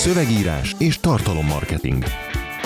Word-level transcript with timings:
szövegírás 0.00 0.74
és 0.78 0.98
tartalommarketing. 0.98 2.04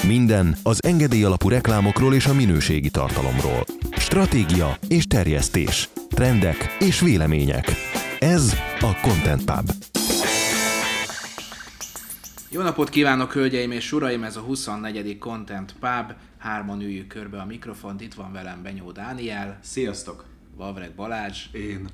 Minden 0.07 0.57
az 0.63 0.85
engedély 0.85 1.25
alapú 1.25 1.49
reklámokról 1.49 2.15
és 2.15 2.27
a 2.27 2.35
minőségi 2.35 2.91
tartalomról. 2.91 3.65
Stratégia 3.97 4.79
és 4.89 5.07
terjesztés. 5.07 5.89
Trendek 6.09 6.77
és 6.81 7.01
vélemények. 7.01 7.73
Ez 8.19 8.55
a 8.81 9.01
Content 9.03 9.45
Pub. 9.45 9.71
Jó 12.51 12.63
napot 12.63 12.89
kívánok, 12.89 13.33
hölgyeim 13.33 13.71
és 13.71 13.93
uraim! 13.93 14.23
Ez 14.23 14.37
a 14.37 14.41
24. 14.41 15.19
Content 15.19 15.73
Pub. 15.73 16.17
Hárman 16.39 16.81
üljük 16.81 17.07
körbe 17.07 17.41
a 17.41 17.47
mikrofont. 17.47 18.01
Itt 18.01 18.15
van 18.15 18.33
velem 18.33 18.63
Benyó 18.63 18.93
Dániel, 18.93 19.59
Sziasztok! 19.63 20.25
Valvreg 20.57 20.95
Balázs, 20.95 21.47
Én. 21.53 21.89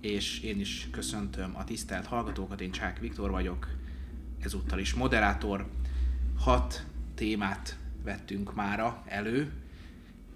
és 0.00 0.40
én 0.40 0.60
is 0.60 0.88
köszöntöm 0.92 1.50
a 1.54 1.64
tisztelt 1.64 2.06
hallgatókat. 2.06 2.60
Én 2.60 2.70
Csák 2.70 2.98
Viktor 2.98 3.30
vagyok, 3.30 3.66
ezúttal 4.46 4.78
is 4.78 4.94
moderátor. 4.94 5.66
Hat 6.38 6.84
témát 7.14 7.76
vettünk 8.04 8.54
mára 8.54 9.02
elő. 9.06 9.52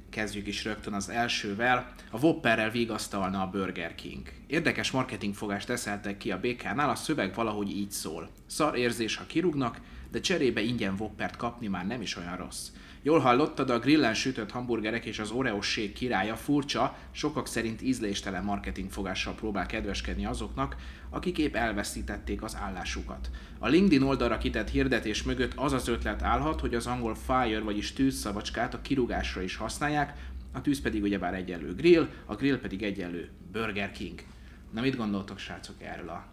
Kezdjük 0.09 0.47
is 0.47 0.65
rögtön 0.65 0.93
az 0.93 1.09
elsővel. 1.09 1.95
A 2.11 2.19
Whopperrel 2.19 2.71
vigasztalna 2.71 3.43
a 3.43 3.51
Burger 3.51 3.95
King. 3.95 4.33
Érdekes 4.47 4.91
marketingfogást 4.91 5.71
eszeltek 5.71 6.17
ki 6.17 6.31
a 6.31 6.41
BK-nál, 6.41 6.91
a 6.91 6.95
szöveg 6.95 7.35
valahogy 7.35 7.71
így 7.71 7.91
szól. 7.91 8.31
Szar 8.47 8.77
érzés, 8.77 9.17
ha 9.17 9.27
kirúgnak, 9.27 9.81
de 10.11 10.21
cserébe 10.21 10.61
ingyen 10.61 10.95
Whoppert 10.95 11.37
kapni 11.37 11.67
már 11.67 11.87
nem 11.87 12.03
is 12.03 12.17
olyan 12.17 12.37
rossz. 12.37 12.69
Jól 13.03 13.19
hallottad, 13.19 13.71
a 13.71 13.79
grillen 13.79 14.15
sütött 14.15 14.51
hamburgerek 14.51 15.05
és 15.05 15.19
az 15.19 15.31
Oreo 15.31 15.61
shake 15.61 15.93
királya 15.93 16.37
furcsa, 16.37 16.97
sokak 17.11 17.47
szerint 17.47 17.83
ízléstelen 17.83 18.45
marketingfogással 18.45 19.35
próbál 19.35 19.67
kedveskedni 19.67 20.27
azoknak, 20.27 20.77
akik 21.11 21.39
épp 21.39 21.55
elveszítették 21.55 22.43
az 22.43 22.57
állásukat. 22.57 23.31
A 23.59 23.69
LinkedIn 23.69 24.03
oldalra 24.03 24.39
kitett 24.39 24.71
hirdetés 24.71 25.23
mögött 25.23 25.53
az 25.55 25.73
az 25.73 25.89
ötlet 25.89 26.23
állhat, 26.23 26.61
hogy 26.61 26.75
az 26.75 26.87
angol 26.87 27.15
fire, 27.15 27.61
vagyis 27.61 27.93
tűzszavacskát 27.93 28.75
a 28.75 28.81
kirúgásra 28.81 29.43
is 29.43 29.57
használják, 29.57 30.19
a 30.53 30.61
tűz 30.61 30.81
pedig 30.81 31.03
ugyebár 31.03 31.35
egyenlő 31.35 31.75
grill, 31.75 32.09
a 32.27 32.35
grill 32.35 32.59
pedig 32.59 32.83
egyenlő 32.83 33.31
Burger 33.53 33.93
King. 33.93 34.23
Na 34.71 34.81
mit 34.81 34.97
gondoltok, 34.97 35.39
srácok, 35.39 35.83
erről 35.83 36.09
a 36.09 36.27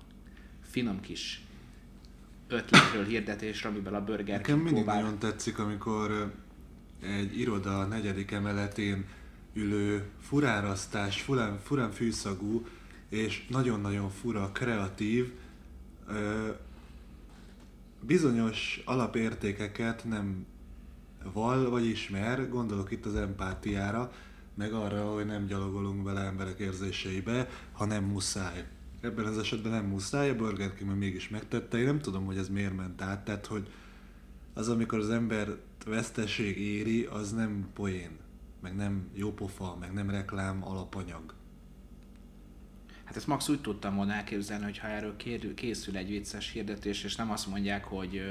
finom 0.70 1.00
kis 1.00 1.42
ötletről, 2.48 3.06
hirdetésről, 3.06 3.72
amiben 3.72 3.94
a 3.94 4.04
Burger 4.04 4.38
Nekem 4.38 4.44
King 4.44 4.58
mindig 4.58 4.84
próbál... 4.84 5.02
nagyon 5.02 5.20
tetszik, 5.20 5.60
amikor 5.60 6.34
egy 7.02 7.40
iroda 7.40 7.86
negyedik 7.86 8.32
emeletén 8.32 9.06
ülő 9.54 10.10
furárasztás, 10.20 11.22
furán, 11.22 11.60
furán 11.60 11.92
fűszagú 11.92 12.66
és 13.10 13.48
nagyon-nagyon 13.50 14.10
fura, 14.10 14.52
kreatív, 14.52 15.34
ö, 16.08 16.50
bizonyos 18.02 18.82
alapértékeket 18.86 20.04
nem 20.04 20.46
val 21.34 21.70
vagy 21.70 21.86
ismer, 21.86 22.50
gondolok 22.50 22.92
itt 22.92 23.06
az 23.06 23.16
empátiára, 23.16 24.12
meg 24.54 24.74
arra, 24.74 25.14
hogy 25.14 25.26
nem 25.26 25.46
gyalogolunk 25.46 26.04
bele 26.04 26.22
emberek 26.22 26.60
érzéseibe, 26.60 27.50
ha 27.72 27.86
nem 27.86 28.04
muszáj. 28.04 28.66
Ebben 29.02 29.26
az 29.26 29.38
esetben 29.38 29.72
nem 29.72 29.86
muszáj, 29.86 30.30
a 30.30 30.36
Burger 30.36 30.74
King 30.74 30.98
mégis 30.98 31.30
megtette. 31.30 31.78
Én 31.78 31.86
nem 31.86 32.00
tudom, 32.00 32.26
hogy 32.26 32.38
ez 32.38 32.50
miért 32.50 32.76
ment 32.76 33.02
át, 33.02 33.26
tehát 33.26 33.46
hogy 33.46 33.68
az, 34.54 34.70
amikor 34.70 35.00
az 35.00 35.10
ember 35.10 35.58
veszteség 35.88 36.58
éri, 36.60 37.04
az 37.04 37.32
nem 37.32 37.70
poén, 37.74 38.18
meg 38.62 38.76
nem 38.76 39.10
jópofa, 39.14 39.78
meg 39.80 39.94
nem 39.94 40.10
reklám 40.10 40.64
alapanyag. 40.64 41.34
Hát 43.04 43.16
ezt 43.16 43.28
max 43.28 43.50
úgy 43.50 43.62
tudtam 43.62 43.96
volna 43.96 44.14
elképzelni, 44.14 44.64
hogy 44.64 44.78
ha 44.78 44.88
erről 44.88 45.16
készül 45.56 45.98
egy 45.98 46.10
vicces 46.10 46.52
hirdetés, 46.52 47.04
és 47.04 47.16
nem 47.16 47.32
azt 47.32 47.48
mondják, 47.48 47.84
hogy, 47.84 48.22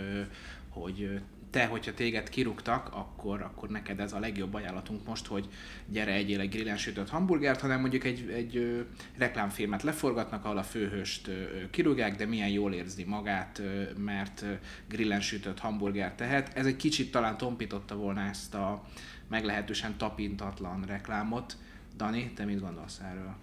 hogy 0.69 1.21
te, 1.51 1.67
hogyha 1.67 1.95
téged 1.95 2.29
kirúgtak, 2.29 2.89
akkor, 2.93 3.43
akkor 3.43 3.69
neked 3.69 4.01
ez 4.01 4.13
a 4.13 4.19
legjobb 4.19 4.55
ajánlatunk 4.55 5.07
most, 5.07 5.27
hogy 5.27 5.49
gyere 5.87 6.13
egyél 6.13 6.41
egy 6.41 6.49
grillen 6.49 6.77
sütött 6.77 7.09
hamburgert, 7.09 7.61
hanem 7.61 7.81
mondjuk 7.81 8.05
egy, 8.05 8.31
egy 8.31 8.57
ö, 8.57 8.81
reklámfilmet 9.17 9.83
leforgatnak, 9.83 10.45
ahol 10.45 10.59
a 10.59 10.62
főhőst 10.62 11.29
ö, 11.29 11.33
kirúgják, 11.71 12.17
de 12.17 12.27
milyen 12.27 12.49
jól 12.49 12.73
érzi 12.73 13.05
magát, 13.05 13.59
ö, 13.59 13.83
mert 13.99 14.45
grillen 14.89 15.21
sütött 15.21 15.59
hamburger 15.59 16.15
tehet. 16.15 16.56
Ez 16.56 16.67
egy 16.67 16.77
kicsit 16.77 17.11
talán 17.11 17.37
tompította 17.37 17.97
volna 17.97 18.21
ezt 18.21 18.55
a 18.55 18.85
meglehetősen 19.29 19.97
tapintatlan 19.97 20.85
reklámot. 20.87 21.56
Dani, 21.97 22.33
te 22.35 22.45
mit 22.45 22.61
gondolsz 22.61 23.01
erről? 23.11 23.35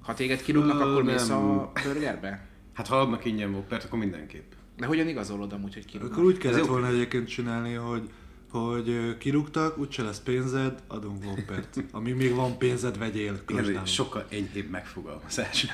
Ha 0.00 0.14
téged 0.14 0.42
kirúgnak, 0.42 0.80
akkor 0.80 1.02
mész 1.02 1.28
a 1.28 1.72
burgerbe? 1.84 2.46
Hát 2.72 2.86
ha 2.86 3.00
adnak 3.00 3.24
ingyen 3.24 3.50
Whoppert, 3.50 3.84
akkor 3.84 3.98
mindenképp. 3.98 4.52
De 4.76 4.86
hogyan 4.86 5.08
igazolod 5.08 5.52
amúgy, 5.52 5.74
hogy 5.74 5.84
kirúgnak? 5.84 6.12
Akkor 6.12 6.24
úgy 6.24 6.38
kellett 6.38 6.66
volna 6.66 6.86
egyébként 6.86 7.28
csinálni, 7.28 7.72
hogy 7.72 8.10
hogy 8.50 9.16
kirúgtak, 9.18 9.78
úgyse 9.78 10.02
lesz 10.02 10.20
pénzed, 10.20 10.82
adunk 10.86 11.24
Whoppert. 11.24 11.84
Ami 11.90 12.12
még 12.12 12.34
van 12.34 12.58
pénzed, 12.58 12.98
vegyél. 12.98 13.40
Igen, 13.48 13.86
sokkal 13.86 14.26
enyhébb 14.30 14.70
megfogalmazás. 14.70 15.66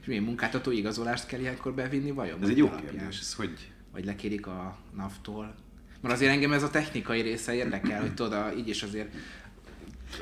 És 0.00 0.06
milyen 0.06 0.22
munkáltató 0.22 0.70
igazolást 0.70 1.26
kell 1.26 1.40
ilyenkor 1.40 1.74
bevinni 1.74 2.10
vajon? 2.10 2.42
Ez 2.42 2.48
egy 2.48 2.56
jó 2.56 2.70
kérdés, 2.70 3.20
ez 3.20 3.34
hogy... 3.34 3.72
Vagy 3.92 4.04
lekérik 4.04 4.46
a 4.46 4.78
NAV-tól? 4.96 5.54
Mert 6.00 6.14
azért 6.14 6.30
engem 6.30 6.52
ez 6.52 6.62
a 6.62 6.70
technikai 6.70 7.20
része 7.20 7.54
érdekel, 7.54 8.00
hogy 8.00 8.14
tudod, 8.14 8.58
így 8.58 8.68
is 8.68 8.82
azért 8.82 9.14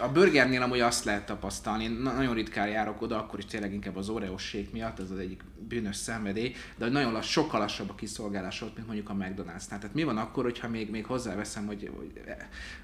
a 0.00 0.08
burgernél 0.08 0.62
amúgy 0.62 0.80
azt 0.80 1.04
lehet 1.04 1.26
tapasztalni, 1.26 1.84
én 1.84 1.91
na- 1.91 2.12
nagyon 2.12 2.34
ritkán 2.34 2.69
járok 2.69 3.02
oda, 3.02 3.19
akkor 3.19 3.38
is 3.38 3.44
tényleg 3.44 3.72
inkább 3.72 3.97
az 3.97 4.08
Oreo 4.08 4.38
shake 4.38 4.69
miatt, 4.72 4.98
ez 4.98 5.10
az 5.10 5.19
egyik 5.19 5.42
bűnös 5.69 5.97
szenvedély, 5.97 6.54
de 6.76 6.88
nagyon 6.88 7.12
lass, 7.12 7.30
sokkal 7.30 7.60
lassabb 7.60 7.91
a 7.91 7.94
kiszolgálás 7.94 8.62
ott, 8.62 8.75
mint 8.75 8.86
mondjuk 8.86 9.08
a 9.10 9.14
McDonald's-nál. 9.14 9.78
Tehát 9.78 9.94
mi 9.94 10.02
van 10.02 10.19
akkor, 10.19 10.44
hogyha 10.44 10.69
még, 10.69 10.91
még 10.91 11.06
hozzáveszem, 11.06 11.66
hogy, 11.66 11.91
hogy 11.96 12.12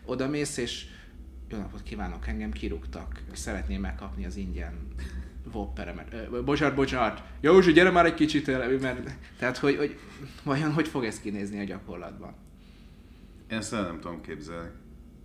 oda 0.05 0.29
mész, 0.29 0.57
és 0.57 0.85
jó 1.49 1.59
napot 1.59 1.83
kívánok, 1.83 2.27
engem 2.29 2.53
kirúgtak, 2.53 3.23
szeretném 3.33 3.81
megkapni 3.81 4.25
az 4.25 4.37
ingyen 4.37 4.89
Whopperemet. 5.53 6.13
Ö, 6.33 6.43
Bocsánat, 6.43 6.75
bocsánat. 6.75 7.23
Józsi, 7.41 7.73
gyere 7.73 7.91
már 7.91 8.07
egy 8.07 8.15
kicsit, 8.15 8.81
mert... 8.81 9.17
Tehát, 9.39 9.57
hogy, 9.57 9.77
hogy 9.77 9.99
vajon 10.43 10.73
hogy 10.73 10.89
fog 10.89 11.05
ez 11.05 11.21
kinézni 11.21 11.61
a 11.61 11.65
gyakorlatban? 11.65 12.35
Én 13.51 13.59
ezt 13.59 13.71
nem 13.71 13.99
tudom 14.01 14.21
képzelni. 14.21 14.69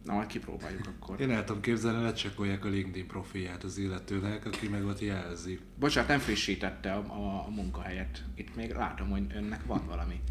Na, 0.08 0.14
majd 0.14 0.28
kipróbáljuk 0.28 0.88
akkor. 0.88 1.22
Én 1.22 1.32
el 1.32 1.44
tudom 1.44 1.62
képzelni, 1.62 2.04
lecsekkolják 2.04 2.66
a 2.66 2.70
LinkedIn 2.70 3.08
profilját 3.08 3.64
az 3.64 3.78
illetőnek, 3.78 4.46
aki 4.46 4.68
meg 4.68 4.86
ott 4.86 5.00
jelzi. 5.00 5.60
Bocsánat, 5.80 6.10
nem 6.10 6.20
frissítette 6.20 6.94
a, 6.94 6.98
a, 6.98 7.46
a 7.46 7.50
munkahelyet. 7.50 8.24
Itt 8.36 8.56
még 8.56 8.72
látom, 8.72 9.10
hogy 9.10 9.24
önnek 9.36 9.66
van 9.66 9.86
valami. 9.86 10.22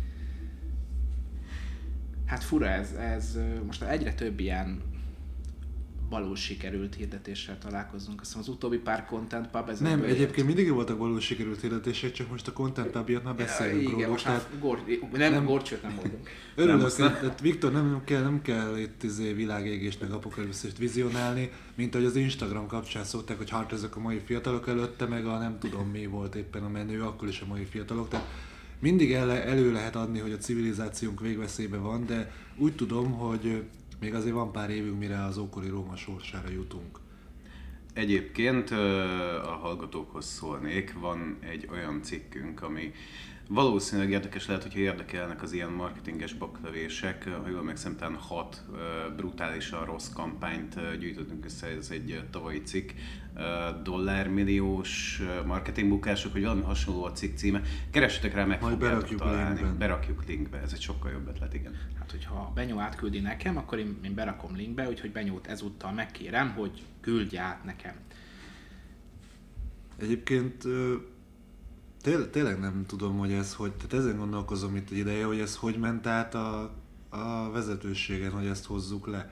Hát 2.26 2.44
fura 2.44 2.66
ez, 2.66 2.92
ez 2.92 3.38
most 3.66 3.82
egyre 3.82 4.15
több 4.15 4.41
ilyen 4.41 4.82
valós 6.08 6.40
sikerült 6.40 6.94
hirdetéssel 6.94 7.58
találkozunk. 7.58 8.20
Azt 8.20 8.36
az 8.36 8.48
utóbbi 8.48 8.78
pár 8.78 9.04
content 9.04 9.48
pub 9.48 9.68
ez 9.68 9.80
Nem, 9.80 10.02
egyébként 10.02 10.46
mindig 10.46 10.72
voltak 10.72 10.98
valós 10.98 11.24
sikerült 11.24 11.60
hirdetések, 11.60 12.12
csak 12.12 12.30
most 12.30 12.48
a 12.48 12.52
Content 12.52 12.90
Pub 12.90 13.08
miatt 13.08 13.24
már 13.24 13.34
beszélünk 13.34 13.80
Igen, 13.80 13.92
róluk. 13.92 14.08
most 14.10 14.24
Tehát 14.24 14.48
gor, 14.60 14.84
nem, 15.12 15.32
nem. 15.32 15.44
gorcsőt 15.44 15.82
nem 15.82 15.92
mondunk. 15.92 16.28
örülök, 16.54 16.96
nem. 16.96 17.12
tehát 17.12 17.40
Viktor, 17.40 17.72
nem, 17.72 18.02
kell, 18.04 18.22
nem 18.22 18.42
kell 18.42 18.76
itt 18.78 19.02
izé 19.02 19.32
világégést 19.32 20.00
meg 20.00 20.10
apokalipszist 20.10 20.78
vizionálni, 20.78 21.50
mint 21.74 21.94
ahogy 21.94 22.06
az 22.06 22.16
Instagram 22.16 22.66
kapcsán 22.66 23.04
szokták, 23.04 23.36
hogy 23.36 23.50
hát 23.50 23.72
ezek 23.72 23.96
a 23.96 24.00
mai 24.00 24.20
fiatalok 24.24 24.68
előtte, 24.68 25.06
meg 25.06 25.26
a 25.26 25.38
nem 25.38 25.58
tudom 25.58 25.88
mi 25.88 26.06
volt 26.06 26.34
éppen 26.34 26.62
a 26.62 26.68
menő, 26.68 27.02
akkor 27.02 27.28
is 27.28 27.40
a 27.40 27.46
mai 27.46 27.64
fiatalok. 27.64 28.08
Tehát 28.08 28.26
mindig 28.78 29.12
el, 29.12 29.30
elő 29.30 29.72
lehet 29.72 29.96
adni, 29.96 30.18
hogy 30.18 30.32
a 30.32 30.38
civilizációnk 30.38 31.20
végveszélybe 31.20 31.76
van, 31.76 32.06
de 32.06 32.32
úgy 32.56 32.74
tudom, 32.74 33.12
hogy 33.12 33.62
még 34.00 34.14
azért 34.14 34.34
van 34.34 34.52
pár 34.52 34.70
évünk, 34.70 34.98
mire 34.98 35.24
az 35.24 35.38
ókori 35.38 35.68
Róma 35.68 35.96
sorsára 35.96 36.50
jutunk. 36.50 36.98
Egyébként 37.92 38.70
a 39.42 39.58
hallgatókhoz 39.60 40.24
szólnék, 40.24 40.92
van 40.98 41.36
egy 41.40 41.68
olyan 41.70 42.02
cikkünk, 42.02 42.62
ami 42.62 42.92
valószínűleg 43.48 44.10
érdekes 44.10 44.46
lehet, 44.46 44.62
hogyha 44.62 44.78
érdekelnek 44.78 45.42
az 45.42 45.53
ilyen 45.53 45.71
marketinges 45.71 46.32
baklövések. 46.34 47.28
Ha 47.28 47.48
jól 47.48 47.59
emlékszem, 47.59 47.97
talán 47.97 48.15
hat 48.15 48.65
brutálisan 49.16 49.84
rossz 49.84 50.09
kampányt 50.09 50.98
gyűjtöttünk 50.98 51.44
össze, 51.44 51.66
ez 51.66 51.91
egy 51.91 52.22
tavalyi 52.30 52.62
cikk. 52.62 52.91
Dollármilliós 53.82 55.22
marketingbukások, 55.47 56.32
vagy 56.32 56.42
valami 56.42 56.62
hasonló 56.62 57.04
a 57.04 57.12
cikk 57.12 57.36
címe. 57.36 57.62
Keressetek 57.91 58.34
rá, 58.34 58.44
meg 58.44 58.60
Majd 58.60 58.78
berakjuk 58.78 59.21
találni. 59.21 59.54
linkben. 59.54 59.78
Berakjuk 59.78 60.26
linkbe, 60.26 60.59
ez 60.59 60.72
egy 60.72 60.80
sokkal 60.80 61.10
jobb 61.10 61.28
ötlet, 61.28 61.54
igen. 61.54 61.74
Hát, 61.98 62.10
hogyha 62.10 62.53
Benyó 62.54 62.78
átküldi 62.78 63.21
nekem, 63.21 63.56
akkor 63.56 63.78
én, 63.78 63.98
én 64.04 64.15
berakom 64.15 64.56
linkbe, 64.56 64.88
úgyhogy 64.88 65.12
Benyót 65.12 65.47
ezúttal 65.47 65.92
megkérem, 65.92 66.50
hogy 66.50 66.82
küldje 67.00 67.41
át 67.41 67.65
nekem. 67.65 67.94
Egyébként 70.00 70.65
ö, 72.06 72.10
tél, 72.10 72.30
tényleg 72.30 72.60
nem 72.60 72.84
tudom, 72.86 73.18
hogy 73.18 73.32
ez 73.32 73.54
hogy, 73.54 73.72
tehát 73.72 73.92
ezen 73.92 74.18
gondolkozom 74.18 74.76
itt 74.76 74.91
egy 74.91 74.98
ideje, 74.98 75.24
hogy 75.24 75.38
ez 75.38 75.56
hogy 75.56 75.78
ment 75.78 76.06
át 76.06 76.34
a, 76.34 76.70
a 77.08 77.50
vezetőségen, 77.50 78.30
hogy 78.30 78.47
ezt 78.47 78.64
hozzuk 78.64 79.06
le. 79.06 79.30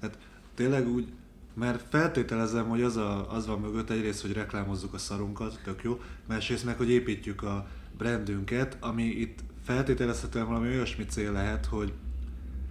Tehát 0.00 0.18
tényleg 0.54 0.88
úgy, 0.88 1.12
mert 1.54 1.88
feltételezem, 1.88 2.68
hogy 2.68 2.82
az, 2.82 2.96
a, 2.96 3.32
az 3.32 3.46
van 3.46 3.60
mögött 3.60 3.90
egyrészt, 3.90 4.22
hogy 4.22 4.32
reklámozzuk 4.32 4.94
a 4.94 4.98
szarunkat, 4.98 5.60
tök 5.64 5.82
jó, 5.82 6.00
másrészt 6.26 6.64
meg, 6.64 6.76
hogy 6.76 6.90
építjük 6.90 7.42
a 7.42 7.68
brandünket, 7.98 8.76
ami 8.80 9.04
itt 9.04 9.38
feltételezhetően 9.64 10.46
valami 10.46 10.68
olyasmi 10.68 11.04
cél 11.04 11.32
lehet, 11.32 11.66
hogy 11.66 11.92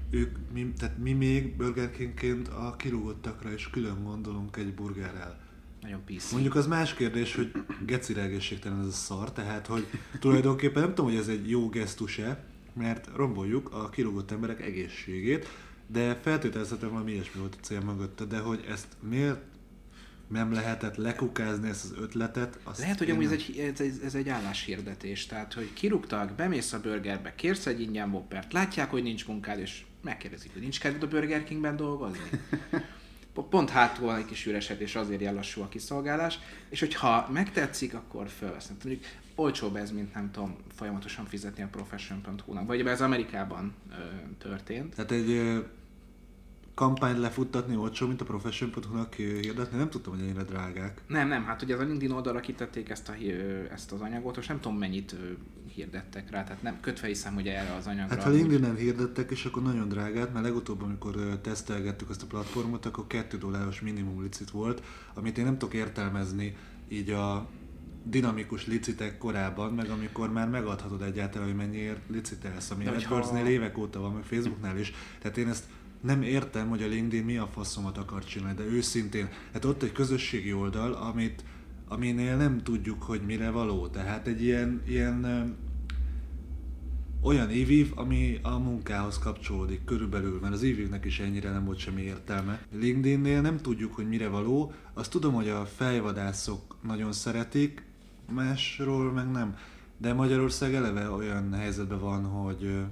ők, 0.09 0.37
mi, 0.53 0.73
tehát 0.77 0.97
mi 0.97 1.13
még 1.13 1.55
Burger 1.55 1.91
Kingként 1.91 2.47
a 2.47 2.75
kirúgottakra 2.77 3.51
is 3.51 3.69
külön 3.69 4.03
gondolunk 4.03 4.57
egy 4.57 4.73
burgerrel. 4.73 5.46
Nagyon 5.87 6.03
PC. 6.05 6.31
Mondjuk 6.31 6.55
az 6.55 6.67
más 6.67 6.93
kérdés, 6.93 7.35
hogy 7.35 7.51
gecire 7.85 8.21
egészségtelen 8.21 8.79
ez 8.79 8.85
a 8.85 8.91
szar, 8.91 9.31
tehát 9.31 9.67
hogy 9.67 9.87
tulajdonképpen 10.19 10.81
nem 10.81 10.93
tudom, 10.93 11.11
hogy 11.11 11.19
ez 11.19 11.27
egy 11.27 11.49
jó 11.49 11.69
gesztus-e, 11.69 12.43
mert 12.73 13.09
romboljuk 13.15 13.73
a 13.73 13.89
kirúgott 13.89 14.31
emberek 14.31 14.61
egészségét, 14.61 15.49
de 15.87 16.15
feltételezhetően 16.15 16.91
valami 16.91 17.11
ilyesmi 17.11 17.39
volt 17.39 17.57
a 17.61 17.63
cél 17.65 17.79
mögötte, 17.79 18.25
de 18.25 18.39
hogy 18.39 18.65
ezt 18.69 18.87
miért 19.09 19.39
nem 20.27 20.53
lehetett 20.53 20.95
lekukázni 20.95 21.69
ezt 21.69 21.83
az 21.83 21.93
ötletet. 21.97 22.59
Azt 22.63 22.79
Lehet, 22.79 22.97
hogy 22.97 23.09
amúgy 23.09 23.25
ez 23.25 23.31
egy, 23.31 23.73
ez, 23.77 23.97
ez 24.03 24.15
egy 24.15 24.29
álláshirdetés, 24.29 25.25
tehát 25.25 25.53
hogy 25.53 25.73
kirúgtak, 25.73 26.31
bemész 26.31 26.73
a 26.73 26.79
burgerbe, 26.79 27.35
kérsz 27.35 27.65
egy 27.65 27.81
ingyen 27.81 28.11
boppert, 28.11 28.53
látják, 28.53 28.89
hogy 28.89 29.03
nincs 29.03 29.27
munkád, 29.27 29.59
és 29.59 29.85
megkérdezik, 30.01 30.53
hogy 30.53 30.61
nincs 30.61 30.79
kedved 30.79 31.03
a 31.03 31.07
Burger 31.07 31.43
Kingben 31.43 31.75
dolgozni. 31.75 32.29
Po- 33.37 33.49
Pont 33.49 33.69
hátul 33.69 34.05
van 34.05 34.15
egy 34.15 34.25
kis 34.25 34.45
üresedés, 34.45 34.95
azért 34.95 35.21
ilyen 35.21 35.37
a 35.37 35.67
kiszolgálás, 35.69 36.39
és 36.69 36.79
hogyha 36.79 37.29
megtetszik, 37.31 37.93
akkor 37.93 38.27
fölvesznek. 38.27 38.83
Mondjuk 38.83 39.05
olcsóbb 39.35 39.75
ez, 39.75 39.91
mint 39.91 40.13
nem 40.13 40.31
tudom, 40.31 40.55
folyamatosan 40.75 41.25
fizetni 41.25 41.63
a 41.63 41.67
profession.hu-nak. 41.71 42.67
Vagy 42.67 42.87
ez 42.87 43.01
Amerikában 43.01 43.73
ö, 43.91 43.93
történt. 44.37 44.95
Tehát 44.95 45.11
egy 45.11 45.29
ö, 45.29 45.59
kampányt 46.77 47.17
lefuttatni 47.17 47.75
olcsó, 47.75 48.07
mint 48.07 48.21
a 48.21 48.25
Profession.hu-nak 48.25 49.13
hirdetni, 49.13 49.77
nem 49.77 49.89
tudtam, 49.89 50.13
hogy 50.13 50.21
ennyire 50.21 50.43
drágák. 50.43 51.01
Nem, 51.07 51.27
nem, 51.27 51.43
hát 51.43 51.61
ugye 51.61 51.73
az 51.73 51.79
a 51.79 51.83
LinkedIn 51.83 52.11
oldalra 52.11 52.39
kitették 52.39 52.89
ezt, 52.89 53.09
a, 53.09 53.13
ezt 53.71 53.91
az 53.91 54.01
anyagot, 54.01 54.35
most 54.35 54.47
nem 54.47 54.59
tudom 54.59 54.77
mennyit 54.77 55.15
hirdettek 55.73 56.31
rá, 56.31 56.43
tehát 56.43 56.61
nem 56.61 56.79
kötve 56.79 57.07
hiszem, 57.07 57.33
hogy 57.33 57.47
erre 57.47 57.75
az 57.75 57.87
anyagra. 57.87 58.15
Hát 58.15 58.23
ha 58.23 58.29
amúgy- 58.29 58.41
LinkedIn-en 58.41 58.75
hirdettek, 58.75 59.31
és 59.31 59.45
akkor 59.45 59.63
nagyon 59.63 59.87
drágát, 59.87 60.33
mert 60.33 60.45
legutóbb, 60.45 60.81
amikor 60.81 61.39
tesztelgettük 61.41 62.09
ezt 62.09 62.23
a 62.23 62.25
platformot, 62.25 62.85
akkor 62.85 63.07
2 63.07 63.37
dolláros 63.37 63.81
minimum 63.81 64.21
licit 64.21 64.49
volt, 64.49 64.83
amit 65.13 65.37
én 65.37 65.45
nem 65.45 65.57
tudok 65.57 65.73
értelmezni 65.73 66.55
így 66.89 67.09
a 67.09 67.49
dinamikus 68.03 68.67
licitek 68.67 69.17
korában, 69.17 69.73
meg 69.73 69.89
amikor 69.89 70.31
már 70.31 70.49
megadhatod 70.49 71.01
egyáltalán, 71.01 71.47
hogy 71.47 71.57
mennyiért 71.57 71.99
licitelsz, 72.09 72.71
ami 72.71 72.87
AdWords-nél 72.87 73.45
évek 73.45 73.77
óta 73.77 73.99
van, 73.99 74.13
meg 74.13 74.23
Facebooknál 74.23 74.77
is. 74.77 74.93
Tehát 75.19 75.37
én 75.37 75.47
ezt 75.47 75.63
nem 76.01 76.21
értem, 76.21 76.69
hogy 76.69 76.83
a 76.83 76.87
LinkedIn 76.87 77.25
mi 77.25 77.37
a 77.37 77.47
faszomat 77.47 77.97
akar 77.97 78.23
csinálni, 78.23 78.57
de 78.57 78.63
őszintén, 78.63 79.29
hát 79.53 79.65
ott 79.65 79.83
egy 79.83 79.91
közösségi 79.91 80.53
oldal, 80.53 80.93
amit, 80.93 81.43
aminél 81.87 82.37
nem 82.37 82.63
tudjuk, 82.63 83.03
hogy 83.03 83.21
mire 83.25 83.49
való. 83.49 83.87
Tehát 83.87 84.27
egy 84.27 84.43
ilyen, 84.43 84.81
ilyen 84.87 85.25
olyan 87.21 87.51
ívív, 87.51 87.91
ami 87.95 88.39
a 88.41 88.57
munkához 88.57 89.19
kapcsolódik 89.19 89.83
körülbelül, 89.83 90.39
mert 90.39 90.53
az 90.53 90.63
ívívnek 90.63 91.05
is 91.05 91.19
ennyire 91.19 91.51
nem 91.51 91.65
volt 91.65 91.77
semmi 91.77 92.01
értelme. 92.01 92.61
LinkedInnél 92.71 93.41
nem 93.41 93.57
tudjuk, 93.57 93.93
hogy 93.93 94.07
mire 94.07 94.27
való, 94.27 94.73
azt 94.93 95.11
tudom, 95.11 95.33
hogy 95.33 95.49
a 95.49 95.65
fejvadászok 95.65 96.77
nagyon 96.83 97.11
szeretik, 97.11 97.85
másról 98.31 99.11
meg 99.11 99.31
nem. 99.31 99.55
De 99.97 100.13
Magyarország 100.13 100.73
eleve 100.73 101.09
olyan 101.09 101.53
helyzetben 101.53 101.99
van, 101.99 102.23
hogy 102.23 102.83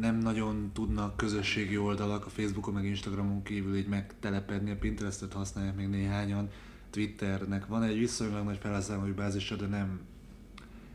nem 0.00 0.18
nagyon 0.18 0.70
tudnak 0.72 1.16
közösségi 1.16 1.78
oldalak 1.78 2.26
a 2.26 2.30
Facebookon 2.30 2.74
meg 2.74 2.84
Instagramon 2.84 3.42
kívül 3.42 3.76
így 3.76 3.88
megtelepedni, 3.88 4.70
a 4.70 4.76
Pinterestet 4.76 5.32
használják 5.32 5.76
még 5.76 5.88
néhányan, 5.88 6.50
Twitternek 6.90 7.66
van 7.66 7.82
egy 7.82 7.98
viszonylag 7.98 8.44
nagy 8.44 8.58
felhasználói 8.58 9.12
bázisa, 9.12 9.56
de 9.56 9.66
nem 9.66 10.00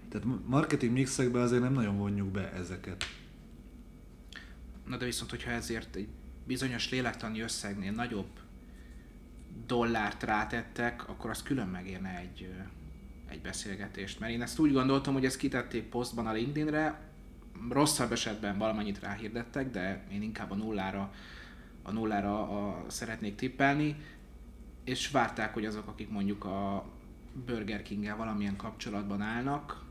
tehát 0.10 0.28
marketing 0.46 0.94
mixekbe 0.94 1.40
azért 1.40 1.62
nem 1.62 1.74
nagyon 1.74 1.98
vonjuk 1.98 2.28
be 2.28 2.52
ezeket. 2.52 3.04
Na 4.88 4.98
de 4.98 5.06
viszont, 5.06 5.30
hogyha 5.30 5.52
ezért 5.52 5.96
egy 5.96 6.08
bizonyos 6.48 6.90
lélektani 6.90 7.40
összegnél 7.40 7.92
nagyobb 7.92 8.30
dollárt 9.68 10.24
rátettek, 10.24 11.10
akkor 11.10 11.30
az 11.30 11.44
külön 11.44 11.68
megérne 11.68 12.18
egy, 12.18 12.50
egy 13.30 13.42
beszélgetést. 13.42 14.20
Mert 14.20 14.32
én 14.32 14.42
ezt 14.42 14.60
úgy 14.60 14.72
gondoltam, 14.72 15.14
hogy 15.14 15.26
ezt 15.26 15.38
kitették 15.38 15.84
posztban 15.84 16.28
a 16.28 16.32
LinkedInre, 16.32 17.13
rosszabb 17.70 18.12
esetben 18.12 18.58
valamennyit 18.58 19.00
ráhirdettek, 19.00 19.70
de 19.70 20.04
én 20.12 20.22
inkább 20.22 20.52
a 20.52 20.56
nullára, 20.56 21.14
a 21.84 21.92
nullára 21.92 22.42
a, 22.42 22.86
szeretnék 22.88 23.36
tippelni, 23.36 23.96
és 24.84 25.12
várták, 25.12 25.54
hogy 25.54 25.66
azok, 25.66 25.88
akik 25.88 26.10
mondjuk 26.10 26.46
a 26.46 26.86
Burger 27.46 27.82
king 27.82 28.16
valamilyen 28.18 28.56
kapcsolatban 28.56 29.22
állnak, 29.22 29.82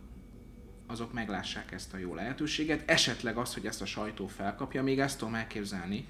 azok 0.87 1.13
meglássák 1.13 1.73
ezt 1.73 1.95
a 1.95 1.97
jó 1.99 2.15
lehetőséget. 2.15 2.91
Esetleg 2.91 3.37
az, 3.37 3.55
hogy 3.55 3.67
ezt 3.67 3.83
a 3.83 3.87
sajtó 3.87 4.27
felkapja, 4.27 4.83
még 4.83 5.01
ezt 5.01 5.19
tudom 5.19 5.35
elképzelni, 5.35 6.07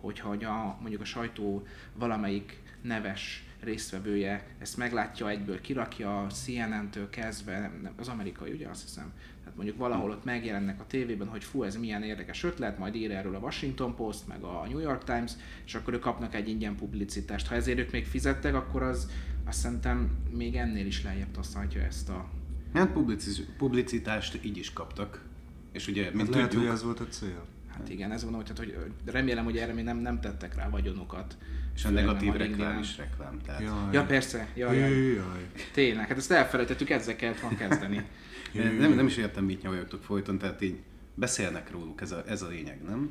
hogyha 0.00 0.28
hogy 0.28 0.44
a, 0.44 0.76
mondjuk 0.80 1.00
a 1.00 1.04
sajtó 1.04 1.66
valamelyik 1.94 2.62
neves 2.80 3.44
résztvevője 3.60 4.46
ezt 4.58 4.76
meglátja 4.76 5.28
egyből, 5.28 5.60
kirakja 5.60 6.26
CNN-től 6.30 7.10
kezdve, 7.10 7.58
nem, 7.82 7.92
az 7.96 8.08
amerikai 8.08 8.52
ugye 8.52 8.68
azt 8.68 8.82
hiszem, 8.82 9.12
tehát 9.54 9.68
mondjuk 9.68 9.76
valahol 9.78 10.10
ott 10.10 10.24
megjelennek 10.24 10.80
a 10.80 10.86
tévében, 10.86 11.28
hogy 11.28 11.44
fú, 11.44 11.62
ez 11.62 11.76
milyen 11.76 12.02
érdekes 12.02 12.44
ötlet, 12.44 12.78
majd 12.78 12.94
ír 12.94 13.10
erről 13.10 13.34
a 13.34 13.38
Washington 13.38 13.94
Post, 13.94 14.26
meg 14.28 14.42
a 14.42 14.66
New 14.68 14.78
York 14.78 15.04
Times, 15.04 15.32
és 15.66 15.74
akkor 15.74 15.94
ők 15.94 16.00
kapnak 16.00 16.34
egy 16.34 16.48
ingyen 16.48 16.74
publicitást. 16.76 17.46
Ha 17.46 17.54
ezért 17.54 17.78
ők 17.78 17.90
még 17.90 18.06
fizettek, 18.06 18.54
akkor 18.54 18.82
az 18.82 19.10
azt 19.44 19.58
szerintem 19.58 20.10
még 20.30 20.54
ennél 20.56 20.86
is 20.86 21.02
lejjebb 21.04 21.30
taszítja 21.30 21.82
ezt 21.82 22.08
a 22.08 22.28
Hát 22.74 22.90
publici- 22.90 23.46
publicitást 23.58 24.38
így 24.44 24.56
is 24.56 24.72
kaptak. 24.72 25.22
És 25.72 25.88
ugye, 25.88 26.02
mint 26.12 26.20
Hát 26.26 26.34
lehet, 26.34 26.48
tudjuk, 26.48 26.66
hogy 26.66 26.76
ez 26.76 26.82
volt 26.84 27.00
a 27.00 27.06
cél. 27.08 27.44
Hát 27.68 27.88
igen, 27.88 28.12
ez 28.12 28.22
mondom, 28.22 28.42
hogy, 28.44 28.54
tehát, 28.54 28.72
hogy 28.72 28.92
remélem, 29.12 29.44
hogy 29.44 29.56
erre 29.56 29.72
még 29.72 29.84
nem, 29.84 29.96
nem 29.98 30.20
tettek 30.20 30.54
rá 30.54 30.68
vagyonokat. 30.68 31.36
és 31.74 31.84
a 31.84 31.90
negatív 31.90 32.32
reklám 32.32 32.78
is 32.78 32.96
reklám. 32.96 33.38
Tehát 33.46 33.60
Jaj. 33.60 33.92
Ja 33.92 34.04
persze, 34.04 34.48
jaj, 34.54 34.78
jaj. 34.78 34.90
Jaj. 35.12 35.46
Tényleg, 35.72 36.08
hát 36.08 36.16
ezt 36.16 36.30
elfelejtettük, 36.30 36.90
ezzel 36.90 37.16
kellett 37.16 37.40
volna 37.40 37.56
kezdeni. 37.56 38.04
Én 38.54 38.72
nem, 38.74 38.92
nem 38.92 39.06
is 39.06 39.16
értem, 39.16 39.44
mit 39.44 39.62
nyavajogtok 39.62 40.02
folyton, 40.02 40.38
tehát 40.38 40.60
így 40.60 40.78
beszélnek 41.14 41.70
róluk, 41.70 42.00
ez 42.00 42.12
a, 42.12 42.22
ez 42.26 42.42
a 42.42 42.48
lényeg, 42.48 42.82
nem? 42.82 43.10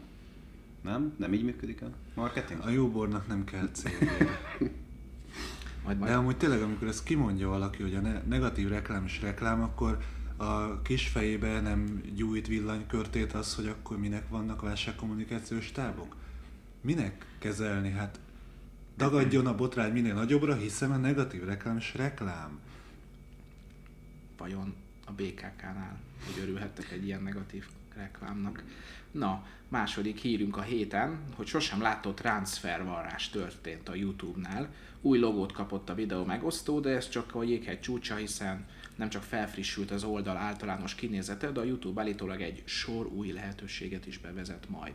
Nem? 0.82 1.14
Nem 1.18 1.34
így 1.34 1.44
működik 1.44 1.82
a 1.82 1.90
marketing? 2.16 2.60
A 2.64 2.70
jó 2.70 2.90
bornak 2.90 3.28
nem 3.28 3.44
kell 3.44 3.70
célja. 3.72 4.12
Majd 5.84 5.98
De 5.98 6.04
majd. 6.04 6.14
amúgy 6.18 6.38
tényleg, 6.38 6.62
amikor 6.62 6.88
ezt 6.88 7.04
kimondja 7.04 7.48
valaki, 7.48 7.82
hogy 7.82 7.96
a 7.96 8.00
ne- 8.00 8.22
negatív 8.22 8.68
reklám 8.70 9.06
is 9.06 9.22
reklám, 9.22 9.62
akkor 9.62 9.98
a 10.38 10.82
kis 10.82 11.08
fejébe 11.08 11.62
nem 11.62 12.02
gyújt 12.16 12.48
villanykörtét 12.48 13.34
az, 13.34 13.56
hogy 13.56 13.68
akkor 13.68 14.00
minek 14.00 14.30
vannak 14.30 14.62
válságkommunikációs 14.62 15.72
tábok? 15.72 16.16
Minek 16.82 17.26
kezelni? 17.40 17.90
Hát 17.90 18.20
dagadjon 18.98 19.46
a 19.48 19.56
botrány 19.56 19.92
minél 19.92 20.14
nagyobbra, 20.14 20.56
hiszen 20.56 20.92
a 20.92 20.98
negatív 20.98 21.44
reklám 21.44 21.78
is 21.78 21.96
reklám. 21.96 22.60
vajon 24.38 24.74
a 25.06 25.12
BKK-nál, 25.12 26.00
hogy 26.26 26.42
örülhettek 26.42 26.92
egy 26.92 27.06
ilyen 27.06 27.24
negatív 27.24 27.66
reklámnak. 27.96 28.64
Na, 29.12 29.46
második 29.68 30.18
hírünk 30.18 30.58
a 30.58 30.62
héten, 30.62 31.20
hogy 31.36 31.48
sosem 31.48 31.82
látott 31.82 32.16
transfervarrás 32.16 33.30
történt 33.30 33.90
a 33.90 33.96
YouTube-nál. 33.96 34.74
Új 35.02 35.20
logót 35.20 35.52
kapott 35.52 35.90
a 35.90 35.96
videó 35.96 36.26
megosztó, 36.26 36.80
de 36.80 36.90
ez 36.90 37.10
csak 37.10 37.36
a 37.36 37.44
jéghegy 37.44 37.80
csúcsa, 37.80 38.16
hiszen 38.16 38.66
nem 38.96 39.10
csak 39.10 39.24
felfrissült 39.24 39.92
az 39.92 40.04
oldal 40.04 40.38
általános 40.38 40.96
kinézete, 40.96 41.52
de 41.52 41.60
a 41.60 41.64
YouTube 41.64 42.02
állítólag 42.02 42.42
egy 42.42 42.62
sor 42.66 43.06
új 43.06 43.32
lehetőséget 43.32 44.06
is 44.06 44.18
bevezet 44.18 44.70
majd. 44.70 44.94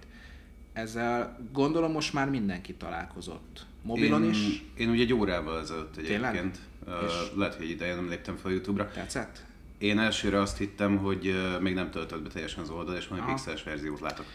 Ezzel 0.72 1.38
gondolom 1.52 1.92
most 1.92 2.12
már 2.12 2.30
mindenki 2.30 2.74
találkozott. 2.74 3.66
Mobilon 3.82 4.24
én, 4.24 4.30
is. 4.30 4.64
Én 4.76 4.90
ugye 4.90 5.02
egy 5.02 5.12
órával 5.12 5.60
ezelőtt 5.60 5.94
Tényleg? 5.94 6.36
egyébként. 6.36 6.58
Uh, 6.86 6.92
És? 7.06 7.12
lehet, 7.36 7.54
hogy 7.54 7.70
ideje 7.70 7.94
nem 7.94 8.08
léptem 8.08 8.36
fel 8.36 8.50
YouTube-ra. 8.50 8.90
Tetszett? 8.90 9.46
Én 9.78 9.98
elsőre 9.98 10.40
azt 10.40 10.58
hittem, 10.58 10.96
hogy 10.96 11.34
még 11.60 11.74
nem 11.74 11.90
töltött 11.90 12.22
be 12.22 12.28
teljesen 12.28 12.62
az 12.62 12.70
oldal, 12.70 12.96
és 12.96 13.08
majd 13.08 13.24
pixeles 13.24 13.62
verziót 13.62 14.00
látok. 14.00 14.26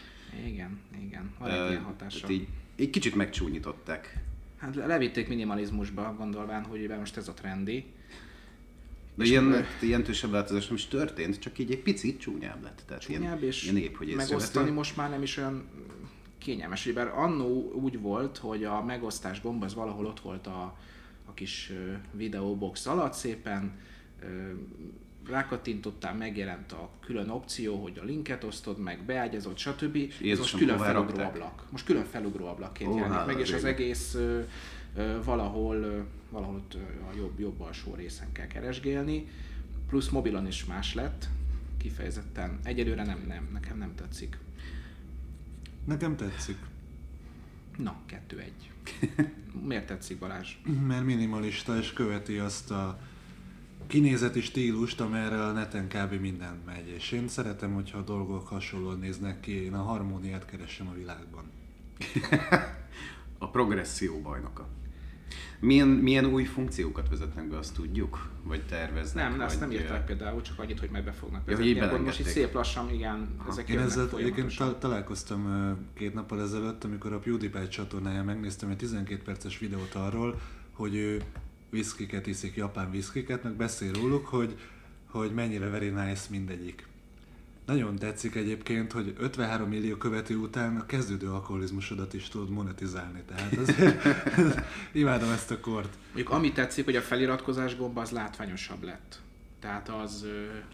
Igen, 0.46 0.80
igen. 1.02 1.34
Van 1.38 1.50
egy 1.50 1.70
ilyen 1.70 1.82
hatása. 1.82 2.28
így, 2.30 2.48
egy 2.76 2.90
kicsit 2.90 3.14
megcsúnyították. 3.14 4.18
Hát 4.56 4.74
le- 4.74 4.86
levitték 4.86 5.28
minimalizmusba, 5.28 6.14
gondolván, 6.18 6.64
hogy 6.64 6.94
most 6.98 7.16
ez 7.16 7.28
a 7.28 7.34
trendi. 7.34 7.84
De 9.14 9.24
ilyen, 9.24 9.44
meg- 9.44 9.66
jelentősebb 9.80 10.30
változás 10.30 10.66
nem 10.66 10.76
is 10.76 10.86
történt, 10.86 11.38
csak 11.38 11.58
így 11.58 11.70
egy 11.70 11.82
picit 11.82 12.20
csúnyább 12.20 12.62
lett. 12.62 12.82
Tehát 12.86 13.02
Csúnyább, 13.02 13.22
ilyen, 13.22 13.42
és 13.42 13.62
ilyen 13.62 13.76
épp, 13.76 13.96
hogy 13.96 14.14
megosztani 14.14 14.70
most 14.70 14.96
már 14.96 15.10
nem 15.10 15.22
is 15.22 15.36
olyan 15.36 15.68
kényelmes. 16.38 16.86
Ugye, 16.86 16.94
Bár 16.94 17.08
annó 17.18 17.72
úgy 17.72 18.00
volt, 18.00 18.38
hogy 18.38 18.64
a 18.64 18.82
megosztás 18.82 19.40
gomb 19.42 19.62
az 19.62 19.74
valahol 19.74 20.06
ott 20.06 20.20
volt 20.20 20.46
a, 20.46 20.76
a 21.24 21.34
kis 21.34 21.72
videóbox 22.12 22.86
alatt 22.86 23.12
szépen, 23.12 23.72
rákattintottál, 25.28 26.14
megjelent 26.14 26.72
a 26.72 26.90
külön 27.00 27.28
opció, 27.28 27.82
hogy 27.82 27.98
a 27.98 28.04
linket 28.04 28.44
osztod 28.44 28.78
meg, 28.78 29.04
beágyazott, 29.04 29.58
stb. 29.58 29.96
Ez 29.96 30.02
most 30.02 30.20
Jézusom, 30.20 30.60
külön 30.60 30.78
felugró 30.78 31.24
ablak. 31.24 31.66
Most 31.70 31.84
külön 31.84 32.04
felugró 32.04 32.46
ablakként 32.46 32.90
Ó, 32.90 32.96
jelenik 32.96 33.26
meg, 33.26 33.38
és 33.38 33.52
az 33.52 33.64
egész 33.64 34.14
ö, 34.14 34.40
ö, 34.96 35.18
valahol, 35.24 35.76
ö, 35.76 36.00
valahol 36.30 36.54
ott, 36.54 36.74
a 37.12 37.16
jobb, 37.16 37.38
jobb 37.38 37.60
alsó 37.60 37.94
részen 37.94 38.32
kell 38.32 38.46
keresgélni. 38.46 39.28
Plusz 39.88 40.08
mobilon 40.08 40.46
is 40.46 40.64
más 40.64 40.94
lett, 40.94 41.28
kifejezetten. 41.76 42.58
Egyelőre 42.62 43.04
nem, 43.04 43.24
nem, 43.28 43.48
nekem 43.52 43.78
nem 43.78 43.94
tetszik. 43.94 44.38
Nekem 45.84 46.16
tetszik, 46.16 46.56
Na, 47.76 47.96
kettő 48.06 48.38
egy. 48.38 48.70
Miért 49.68 49.86
tetszik 49.86 50.18
Balázs? 50.18 50.56
mert 50.86 51.04
minimalista 51.04 51.78
és 51.78 51.92
követi 51.92 52.38
azt 52.38 52.70
a 52.70 52.98
kinézeti 53.86 54.40
stílust, 54.40 55.00
amerre 55.00 55.44
a 55.44 55.52
neten 55.52 55.88
kb. 55.88 56.20
minden 56.20 56.58
megy. 56.66 56.88
És 56.88 57.12
én 57.12 57.28
szeretem, 57.28 57.74
hogyha 57.74 57.98
a 57.98 58.02
dolgok 58.02 58.48
hasonlóan 58.48 58.98
néznek 58.98 59.40
ki, 59.40 59.64
én 59.64 59.74
a 59.74 59.82
harmóniát 59.82 60.44
keresem 60.44 60.88
a 60.88 60.94
világban. 60.94 61.44
A 63.38 63.48
progresszió 63.50 64.20
bajnoka. 64.20 64.68
Milyen, 65.60 65.88
milyen 65.88 66.24
új 66.24 66.44
funkciókat 66.44 67.08
vezetnek 67.08 67.48
be, 67.48 67.56
azt 67.58 67.74
tudjuk? 67.74 68.30
Vagy 68.42 68.62
terveznek? 68.66 69.28
Nem, 69.28 69.36
vagy, 69.38 69.46
ezt 69.46 69.60
nem 69.60 69.70
írták 69.70 70.04
például, 70.04 70.40
csak 70.42 70.58
annyit, 70.58 70.80
hogy 70.80 70.88
meg 70.90 71.04
be 71.04 71.12
fognak 71.12 71.42
Ja, 71.46 71.56
hogy 71.56 71.64
vezetni. 71.64 71.70
így 71.70 71.78
Akkor 71.88 72.00
most 72.00 72.18
így 72.18 72.24
belengedték. 72.24 72.44
szép 72.44 72.54
lassan, 72.54 72.92
igen, 72.94 73.28
ezek 73.48 73.68
Én 73.68 73.78
ezzel 73.78 74.02
egyébként 74.02 74.32
folyamatosan. 74.32 74.68
ta- 74.70 74.78
találkoztam 74.78 75.48
két 75.94 76.14
nappal 76.14 76.40
ezelőtt, 76.42 76.84
amikor 76.84 77.12
a 77.12 77.18
PewDiePie 77.18 77.68
csatornáján 77.68 78.24
megnéztem 78.24 78.70
egy 78.70 78.76
12 78.76 79.22
perces 79.22 79.58
videót 79.58 79.94
arról, 79.94 80.40
hogy 80.72 80.94
ő 80.94 81.22
viszkiket 81.70 82.26
iszik, 82.26 82.56
japán 82.56 82.90
viszkiket, 82.90 83.42
meg 83.42 83.52
beszél 83.52 83.92
róluk, 83.92 84.26
hogy, 84.26 84.58
hogy 85.10 85.34
mennyire 85.34 85.68
very 85.68 85.88
nice 85.88 86.26
mindegyik. 86.30 86.86
Nagyon 87.66 87.96
tetszik 87.96 88.34
egyébként, 88.34 88.92
hogy 88.92 89.14
53 89.18 89.68
millió 89.68 89.96
követő 89.96 90.36
után 90.36 90.76
a 90.76 90.86
kezdődő 90.86 91.28
alkoholizmusodat 91.28 92.14
is 92.14 92.28
tudod 92.28 92.50
monetizálni. 92.50 93.22
Tehát 93.26 93.56
azért 93.56 94.04
imádom 94.92 95.30
ezt 95.30 95.50
a 95.50 95.60
kort. 95.60 95.96
Mondjuk 96.06 96.30
ami 96.30 96.52
tetszik, 96.52 96.84
hogy 96.84 96.96
a 96.96 97.00
feliratkozás 97.00 97.76
gomba 97.76 98.00
az 98.00 98.10
látványosabb 98.10 98.82
lett. 98.82 99.22
Tehát 99.60 99.88
az, 99.88 100.26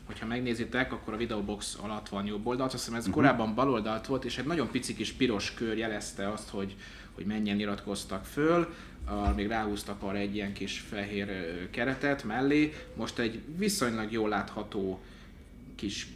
hogyha 0.06 0.26
megnézitek, 0.26 0.92
akkor 0.92 1.14
a 1.14 1.16
videobox 1.16 1.78
alatt 1.82 2.08
van 2.08 2.26
jobb 2.26 2.46
oldalt, 2.46 2.72
azt 2.72 2.84
hiszem 2.84 2.98
ez 2.98 3.08
korábban 3.10 3.54
bal 3.54 3.70
oldalt 3.70 4.06
volt, 4.06 4.24
és 4.24 4.38
egy 4.38 4.46
nagyon 4.46 4.70
pici 4.70 4.94
kis 4.94 5.12
piros 5.12 5.54
kör 5.54 5.76
jelezte 5.76 6.28
azt, 6.28 6.48
hogy, 6.48 6.76
hogy 7.20 7.28
mennyien 7.28 7.58
iratkoztak 7.58 8.24
föl, 8.24 8.74
uh, 9.08 9.34
még 9.34 9.46
ráhúztak 9.46 10.02
arra 10.02 10.16
egy 10.16 10.34
ilyen 10.34 10.52
kis 10.52 10.80
fehér 10.80 11.28
keretet 11.70 12.24
mellé, 12.24 12.72
most 12.94 13.18
egy 13.18 13.40
viszonylag 13.56 14.12
jól 14.12 14.28
látható 14.28 15.00
kis 15.74 16.06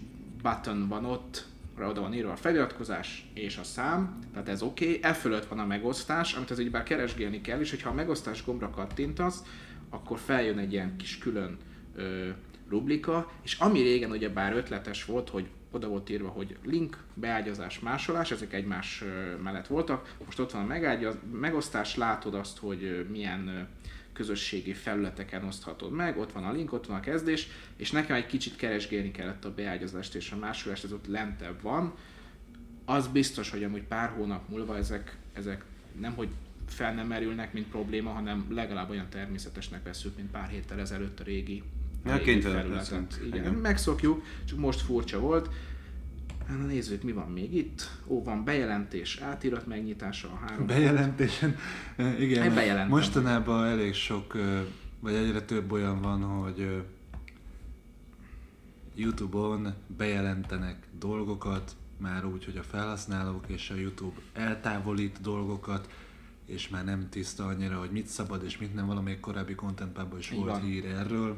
button 0.43 0.89
van 0.89 1.05
ott, 1.05 1.47
oda 1.79 2.01
van 2.01 2.15
írva 2.15 2.33
a 2.33 2.37
feliratkozás 2.37 3.31
és 3.35 3.57
a 3.57 3.63
szám, 3.63 4.19
tehát 4.33 4.49
ez 4.49 4.63
oké, 4.63 4.85
okay. 4.87 5.11
e 5.11 5.13
fölött 5.13 5.47
van 5.47 5.59
a 5.59 5.67
megosztás, 5.67 6.35
amit 6.35 6.51
az 6.51 6.69
bár 6.69 6.83
keresgélni 6.83 7.41
kell, 7.41 7.61
és 7.61 7.71
hogyha 7.71 7.91
a 7.91 7.95
megosztás 7.95 8.45
gombra 8.45 8.71
kattintasz, 8.71 9.43
akkor 9.91 10.19
feljön 10.19 10.59
egy 10.59 10.73
ilyen 10.73 10.97
kis 10.97 11.19
külön 11.19 11.59
ö, 11.95 12.29
rubrika, 12.69 13.33
és 13.43 13.59
ami 13.59 13.81
régen 13.81 14.11
ugye 14.11 14.29
bár 14.29 14.53
ötletes 14.53 15.05
volt, 15.05 15.29
hogy 15.29 15.47
oda 15.75 15.89
volt 15.89 16.11
írva, 16.11 16.29
hogy 16.29 16.57
link, 16.65 16.99
beágyazás, 17.15 17.81
másolás, 17.81 18.31
ezek 18.31 18.53
egymás 18.53 19.05
mellett 19.43 19.67
voltak, 19.67 20.15
most 20.25 20.39
ott 20.39 20.53
van 20.53 20.63
a 20.63 20.67
megágyaz, 20.67 21.17
megosztás, 21.33 21.97
látod 21.97 22.35
azt, 22.35 22.59
hogy 22.59 23.07
milyen 23.11 23.69
közösségi 24.13 24.73
felületeken 24.73 25.45
oszthatod 25.45 25.93
meg, 25.93 26.19
ott 26.19 26.33
van 26.33 26.45
a 26.45 26.53
link, 26.53 26.73
ott 26.73 26.87
van 26.87 26.97
a 26.97 27.01
kezdés, 27.01 27.49
és 27.77 27.91
nekem 27.91 28.17
egy 28.17 28.27
kicsit 28.27 28.57
keresgélni 28.57 29.11
kellett 29.11 29.45
a 29.45 29.55
beágyazást 29.55 30.15
és 30.15 30.31
a 30.31 30.37
másolást, 30.37 30.85
ez 30.85 30.93
ott 30.93 31.07
lentebb 31.07 31.63
van. 31.63 31.95
Az 32.85 33.09
biztos, 33.09 33.51
hogy 33.51 33.65
amúgy 33.65 33.83
pár 33.83 34.11
hónap 34.11 34.49
múlva 34.49 34.77
ezek, 34.77 35.17
ezek 35.33 35.65
nem 36.01 36.15
hogy 36.15 36.29
fel 36.67 36.95
nem 36.95 37.07
merülnek, 37.07 37.53
mint 37.53 37.69
probléma, 37.69 38.11
hanem 38.11 38.47
legalább 38.51 38.91
olyan 38.91 39.09
természetesnek 39.09 39.83
veszük, 39.83 40.17
mint 40.17 40.31
pár 40.31 40.49
héttel 40.49 40.81
ezelőtt 40.81 41.21
a 41.21 41.25
régi, 41.25 41.63
Ja, 42.07 42.19
kénytelen 42.19 42.69
leszünk. 42.69 43.15
Igen, 43.27 43.39
Igen. 43.41 43.55
megszokjuk, 43.55 44.23
csak 44.45 44.59
most 44.59 44.81
furcsa 44.81 45.21
volt. 45.21 45.49
Hát, 46.49 46.59
Na 46.59 46.65
nézzük, 46.65 47.03
mi 47.03 47.13
van 47.13 47.31
még 47.31 47.55
itt. 47.55 47.91
Ó, 48.07 48.23
van 48.23 48.45
bejelentés, 48.45 49.19
átirat 49.19 49.67
megnyitása 49.67 50.29
a 50.29 50.47
három. 50.47 50.67
Bejelentésen, 50.67 51.57
igen, 52.19 52.55
bejelentem. 52.55 52.89
mostanában 52.89 53.65
elég 53.67 53.95
sok, 53.95 54.37
vagy 55.01 55.15
egyre 55.15 55.43
több 55.43 55.73
olyan 55.73 56.01
van, 56.01 56.23
hogy 56.23 56.83
Youtube-on 58.95 59.75
bejelentenek 59.97 60.77
dolgokat, 60.99 61.77
már 61.99 62.25
úgy, 62.25 62.45
hogy 62.45 62.57
a 62.57 62.63
felhasználók 62.63 63.45
és 63.47 63.71
a 63.71 63.75
YouTube 63.75 64.21
eltávolít 64.33 65.21
dolgokat, 65.21 65.89
és 66.47 66.69
már 66.69 66.85
nem 66.85 67.09
tiszta 67.11 67.45
annyira, 67.45 67.79
hogy 67.79 67.91
mit 67.91 68.07
szabad 68.07 68.45
és 68.45 68.59
mit 68.59 68.75
nem. 68.75 68.87
Valamelyik 68.87 69.21
korábbi 69.21 69.55
contentpában 69.55 70.19
is 70.19 70.31
Így 70.31 70.39
volt 70.39 70.51
van. 70.51 70.61
hír 70.63 70.85
erről. 70.85 71.37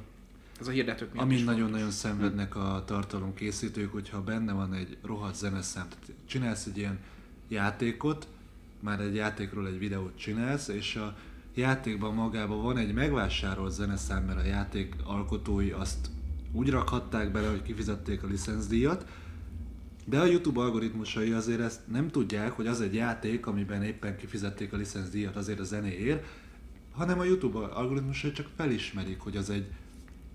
Ez 0.60 0.68
a 0.68 0.70
hirdetők 0.70 1.12
miatt 1.12 1.24
Amin 1.24 1.44
nagyon-nagyon 1.44 1.90
szenvednek 1.90 2.56
a 2.56 2.82
tartalomkészítők, 2.86 3.92
hogyha 3.92 4.22
benne 4.22 4.52
van 4.52 4.74
egy 4.74 4.96
rohadt 5.02 5.36
zeneszám, 5.36 5.88
tehát 5.88 6.18
csinálsz 6.26 6.66
egy 6.66 6.76
ilyen 6.76 6.98
játékot, 7.48 8.28
már 8.80 9.00
egy 9.00 9.14
játékról 9.14 9.66
egy 9.66 9.78
videót 9.78 10.18
csinálsz, 10.18 10.68
és 10.68 10.96
a 10.96 11.16
játékban 11.54 12.14
magában 12.14 12.62
van 12.62 12.76
egy 12.76 12.94
megvásárolt 12.94 13.72
zeneszám, 13.72 14.24
mert 14.24 14.38
a 14.38 14.44
játék 14.44 14.94
alkotói 15.04 15.70
azt 15.70 16.10
úgy 16.52 16.70
rakhatták 16.70 17.32
bele, 17.32 17.48
hogy 17.48 17.62
kifizették 17.62 18.22
a 18.22 18.26
licenszdíjat, 18.26 19.06
de 20.04 20.18
a 20.18 20.24
YouTube 20.24 20.60
algoritmusai 20.60 21.32
azért 21.32 21.60
ezt 21.60 21.80
nem 21.86 22.10
tudják, 22.10 22.52
hogy 22.52 22.66
az 22.66 22.80
egy 22.80 22.94
játék, 22.94 23.46
amiben 23.46 23.82
éppen 23.82 24.16
kifizették 24.16 24.72
a 24.72 24.76
licenszdíjat 24.76 25.36
azért 25.36 25.60
a 25.60 25.64
zenéért, 25.64 26.24
hanem 26.92 27.18
a 27.18 27.24
YouTube 27.24 27.58
algoritmusai 27.58 28.32
csak 28.32 28.48
felismerik, 28.56 29.20
hogy 29.20 29.36
az 29.36 29.50
egy 29.50 29.66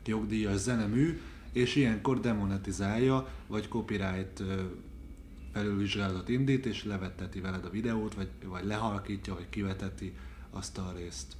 jogdíjas 0.08 0.58
zenemű, 0.58 1.22
és 1.54 1.76
ilyenkor 1.76 2.20
demonetizálja, 2.20 3.28
vagy 3.48 3.68
copyright 3.68 4.44
felülvizsgálatot 5.54 6.30
indít, 6.30 6.66
és 6.66 6.84
levetteti 6.84 7.40
veled 7.40 7.66
a 7.66 7.70
videót, 7.70 8.14
vagy, 8.14 8.30
vagy 8.46 8.66
lehalkítja, 8.66 9.34
vagy 9.34 9.50
kiveteti 9.50 10.14
azt 10.50 10.78
a 10.78 10.94
részt. 10.98 11.36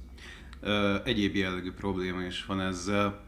Egyéb 1.04 1.34
jellegű 1.34 1.72
probléma 1.72 2.22
is 2.22 2.44
van 2.44 2.60
ezzel. 2.60 3.20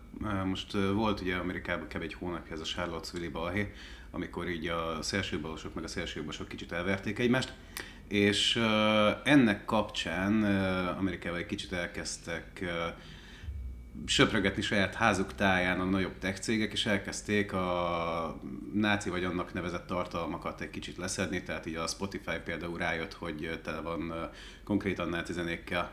Most 0.44 0.72
volt 0.72 1.20
ugye 1.20 1.36
Amerikában 1.36 1.86
kb. 1.88 2.02
egy 2.02 2.14
hónapja 2.14 2.54
ez 2.54 2.60
a 2.60 2.64
Charlottesville 2.64 3.30
balhé, 3.30 3.72
amikor 4.10 4.48
így 4.48 4.66
a 4.66 4.98
szélsőbalosok 5.02 5.74
meg 5.74 5.84
a 5.84 5.88
szélsőjobbosok 5.88 6.48
kicsit 6.48 6.72
elverték 6.72 7.18
egymást, 7.18 7.52
és 8.08 8.56
ennek 9.24 9.64
kapcsán 9.64 10.44
Amerikában 10.98 11.38
egy 11.38 11.46
kicsit 11.46 11.72
elkezdtek 11.72 12.64
ö, 13.94 14.02
söprögetni 14.06 14.62
saját 14.62 14.94
házuk 14.94 15.34
táján 15.34 15.80
a 15.80 15.84
nagyobb 15.84 16.18
tech 16.18 16.40
cégek, 16.40 16.72
és 16.72 16.86
elkezdték 16.86 17.52
a 17.52 18.40
náci 18.72 19.10
vagy 19.10 19.24
annak 19.24 19.52
nevezett 19.52 19.86
tartalmakat 19.86 20.60
egy 20.60 20.70
kicsit 20.70 20.96
leszedni, 20.96 21.42
tehát 21.42 21.66
így 21.66 21.76
a 21.76 21.86
Spotify 21.86 22.36
például 22.44 22.78
rájött, 22.78 23.12
hogy 23.12 23.60
tele 23.62 23.80
van 23.80 24.30
konkrétan 24.64 25.08
náci 25.08 25.32
zenékkel, 25.32 25.92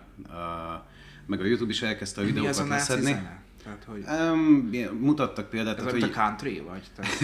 meg 1.26 1.42
a 1.42 1.46
YouTube 1.46 1.72
is 1.72 1.82
elkezdte 1.82 2.22
a 2.22 2.24
videókat 2.24 2.68
leszedni. 2.68 3.04
zene? 3.04 3.41
Tehát, 3.64 3.84
hogy 3.88 4.04
Um, 4.32 4.70
mutattak 5.00 5.50
példát, 5.50 5.78
ez 5.78 5.84
tehát, 5.84 6.00
hogy 6.00 6.10
a 6.10 6.22
country, 6.22 6.60
vagy? 6.68 6.82
Tehát 6.96 7.22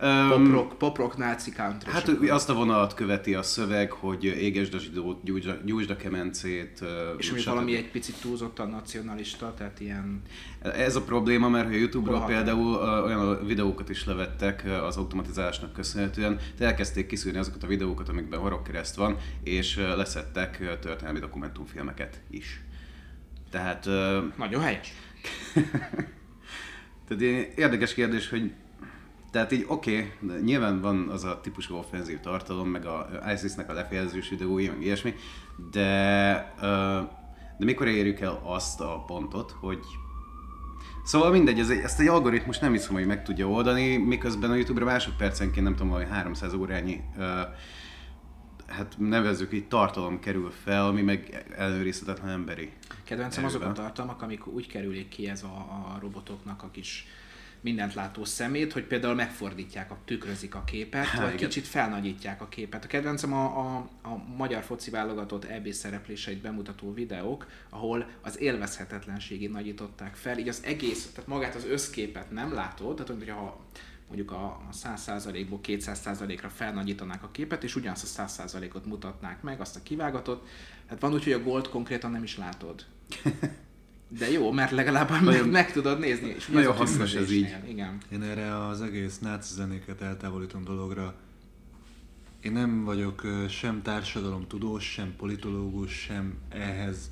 um, 0.32 0.44
pop 0.44 0.52
rock, 0.52 0.78
pop 0.78 0.96
rock, 0.96 1.16
náci 1.16 1.50
country. 1.50 1.90
Hát 1.90 2.08
ő 2.08 2.30
azt 2.32 2.50
a 2.50 2.54
vonalat 2.54 2.94
követi 2.94 3.34
a 3.34 3.42
szöveg, 3.42 3.90
hogy 3.92 4.24
égesd 4.24 4.74
a 4.74 4.78
zsidót, 4.78 5.24
gyújtsd 5.24 5.48
a- 5.48 5.58
gyújtsd 5.64 5.90
a 5.90 5.96
kemencét. 5.96 6.84
és 7.18 7.32
még 7.32 7.44
valami 7.44 7.76
egy 7.76 7.90
picit 7.90 8.20
túlzottan 8.20 8.68
nacionalista, 8.70 9.54
tehát 9.54 9.80
ilyen... 9.80 10.22
Ez 10.62 10.96
a 10.96 11.02
probléma, 11.02 11.48
mert 11.48 11.68
a 11.68 11.70
Youtube-ról 11.70 12.24
például 12.24 12.74
olyan 13.04 13.46
videókat 13.46 13.88
is 13.88 14.04
levettek 14.04 14.64
az 14.82 14.96
automatizálásnak 14.96 15.72
köszönhetően, 15.72 16.38
de 16.58 16.66
elkezdték 16.66 17.06
kiszűrni 17.06 17.38
azokat 17.38 17.62
a 17.62 17.66
videókat, 17.66 18.08
amikben 18.08 18.40
horrorkereszt 18.40 18.94
van, 18.96 19.16
és 19.42 19.76
leszettek 19.96 20.78
történelmi 20.80 21.18
dokumentumfilmeket 21.18 22.20
is. 22.30 22.60
Tehát, 23.50 23.88
Nagyon 24.36 24.62
helyes. 24.62 24.92
tehát 27.08 27.22
érdekes 27.56 27.94
kérdés, 27.94 28.28
hogy 28.28 28.52
tehát 29.30 29.52
így 29.52 29.64
oké, 29.68 30.12
okay, 30.20 30.40
nyilván 30.40 30.80
van 30.80 31.08
az 31.08 31.24
a 31.24 31.40
típusú 31.40 31.74
offenzív 31.74 32.20
tartalom, 32.20 32.68
meg 32.68 32.84
a 32.86 33.08
ISIS-nek 33.34 33.70
a 33.70 33.72
lefejezős 33.72 34.28
videói, 34.28 34.68
meg 34.68 34.82
ilyesmi, 34.82 35.14
de, 35.70 36.54
de 37.58 37.64
mikor 37.64 37.86
érjük 37.86 38.20
el 38.20 38.40
azt 38.44 38.80
a 38.80 39.04
pontot, 39.06 39.50
hogy 39.60 39.78
Szóval 41.04 41.30
mindegy, 41.30 41.58
ez, 41.58 41.70
ezt 41.70 42.00
egy 42.00 42.06
algoritmus 42.06 42.58
nem 42.58 42.72
hiszem, 42.72 42.94
hogy 42.94 43.06
meg 43.06 43.22
tudja 43.22 43.48
oldani, 43.48 43.96
miközben 43.96 44.50
a 44.50 44.54
YouTube-ra 44.54 44.84
másodpercenként 44.84 45.64
nem 45.64 45.76
tudom, 45.76 45.92
hogy 45.92 46.06
300 46.10 46.54
órányi 46.54 47.00
ö, 47.18 47.40
hát 48.76 48.94
nevezzük 48.98 49.52
így 49.52 49.68
tartalom 49.68 50.20
kerül 50.20 50.52
fel, 50.64 50.86
ami 50.86 51.02
meg 51.02 51.46
ellenőrizhetetlen 51.56 52.30
emberi. 52.30 52.72
Kedvencem 53.04 53.44
azok 53.44 53.62
a 53.62 53.72
tartalmak, 53.72 54.22
amik 54.22 54.46
úgy 54.46 54.66
kerülik 54.66 55.08
ki 55.08 55.28
ez 55.28 55.42
a, 55.42 55.46
a 55.46 55.98
robotoknak 56.00 56.62
a 56.62 56.70
kis 56.70 57.06
mindent 57.60 57.94
látó 57.94 58.24
szemét, 58.24 58.72
hogy 58.72 58.84
például 58.84 59.14
megfordítják, 59.14 59.90
a, 59.90 59.98
tükrözik 60.04 60.54
a 60.54 60.64
képet, 60.64 61.04
Há, 61.04 61.20
vagy 61.20 61.34
igen. 61.34 61.48
kicsit 61.48 61.66
felnagyítják 61.66 62.40
a 62.40 62.48
képet. 62.48 62.84
A 62.84 62.86
kedvencem 62.86 63.32
a, 63.32 63.44
a, 63.44 63.88
a 64.02 64.16
magyar 64.36 64.62
foci 64.62 64.90
válogatott 64.90 65.44
EB 65.44 65.72
szerepléseit 65.72 66.40
bemutató 66.40 66.92
videók, 66.92 67.46
ahol 67.68 68.06
az 68.20 68.40
élvezhetetlenségét 68.40 69.52
nagyították 69.52 70.14
fel, 70.14 70.38
így 70.38 70.48
az 70.48 70.60
egész, 70.64 71.10
tehát 71.14 71.28
magát 71.28 71.54
az 71.54 71.66
összképet 71.66 72.30
nem 72.30 72.54
látod, 72.54 72.96
tehát 72.96 73.22
hogyha 73.22 73.66
mondjuk 74.06 74.30
a 74.30 74.60
100%-ból 74.72 75.60
200%-ra 75.62 76.48
felnagyítanák 76.48 77.22
a 77.22 77.30
képet, 77.30 77.64
és 77.64 77.76
ugyanazt 77.76 78.18
a 78.18 78.26
100%-ot 78.26 78.86
mutatnák 78.86 79.42
meg, 79.42 79.60
azt 79.60 79.76
a 79.76 79.82
kivágatot. 79.82 80.46
Hát 80.86 81.00
van 81.00 81.12
úgy, 81.12 81.24
hogy 81.24 81.32
a 81.32 81.42
gold 81.42 81.68
konkrétan 81.68 82.10
nem 82.10 82.22
is 82.22 82.36
látod. 82.36 82.84
De 84.08 84.30
jó, 84.30 84.52
mert 84.52 84.70
legalább 84.70 85.22
meg, 85.22 85.50
meg 85.50 85.72
tudod 85.72 85.98
nézni. 85.98 86.28
És 86.28 86.46
nagyon 86.46 86.76
hasznos 86.76 87.14
ez 87.14 87.30
így. 87.30 87.56
Igen. 87.68 87.98
Én 88.12 88.22
erre 88.22 88.66
az 88.66 88.82
egész 88.82 89.18
náci 89.18 89.54
zenéket 89.54 90.00
eltávolítom 90.00 90.64
dologra. 90.64 91.14
Én 92.40 92.52
nem 92.52 92.84
vagyok 92.84 93.22
sem 93.48 93.82
társadalomtudós, 93.82 94.92
sem 94.92 95.14
politológus, 95.16 95.92
sem 95.92 96.34
ehhez 96.48 97.10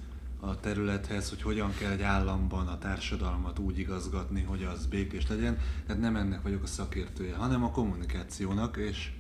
a 0.49 0.61
területhez, 0.61 1.29
hogy 1.29 1.43
hogyan 1.43 1.75
kell 1.79 1.91
egy 1.91 2.03
államban 2.03 2.67
a 2.67 2.79
társadalmat 2.79 3.59
úgy 3.59 3.79
igazgatni, 3.79 4.43
hogy 4.43 4.63
az 4.63 4.87
békés 4.87 5.29
legyen. 5.29 5.59
Tehát 5.87 6.03
nem 6.03 6.17
ennek 6.17 6.43
vagyok 6.43 6.63
a 6.63 6.67
szakértője, 6.67 7.35
hanem 7.35 7.65
a 7.65 7.71
kommunikációnak, 7.71 8.77
és 8.77 9.13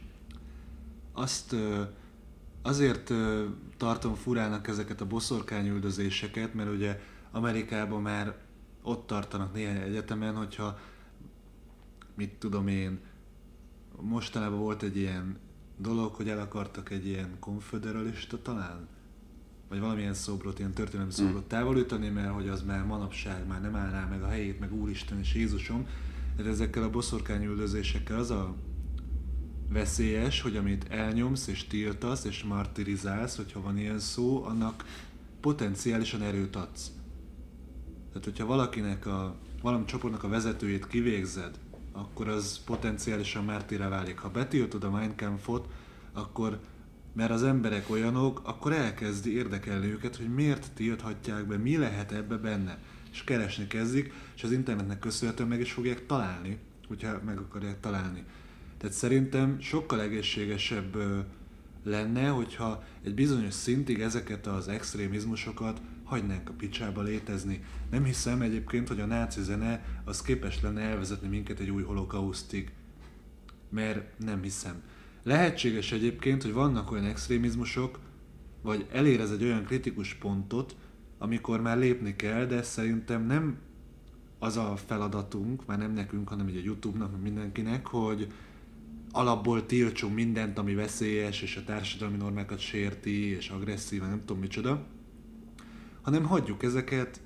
azt 1.13 1.57
azért 2.63 3.13
tartom 3.77 4.15
furának 4.15 4.69
ezeket 4.69 5.01
a 5.01 5.07
boszorkányüldözéseket, 5.07 6.55
mert 6.55 6.71
ugye 6.71 7.01
Amerikában 7.31 8.03
már 8.03 8.37
ott 8.83 9.07
tartanak 9.07 9.55
néhány 9.55 9.81
egyetemen, 9.81 10.35
hogyha 10.35 10.79
mit 12.15 12.35
tudom 12.35 12.69
én, 12.69 13.01
mostanában 14.01 14.59
volt 14.59 14.83
egy 14.83 14.97
ilyen 14.97 15.39
dolog, 15.77 16.15
hogy 16.15 16.29
el 16.29 16.41
akartak 16.41 16.91
egy 16.91 17.07
ilyen 17.07 17.37
konfederalista 17.41 18.43
talán, 18.43 18.89
vagy 19.69 19.81
valamilyen 19.81 20.15
szobrot, 20.15 20.59
ilyen 20.59 20.73
történelmi 20.73 21.11
mm. 21.11 21.15
szobrot 21.15 21.49
távolítani, 21.49 22.09
mert 22.09 22.33
hogy 22.33 22.49
az 22.49 22.63
már 22.63 22.85
manapság 22.85 23.47
már 23.47 23.61
nem 23.61 23.77
állná 23.77 24.07
meg 24.07 24.23
a 24.23 24.29
helyét, 24.29 24.61
meg 24.61 24.73
Úristen 24.73 25.19
és 25.19 25.35
Jézusom. 25.35 25.87
De 26.37 26.45
ezekkel 26.45 26.83
a 26.83 26.91
boszorkányüldözésekkel 26.91 28.19
az 28.19 28.31
a 28.31 28.55
veszélyes, 29.69 30.41
hogy 30.41 30.57
amit 30.57 30.87
elnyomsz 30.89 31.47
és 31.47 31.67
tiltasz 31.67 32.25
és 32.25 32.43
martirizálsz, 32.43 33.37
hogyha 33.37 33.61
van 33.61 33.79
ilyen 33.79 33.99
szó, 33.99 34.45
annak 34.45 34.85
potenciálisan 35.41 36.23
erőt 36.23 36.57
adsz. 36.57 36.91
Tehát, 38.09 38.25
hogyha 38.25 38.47
valakinek 38.47 39.07
a, 39.07 39.37
valami 39.63 39.85
csoportnak 39.85 40.23
a 40.23 40.29
vezetőjét 40.29 40.87
kivégzed, 40.87 41.59
akkor 41.93 42.29
az 42.29 42.61
potenciálisan 42.65 43.45
mártire 43.45 43.89
válik. 43.89 44.19
Ha 44.19 44.31
betiltod 44.31 44.85
a 44.85 44.91
Mein 44.91 45.17
Kampfot, 45.17 45.69
akkor 46.13 46.61
mert 47.15 47.31
az 47.31 47.43
emberek 47.43 47.91
olyanok, 47.91 48.41
akkor 48.45 48.73
elkezdi 48.73 49.37
érdekelni 49.37 49.87
őket, 49.87 50.17
hogy 50.17 50.35
miért 50.35 50.71
tilthatják 50.75 51.47
be, 51.47 51.57
mi 51.57 51.77
lehet 51.77 52.13
ebbe 52.13 52.37
benne. 52.37 52.79
És 53.13 53.25
keresni 53.25 53.67
kezdik, 53.67 54.13
és 54.37 54.45
az 54.45 54.53
internetnek 54.53 54.99
köszönhetően 54.99 55.49
meg 55.49 55.61
is 55.61 55.73
fogják 55.73 56.07
találni, 56.07 56.59
hogyha 56.89 57.21
meg 57.25 57.39
akarják 57.39 57.81
találni. 57.81 58.25
Tehát 58.79 58.95
szerintem 58.95 59.61
sokkal 59.61 60.01
egészségesebb 60.01 60.97
lenne, 61.85 62.29
hogyha 62.29 62.85
egy 63.05 63.15
bizonyos 63.15 63.55
szintig 63.55 64.01
ezeket 64.01 64.47
az 64.47 64.69
extrémizmusokat 64.69 65.81
hagynánk 66.05 66.49
a 66.49 66.53
picsába 66.53 67.03
létezni. 67.03 67.65
Nem 67.91 68.05
hiszem 68.05 68.41
egyébként, 68.41 68.89
hogy 68.89 69.01
a 69.01 69.07
náci 69.07 69.43
zene 69.43 69.85
az 70.05 70.23
képes 70.23 70.61
lenne 70.61 70.81
elvezetni 70.81 71.29
minket 71.29 71.61
egy 71.61 71.71
új 71.71 71.83
holokausztig. 71.83 72.73
Mert 73.69 74.19
nem 74.19 74.43
hiszem. 74.43 74.83
Lehetséges 75.25 75.93
egyébként, 75.93 76.43
hogy 76.43 76.53
vannak 76.53 76.91
olyan 76.91 77.05
extrémizmusok, 77.05 77.99
vagy 78.63 78.87
elérez 78.93 79.31
egy 79.31 79.45
olyan 79.45 79.65
kritikus 79.65 80.15
pontot, 80.15 80.77
amikor 81.19 81.61
már 81.61 81.79
lépni 81.79 82.17
kell, 82.17 82.45
de 82.45 82.63
szerintem 82.63 83.27
nem 83.27 83.59
az 84.39 84.57
a 84.57 84.77
feladatunk, 84.87 85.67
már 85.67 85.79
nem 85.79 85.93
nekünk, 85.93 86.29
hanem 86.29 86.49
így 86.49 86.57
a 86.57 86.65
Youtube-nak, 86.65 87.23
mindenkinek, 87.23 87.87
hogy 87.87 88.33
alapból 89.11 89.67
tiltsunk 89.67 90.15
mindent, 90.15 90.59
ami 90.59 90.75
veszélyes, 90.75 91.43
és 91.43 91.57
a 91.57 91.65
társadalmi 91.65 92.17
normákat 92.17 92.59
sérti, 92.59 93.27
és 93.27 93.49
agresszív, 93.49 94.01
nem 94.01 94.21
tudom 94.21 94.39
micsoda, 94.39 94.87
hanem 96.03 96.25
hagyjuk 96.25 96.63
ezeket 96.63 97.21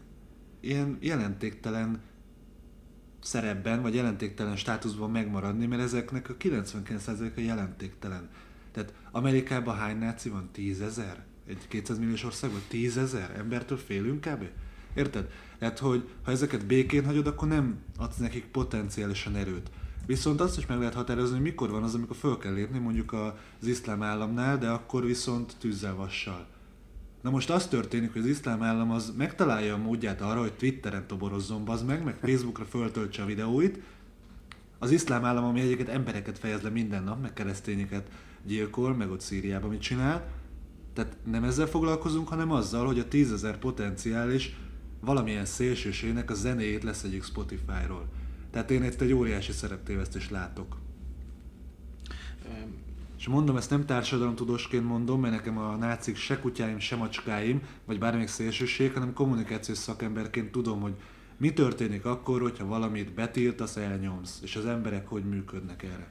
ilyen 0.61 0.99
jelentéktelen 1.01 2.01
szerepben, 3.23 3.83
vagy 3.83 3.95
jelentéktelen 3.95 4.57
státuszban 4.57 5.11
megmaradni, 5.11 5.67
mert 5.67 5.83
ezeknek 5.83 6.29
a 6.29 6.37
99%-a 6.37 7.41
jelentéktelen. 7.41 8.29
Tehát 8.73 8.93
Amerikában 9.11 9.77
hány 9.77 9.99
náci 9.99 10.29
van? 10.29 10.49
10 10.53 10.81
ezer? 10.81 11.25
Egy 11.47 11.69
200 11.69 11.99
milliós 11.99 12.25
országban 12.25 12.61
10 12.69 12.97
ezer 12.97 13.35
embertől 13.37 13.79
félünk 13.79 14.21
kb. 14.21 14.45
Érted? 14.95 15.31
Tehát, 15.59 15.79
hogy 15.79 16.09
ha 16.25 16.31
ezeket 16.31 16.67
békén 16.67 17.05
hagyod, 17.05 17.27
akkor 17.27 17.49
nem 17.49 17.79
adsz 17.97 18.17
nekik 18.17 18.45
potenciálisan 18.45 19.37
erőt. 19.37 19.71
Viszont 20.07 20.41
azt 20.41 20.59
is 20.59 20.67
meg 20.67 20.79
lehet 20.79 20.95
határozni, 20.95 21.35
hogy 21.35 21.45
mikor 21.45 21.71
van 21.71 21.83
az, 21.83 21.95
amikor 21.95 22.17
föl 22.17 22.39
kell 22.39 22.53
lépni, 22.53 22.79
mondjuk 22.79 23.13
az 23.13 23.67
iszlám 23.67 24.03
államnál, 24.03 24.59
de 24.59 24.69
akkor 24.69 25.05
viszont 25.05 25.57
tűzzel 25.59 25.95
vassal. 25.95 26.47
Na 27.21 27.31
most 27.31 27.51
az 27.51 27.67
történik, 27.67 28.13
hogy 28.13 28.21
az 28.21 28.27
iszlám 28.27 28.63
állam 28.63 28.91
az 28.91 29.13
megtalálja 29.17 29.75
a 29.75 29.79
módját 29.79 30.21
arra, 30.21 30.41
hogy 30.41 30.53
Twitteren 30.53 31.07
toborozzon 31.07 31.65
bazd 31.65 31.87
meg, 31.87 32.05
meg 32.05 32.17
Facebookra 32.23 32.65
föltöltse 32.65 33.23
a 33.23 33.27
videóit. 33.27 33.81
Az 34.79 34.91
iszlám 34.91 35.25
állam, 35.25 35.45
ami 35.45 35.61
egyébként 35.61 35.89
embereket 35.89 36.39
fejez 36.39 36.61
le 36.61 36.69
minden 36.69 37.03
nap, 37.03 37.21
meg 37.21 37.33
keresztényeket 37.33 38.09
gyilkol, 38.47 38.95
meg 38.95 39.11
ott 39.11 39.21
Szíriában 39.21 39.71
mit 39.71 39.81
csinál. 39.81 40.27
Tehát 40.93 41.17
nem 41.25 41.45
ezzel 41.45 41.67
foglalkozunk, 41.67 42.29
hanem 42.29 42.53
azzal, 42.53 42.87
hogy 42.87 42.99
a 42.99 43.09
tízezer 43.09 43.59
potenciális 43.59 44.57
valamilyen 45.01 45.45
szélsőségnek 45.45 46.31
a 46.31 46.35
zenéjét 46.35 46.83
leszedjük 46.83 47.25
Spotify-ról. 47.25 48.09
Tehát 48.51 48.71
én 48.71 48.85
itt 48.85 49.01
egy 49.01 49.13
óriási 49.13 49.53
szereptévesztést 49.53 50.31
látok. 50.31 50.77
Mondom, 53.29 53.57
ezt 53.57 53.71
nem 53.71 53.87
társadalomtudósként 53.87 54.85
mondom, 54.85 55.21
mert 55.21 55.35
nekem 55.35 55.59
a 55.59 55.77
nácik 55.77 56.17
se 56.17 56.41
kutyáim, 56.41 56.79
se 56.79 56.97
macskáim, 56.97 57.62
vagy 57.85 57.99
bármelyik 57.99 58.29
szélsőség, 58.29 58.93
hanem 58.93 59.12
kommunikációs 59.12 59.79
szakemberként 59.79 60.51
tudom, 60.51 60.81
hogy 60.81 60.95
mi 61.37 61.53
történik 61.53 62.05
akkor, 62.05 62.41
hogyha 62.41 62.67
valamit 62.67 63.14
betiltasz, 63.14 63.77
elnyomsz, 63.77 64.41
és 64.43 64.57
az 64.57 64.67
emberek 64.67 65.09
hogy 65.09 65.25
működnek 65.25 65.83
erre. 65.83 66.11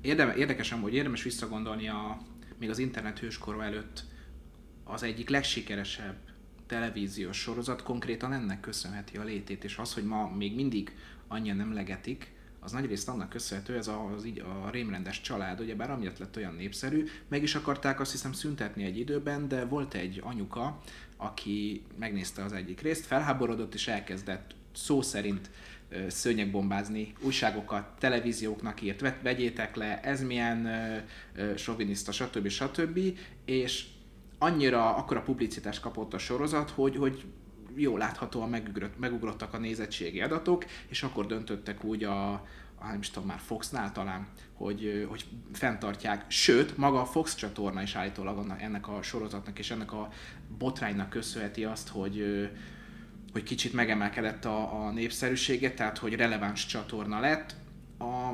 Érdeme, 0.00 0.34
érdekes 0.34 0.70
hogy 0.70 0.94
érdemes 0.94 1.22
visszagondolni 1.22 1.88
a, 1.88 2.18
még 2.58 2.70
az 2.70 2.78
internet 2.78 3.18
hőskor 3.18 3.62
előtt 3.62 4.04
az 4.84 5.02
egyik 5.02 5.28
legsikeresebb 5.28 6.16
televíziós 6.66 7.36
sorozat 7.36 7.82
konkrétan 7.82 8.32
ennek 8.32 8.60
köszönheti 8.60 9.16
a 9.16 9.24
létét, 9.24 9.64
és 9.64 9.76
az, 9.76 9.94
hogy 9.94 10.04
ma 10.04 10.30
még 10.36 10.54
mindig 10.54 10.96
annyian 11.28 11.56
nem 11.56 11.72
legetik, 11.72 12.33
az 12.64 12.72
nagyrészt 12.72 13.08
annak 13.08 13.28
köszönhető, 13.28 13.76
ez 13.76 13.88
a, 13.88 14.12
az 14.16 14.24
így 14.24 14.38
a 14.38 14.70
rémrendes 14.70 15.20
család, 15.20 15.60
ugye 15.60 15.74
bár 15.74 15.90
amiatt 15.90 16.18
lett 16.18 16.36
olyan 16.36 16.54
népszerű, 16.54 17.04
meg 17.28 17.42
is 17.42 17.54
akarták 17.54 18.00
azt 18.00 18.10
hiszem 18.10 18.32
szüntetni 18.32 18.84
egy 18.84 18.98
időben, 18.98 19.48
de 19.48 19.64
volt 19.64 19.94
egy 19.94 20.20
anyuka, 20.24 20.80
aki 21.16 21.82
megnézte 21.98 22.44
az 22.44 22.52
egyik 22.52 22.80
részt, 22.80 23.06
felháborodott 23.06 23.74
és 23.74 23.88
elkezdett 23.88 24.54
szó 24.74 25.02
szerint 25.02 25.50
szőnyegbombázni, 26.08 27.12
újságokat, 27.20 27.88
televízióknak 27.98 28.82
írt, 28.82 29.00
vegyétek 29.22 29.76
le, 29.76 30.00
ez 30.00 30.22
milyen 30.22 30.68
soviniszta, 31.56 32.12
stb. 32.12 32.48
stb. 32.48 33.00
És 33.44 33.86
annyira, 34.38 34.96
akkora 34.96 35.22
publicitást 35.22 35.80
kapott 35.80 36.14
a 36.14 36.18
sorozat, 36.18 36.70
hogy, 36.70 36.96
hogy 36.96 37.24
jól 37.76 37.98
láthatóan 37.98 38.48
megugrott, 38.48 38.98
megugrottak 38.98 39.54
a 39.54 39.58
nézettségi 39.58 40.20
adatok, 40.20 40.64
és 40.86 41.02
akkor 41.02 41.26
döntöttek 41.26 41.84
úgy 41.84 42.04
a, 42.04 42.32
a 42.74 42.86
nem 42.86 43.00
is 43.00 43.10
tudom 43.10 43.28
már 43.28 43.38
Foxnál 43.38 43.92
talán, 43.92 44.26
hogy, 44.52 45.06
hogy 45.08 45.24
fenntartják, 45.52 46.24
sőt, 46.28 46.76
maga 46.76 47.00
a 47.00 47.04
Fox 47.04 47.34
csatorna 47.34 47.82
is 47.82 47.94
állítólag 47.94 48.54
ennek 48.58 48.88
a 48.88 49.02
sorozatnak 49.02 49.58
és 49.58 49.70
ennek 49.70 49.92
a 49.92 50.08
botránynak 50.58 51.10
köszönheti 51.10 51.64
azt, 51.64 51.88
hogy, 51.88 52.48
hogy 53.32 53.42
kicsit 53.42 53.72
megemelkedett 53.72 54.44
a, 54.44 54.84
a 54.84 54.90
népszerűsége, 54.90 55.74
tehát 55.74 55.98
hogy 55.98 56.14
releváns 56.14 56.66
csatorna 56.66 57.20
lett. 57.20 57.54
A 57.98 58.32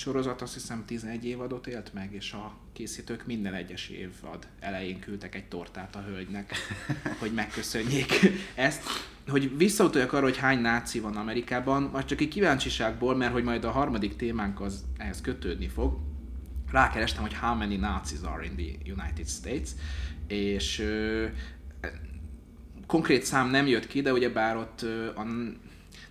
sorozat 0.00 0.42
azt 0.42 0.54
hiszem 0.54 0.84
11 0.86 1.24
évadot 1.24 1.66
élt 1.66 1.92
meg, 1.94 2.12
és 2.12 2.32
a 2.32 2.52
készítők 2.72 3.26
minden 3.26 3.54
egyes 3.54 3.88
évad 3.88 4.46
elején 4.60 4.98
küldtek 4.98 5.34
egy 5.34 5.44
tortát 5.44 5.96
a 5.96 6.02
hölgynek, 6.02 6.54
hogy 7.20 7.32
megköszönjék 7.32 8.12
ezt. 8.54 8.82
Hogy 9.28 9.56
visszautoljak 9.56 10.12
arra, 10.12 10.24
hogy 10.24 10.36
hány 10.36 10.60
náci 10.60 11.00
van 11.00 11.16
Amerikában, 11.16 11.82
majd 11.82 12.04
csak 12.04 12.20
egy 12.20 12.28
kíváncsiságból, 12.28 13.16
mert 13.16 13.32
hogy 13.32 13.44
majd 13.44 13.64
a 13.64 13.70
harmadik 13.70 14.16
témánk 14.16 14.60
az 14.60 14.84
ehhez 14.96 15.20
kötődni 15.20 15.68
fog, 15.68 15.98
rákerestem, 16.70 17.22
hogy 17.22 17.34
how 17.34 17.54
many 17.54 17.80
Nazis 17.80 18.18
are 18.22 18.44
in 18.44 18.56
the 18.56 18.92
United 18.92 19.28
States, 19.28 19.70
és 20.26 20.78
ö, 20.78 21.26
konkrét 22.86 23.24
szám 23.24 23.50
nem 23.50 23.66
jött 23.66 23.86
ki, 23.86 24.00
de 24.00 24.12
ugyebár 24.12 24.56
ott 24.56 24.82
ö, 24.82 25.08
a 25.14 25.26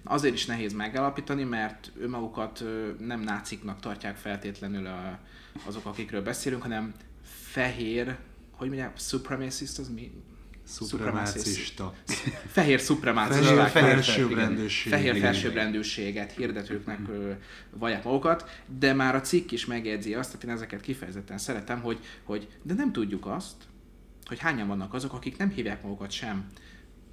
azért 0.04 0.34
is 0.34 0.46
nehéz 0.46 0.74
megállapítani, 0.74 1.44
mert 1.44 1.92
önmagukat 2.00 2.64
nem 3.00 3.20
náciknak 3.20 3.80
tartják 3.80 4.16
feltétlenül 4.16 4.86
a, 4.86 5.20
azok, 5.66 5.86
akikről 5.86 6.22
beszélünk, 6.22 6.62
hanem 6.62 6.94
fehér, 7.24 8.18
hogy 8.52 8.68
mondják, 8.68 8.98
supremacist 8.98 9.80
az 9.80 9.90
mi? 9.90 10.12
Szupremacista. 10.64 11.94
Fehér 12.48 12.80
szupremacisták. 12.80 13.68
Fehér 13.68 13.94
felsőbbrendűség. 13.94 14.92
Fehér 14.92 15.18
felsőbbrendűséget 15.18 16.32
hirdetőknek 16.32 17.00
vallják 17.72 18.04
magukat, 18.04 18.62
de 18.80 18.94
már 18.94 19.16
a 19.16 19.22
cikk 19.22 19.52
is 19.52 19.66
megjegyzi 19.66 20.14
azt, 20.14 20.30
tehát 20.30 20.44
én 20.44 20.50
ezeket 20.50 20.82
kifejezetten 20.82 21.38
szeretem, 21.38 21.82
hogy, 21.82 22.00
hogy 22.24 22.48
de 22.62 22.74
nem 22.74 22.92
tudjuk 22.92 23.26
azt, 23.26 23.56
hogy 24.26 24.40
hányan 24.40 24.68
vannak 24.68 24.94
azok, 24.94 25.14
akik 25.14 25.38
nem 25.38 25.50
hívják 25.50 25.84
magukat 25.84 26.12
sem 26.12 26.46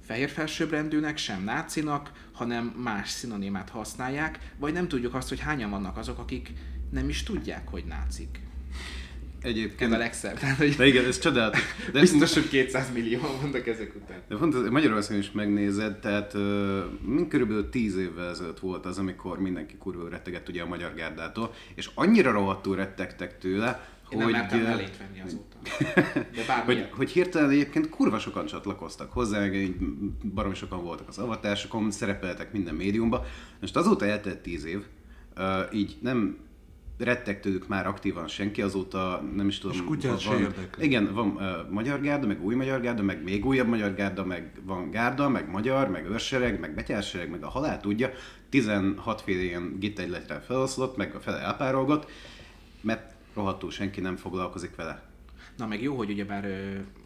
fehér 0.07 0.29
felsőbbrendűnek, 0.29 1.17
sem 1.17 1.43
nácinak, 1.43 2.11
hanem 2.31 2.65
más 2.83 3.09
szinonimát 3.09 3.69
használják, 3.69 4.39
vagy 4.57 4.73
nem 4.73 4.87
tudjuk 4.87 5.13
azt, 5.13 5.29
hogy 5.29 5.39
hányan 5.39 5.69
vannak 5.69 5.97
azok, 5.97 6.19
akik 6.19 6.53
nem 6.89 7.09
is 7.09 7.23
tudják, 7.23 7.67
hogy 7.67 7.83
nácik. 7.85 8.39
Ez 9.41 9.49
Egyébként... 9.49 9.93
a 9.93 9.97
legszebb. 9.97 10.39
Tehát, 10.39 10.57
hogy 10.57 10.75
De 10.75 10.85
igen, 10.85 11.05
ez 11.05 11.19
csodálatos. 11.19 11.61
De 11.91 11.99
biztos, 11.99 12.33
hogy 12.33 12.47
200 12.47 12.91
millió 12.93 13.19
mondok 13.41 13.67
ezek 13.67 13.95
után. 13.95 14.17
De 14.27 14.35
pont 14.35 14.55
az- 14.55 14.69
Magyarországon 14.69 15.21
is 15.21 15.31
megnézed, 15.31 15.99
tehát 15.99 16.33
uh, 16.33 17.27
körülbelül 17.29 17.69
10 17.69 17.95
évvel 17.97 18.29
ezelőtt 18.29 18.59
volt 18.59 18.85
az, 18.85 18.97
amikor 18.97 19.39
mindenki 19.39 19.75
kurva 19.77 20.09
rettegett 20.09 20.49
ugye 20.49 20.61
a 20.61 20.67
magyar 20.67 20.93
gárdától, 20.93 21.53
és 21.75 21.89
annyira 21.93 22.31
rohadtul 22.31 22.75
rettegtek 22.75 23.37
tőle, 23.37 23.89
Én 24.09 24.17
nem 24.17 24.27
hogy, 24.27 24.35
mertem 24.35 24.63
venni 24.63 25.21
azóta. 25.25 25.57
De 26.35 26.63
hogy, 26.65 26.89
hogy 26.91 27.11
hirtelen 27.11 27.49
egyébként 27.49 27.89
kurva 27.89 28.19
sokan 28.19 28.45
csatlakoztak 28.45 29.11
hozzá, 29.11 29.39
meg 29.39 29.55
így 29.55 29.75
barom 30.33 30.53
sokan 30.53 30.83
voltak 30.83 31.07
az 31.07 31.17
avatásokon, 31.17 31.91
szerepeltek 31.91 32.51
minden 32.51 32.75
médiumban. 32.75 33.21
Most 33.61 33.75
azóta 33.75 34.05
eltelt 34.05 34.39
10 34.39 34.65
év, 34.65 34.85
így 35.71 35.97
nem 36.01 36.37
retteg 36.97 37.39
tőlük 37.39 37.67
már 37.67 37.87
aktívan 37.87 38.27
senki, 38.27 38.61
azóta 38.61 39.23
nem 39.35 39.47
is 39.47 39.59
tudom. 39.59 39.75
És 39.75 39.83
kutyát 39.83 40.23
van, 40.23 40.39
érdekli. 40.39 40.85
Igen, 40.85 41.13
van 41.13 41.27
uh, 41.27 41.69
magyar 41.69 42.01
gárda, 42.01 42.27
meg 42.27 42.45
új 42.45 42.55
magyar 42.55 42.81
gárda, 42.81 43.03
meg 43.03 43.23
még 43.23 43.45
újabb 43.45 43.67
magyar 43.67 43.93
gárda, 43.93 44.25
meg 44.25 44.51
van 44.63 44.91
gárda, 44.91 45.29
meg 45.29 45.49
magyar, 45.49 45.89
meg 45.89 46.09
őrsereg, 46.09 46.59
meg 46.59 46.75
betyársereg, 46.75 47.29
meg 47.29 47.43
a 47.43 47.49
halál 47.49 47.79
tudja. 47.79 48.09
16 48.49 49.21
féle 49.21 49.41
ilyen 49.41 49.75
gittegyletre 49.79 50.39
feloszlott, 50.39 50.97
meg 50.97 51.15
a 51.15 51.19
fele 51.19 51.37
elpárolgott, 51.37 52.09
mert 52.81 53.15
rohadtul 53.37 53.71
senki 53.71 54.01
nem 54.01 54.15
foglalkozik 54.15 54.75
vele. 54.75 55.03
Na 55.57 55.67
meg 55.67 55.81
jó, 55.81 55.95
hogy 55.95 56.09
ugyebár 56.09 56.45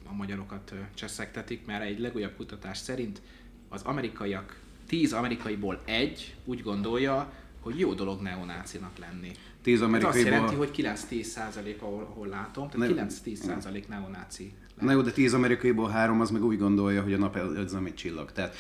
a 0.10 0.13
magyarokat 0.13 0.74
cseszegtetik, 0.94 1.65
mert 1.65 1.84
egy 1.84 2.00
legújabb 2.00 2.36
kutatás 2.36 2.78
szerint 2.78 3.22
az 3.70 3.82
amerikaiak, 3.82 4.60
10 4.88 5.13
amerikaiból 5.13 5.82
egy 5.86 6.36
úgy 6.46 6.62
gondolja, 6.62 7.34
hogy 7.60 7.80
jó 7.80 7.94
dolog 7.94 8.22
neonácinak 8.22 8.98
lenni. 8.98 9.32
10 9.62 9.76
Ez 9.76 9.82
azt 9.82 9.88
amerikaiból... 9.89 10.32
jelenti, 10.32 10.56
hogy 10.56 10.72
9-10 11.10 11.22
százalék, 11.22 11.82
ahol, 11.82 12.04
ahol 12.04 12.28
látom, 12.28 12.70
tehát 12.70 12.96
Nem. 12.96 13.08
9-10 13.10 13.34
százalék 13.34 13.88
neonáci. 13.88 14.54
Na 14.80 14.91
jó, 14.91 15.02
de 15.02 15.12
10 15.12 15.34
amerikaiból 15.34 15.89
három 15.89 16.22
az 16.22 16.30
meg 16.30 16.44
úgy 16.44 16.58
gondolja, 16.58 17.04
hogy 17.04 17.13
a 17.13 17.17
nap 17.17 17.38
nem 17.72 17.86
egy 17.86 17.96
csillag. 17.96 18.32
Tehát 18.32 18.56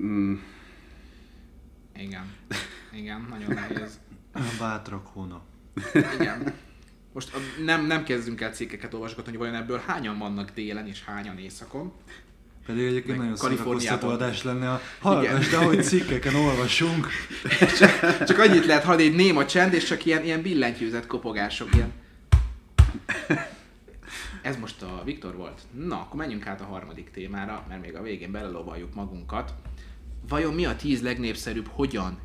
mm, 0.00 0.34
Igen. 1.96 2.34
Igen, 2.92 3.26
nagyon 3.30 3.54
nehéz. 3.54 4.00
Bátrak 4.58 5.06
hóna. 5.06 5.42
Igen. 6.20 6.54
Most 7.12 7.30
nem, 7.64 7.86
nem 7.86 8.04
kezdünk 8.04 8.40
el 8.40 8.52
cikkeket 8.52 8.94
olvasgatni, 8.94 9.30
hogy 9.30 9.40
vajon 9.40 9.54
ebből 9.54 9.82
hányan 9.86 10.18
vannak 10.18 10.50
délen 10.50 10.86
és 10.86 11.04
hányan 11.04 11.38
északon. 11.38 11.92
Pedig 12.66 12.86
egyébként 12.86 13.18
nagyon 13.18 13.36
szórakoztató 13.36 14.08
adás 14.08 14.42
lenne 14.42 14.70
a 14.70 14.80
hallgass, 15.00 15.48
de 15.48 15.56
ahogy 15.56 15.82
cikkeken 15.82 16.34
olvasunk. 16.34 17.08
Csak 18.26 18.38
annyit 18.38 18.66
lehet 18.66 18.84
hallani, 18.84 19.06
hogy 19.06 19.16
néma 19.16 19.46
csend, 19.46 19.72
és 19.72 19.84
csak 19.84 20.04
ilyen, 20.04 20.24
ilyen 20.24 20.42
billentyűzet 20.42 21.06
kopogások, 21.06 21.74
ilyen. 21.74 21.92
Ez 24.42 24.56
most 24.56 24.82
a 24.82 25.02
Viktor 25.04 25.36
volt. 25.36 25.60
Na, 25.86 26.00
akkor 26.00 26.16
menjünk 26.16 26.46
át 26.46 26.60
a 26.60 26.64
harmadik 26.64 27.10
témára, 27.10 27.64
mert 27.68 27.80
még 27.80 27.96
a 27.96 28.02
végén 28.02 28.30
belelovaljuk 28.30 28.94
magunkat. 28.94 29.54
Vajon 30.28 30.54
mi 30.54 30.64
a 30.64 30.76
tíz 30.76 31.02
legnépszerűbb 31.02 31.68
hogyan 31.72 32.18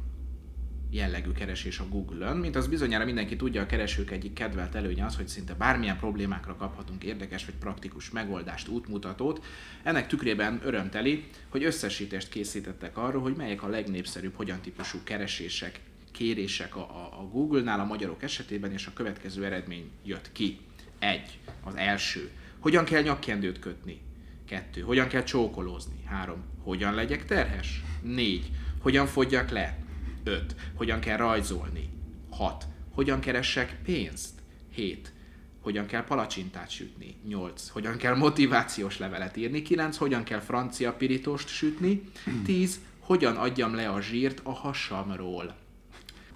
jellegű 0.89 1.31
keresés 1.31 1.79
a 1.79 1.87
Google-ön? 1.89 2.37
Mint 2.37 2.55
az 2.55 2.67
bizonyára 2.67 3.05
mindenki 3.05 3.35
tudja, 3.35 3.61
a 3.61 3.65
keresők 3.65 4.11
egyik 4.11 4.33
kedvelt 4.33 4.75
előnye 4.75 5.05
az, 5.05 5.15
hogy 5.15 5.27
szinte 5.27 5.53
bármilyen 5.53 5.97
problémákra 5.97 6.55
kaphatunk 6.55 7.03
érdekes 7.03 7.45
vagy 7.45 7.55
praktikus 7.55 8.09
megoldást, 8.09 8.67
útmutatót. 8.67 9.45
Ennek 9.83 10.07
tükrében 10.07 10.61
örömteli, 10.63 11.23
hogy 11.49 11.63
összesítést 11.63 12.29
készítettek 12.29 12.97
arról, 12.97 13.21
hogy 13.21 13.35
melyek 13.35 13.63
a 13.63 13.67
legnépszerűbb 13.67 14.35
hogyan 14.35 14.61
típusú 14.61 14.97
keresések, 15.03 15.79
kérések 16.11 16.75
a, 16.75 16.79
a, 16.79 17.19
a 17.19 17.27
Google-nál 17.31 17.79
a 17.79 17.85
magyarok 17.85 18.23
esetében, 18.23 18.71
és 18.71 18.87
a 18.87 18.93
következő 18.93 19.45
eredmény 19.45 19.89
jött 20.03 20.31
ki. 20.31 20.59
Egy, 20.99 21.39
az 21.63 21.75
első. 21.75 22.29
Hogyan 22.59 22.85
kell 22.85 23.01
nyakkendőt 23.01 23.59
kötni? 23.59 24.01
Kettő. 24.47 24.81
Hogyan 24.81 25.07
kell 25.07 25.23
csókolózni? 25.23 26.03
Három. 26.05 26.43
Hogyan 26.63 26.93
legyek 26.93 27.25
terhes? 27.25 27.83
Négy. 28.01 28.51
Hogyan 28.81 29.07
fogyjak 29.07 29.49
le? 29.49 29.84
5. 30.25 30.55
Hogyan 30.75 30.99
kell 30.99 31.17
rajzolni? 31.17 31.89
6. 32.29 32.65
Hogyan 32.91 33.19
keressek 33.19 33.77
pénzt? 33.83 34.41
7. 34.71 35.13
Hogyan 35.61 35.85
kell 35.85 36.03
palacsintát 36.03 36.69
sütni? 36.69 37.15
8. 37.27 37.69
Hogyan 37.69 37.97
kell 37.97 38.15
motivációs 38.15 38.97
levelet 38.97 39.37
írni? 39.37 39.61
9. 39.61 39.97
Hogyan 39.97 40.23
kell 40.23 40.39
francia 40.39 40.93
pirítost 40.93 41.47
sütni? 41.47 42.01
10. 42.45 42.79
Hogyan 42.99 43.35
adjam 43.35 43.75
le 43.75 43.89
a 43.89 44.01
zsírt 44.01 44.39
a 44.43 44.51
hasamról? 44.51 45.55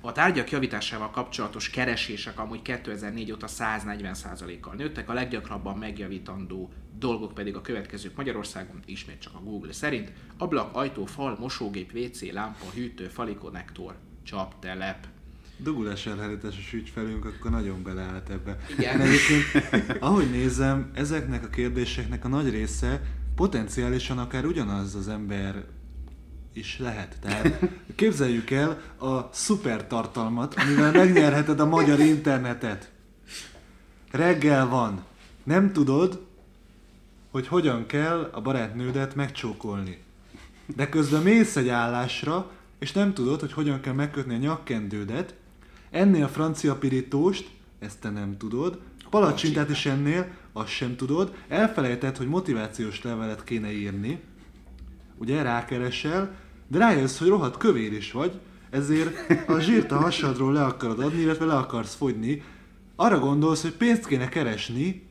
A 0.02 0.12
tárgyak 0.12 0.52
javításával 0.52 1.10
kapcsolatos 1.10 1.70
keresések 1.70 2.40
amúgy 2.40 2.62
2004 2.62 3.32
óta 3.32 3.48
140%-kal 3.50 4.74
nőttek, 4.74 5.10
a 5.10 5.14
leggyakrabban 5.14 5.78
megjavítandó 5.78 6.72
dolgok 7.00 7.34
pedig 7.34 7.56
a 7.56 7.62
következők 7.62 8.16
Magyarországon, 8.16 8.80
ismét 8.86 9.20
csak 9.20 9.34
a 9.36 9.40
Google 9.40 9.72
szerint, 9.72 10.12
ablak, 10.38 10.76
ajtó, 10.76 11.06
fal, 11.06 11.38
mosógép, 11.40 11.94
WC, 11.94 12.32
lámpa, 12.32 12.66
hűtő, 12.74 13.08
fali 13.08 13.36
konnektor, 13.36 13.96
csaptelep. 14.24 15.08
Dugulás 15.58 16.06
elhárításos 16.06 16.74
ügyfelünk 16.74 17.26
akkor 17.26 17.52
nagyon 17.52 17.84
beleállt 17.84 18.30
ebbe. 18.30 18.58
Igen. 18.78 19.00
Én 19.00 19.06
egyébként, 19.06 19.98
ahogy 20.00 20.30
nézem, 20.30 20.92
ezeknek 20.94 21.44
a 21.44 21.50
kérdéseknek 21.50 22.26
a 22.26 22.28
nagy 22.28 22.50
része 22.50 23.02
potenciálisan 23.36 24.18
akár 24.18 24.46
ugyanaz 24.46 24.96
az 24.96 25.08
ember 25.08 25.66
is 26.54 26.80
lehet. 26.80 27.16
Tehát 27.22 27.60
képzeljük 27.96 28.50
el 28.50 28.82
a 29.00 29.30
szuper 29.32 29.88
tartalmat, 29.88 30.56
amivel 30.58 30.92
megnyerheted 30.92 31.60
a 31.60 31.66
magyar 31.66 32.00
internetet. 32.00 32.92
Reggel 34.12 34.68
van. 34.68 35.04
Nem 35.44 35.74
tudod, 35.74 36.26
hogy 37.32 37.48
hogyan 37.48 37.86
kell 37.86 38.30
a 38.34 38.42
barátnődet 38.42 39.16
megcsókolni. 39.16 39.98
De 40.76 40.90
közben 40.90 41.22
mész 41.22 41.56
egy 41.56 41.70
állásra, 41.70 42.52
és 42.80 42.92
nem 42.92 43.14
tudod, 43.14 43.40
hogy 43.40 43.54
hogyan 43.54 43.80
kell 43.82 43.94
megkötni 43.94 44.34
a 44.34 44.38
nyakkendődet, 44.38 45.34
ennél 45.92 46.24
a 46.24 46.28
francia 46.28 46.76
pirítóst, 46.76 47.50
ezt 47.80 48.00
te 48.00 48.10
nem 48.10 48.38
tudod, 48.38 48.80
palacsintát 49.10 49.70
is 49.70 49.86
ennél, 49.86 50.28
azt 50.54 50.70
sem 50.70 50.96
tudod, 50.96 51.34
elfelejtett, 51.48 52.18
hogy 52.18 52.28
motivációs 52.28 53.04
levelet 53.04 53.44
kéne 53.44 53.72
írni, 53.72 54.20
ugye 55.20 55.42
rákeresel, 55.42 56.36
de 56.68 56.78
rájössz, 56.78 57.18
hogy 57.18 57.28
rohadt 57.28 57.58
kövér 57.58 57.94
is 57.94 58.12
vagy, 58.12 58.40
ezért 58.70 59.50
a 59.50 59.60
zsírt 59.60 59.92
a 59.92 59.98
hasadról 59.98 60.54
le 60.54 60.64
akarod 60.64 61.00
adni, 61.00 61.22
illetve 61.22 61.46
le 61.46 61.54
akarsz 61.54 61.96
fogyni. 61.96 62.44
Arra 62.96 63.20
gondolsz, 63.20 63.62
hogy 63.62 63.72
pénzt 63.72 64.08
kéne 64.08 64.30
keresni, 64.30 65.08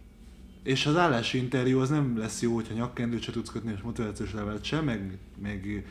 és 0.63 0.87
az 0.87 0.97
állási 0.97 1.39
interjú 1.39 1.81
az 1.81 1.89
nem 1.89 2.19
lesz 2.19 2.43
jó, 2.43 2.55
hogyha 2.55 2.75
nyakkendőt 2.75 3.23
se 3.23 3.33
tudsz 3.33 3.51
kötni, 3.51 3.73
és 3.77 3.81
motivációs 3.81 4.33
levelet 4.33 4.65
sem, 4.65 4.85
meg, 4.85 5.19
meg 5.43 5.85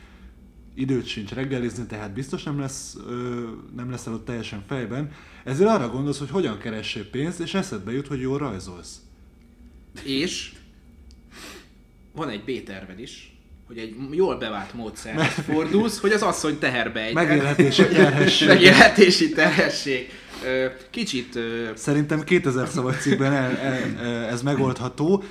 időt 0.74 1.06
sincs 1.06 1.30
reggelizni, 1.30 1.86
tehát 1.86 2.12
biztos 2.12 2.42
nem 2.42 2.58
lesz, 2.58 2.96
ö, 3.06 3.48
nem 3.76 3.90
leszel 3.90 4.12
ott 4.12 4.24
teljesen 4.24 4.64
fejben. 4.66 5.10
Ezért 5.44 5.68
arra 5.68 5.88
gondolsz, 5.88 6.18
hogy 6.18 6.30
hogyan 6.30 6.58
keressél 6.58 7.10
pénzt, 7.10 7.40
és 7.40 7.54
eszedbe 7.54 7.92
jut, 7.92 8.06
hogy 8.06 8.20
jól 8.20 8.38
rajzolsz. 8.38 9.00
És 10.04 10.52
van 12.12 12.28
egy 12.28 12.44
B-terved 12.44 13.00
is, 13.00 13.37
hogy 13.68 13.78
egy 13.78 13.96
jól 14.10 14.36
bevált 14.36 14.74
módszerhez 14.74 15.32
fordulsz, 15.32 16.00
hogy 16.00 16.12
az 16.12 16.22
asszony 16.22 16.58
teherbe 16.58 17.00
egy 17.00 17.14
Megélhetési 17.14 17.86
terhesség. 17.96 18.48
Megélhetési 18.48 19.32
terhesség. 19.32 20.10
Kicsit 20.90 21.38
Szerintem 21.74 22.22
2000 22.22 22.68
szavas 22.68 22.96
cikkben 22.96 23.32
el, 23.32 23.56
el, 23.56 24.06
ez 24.26 24.42
megoldható. 24.42 25.22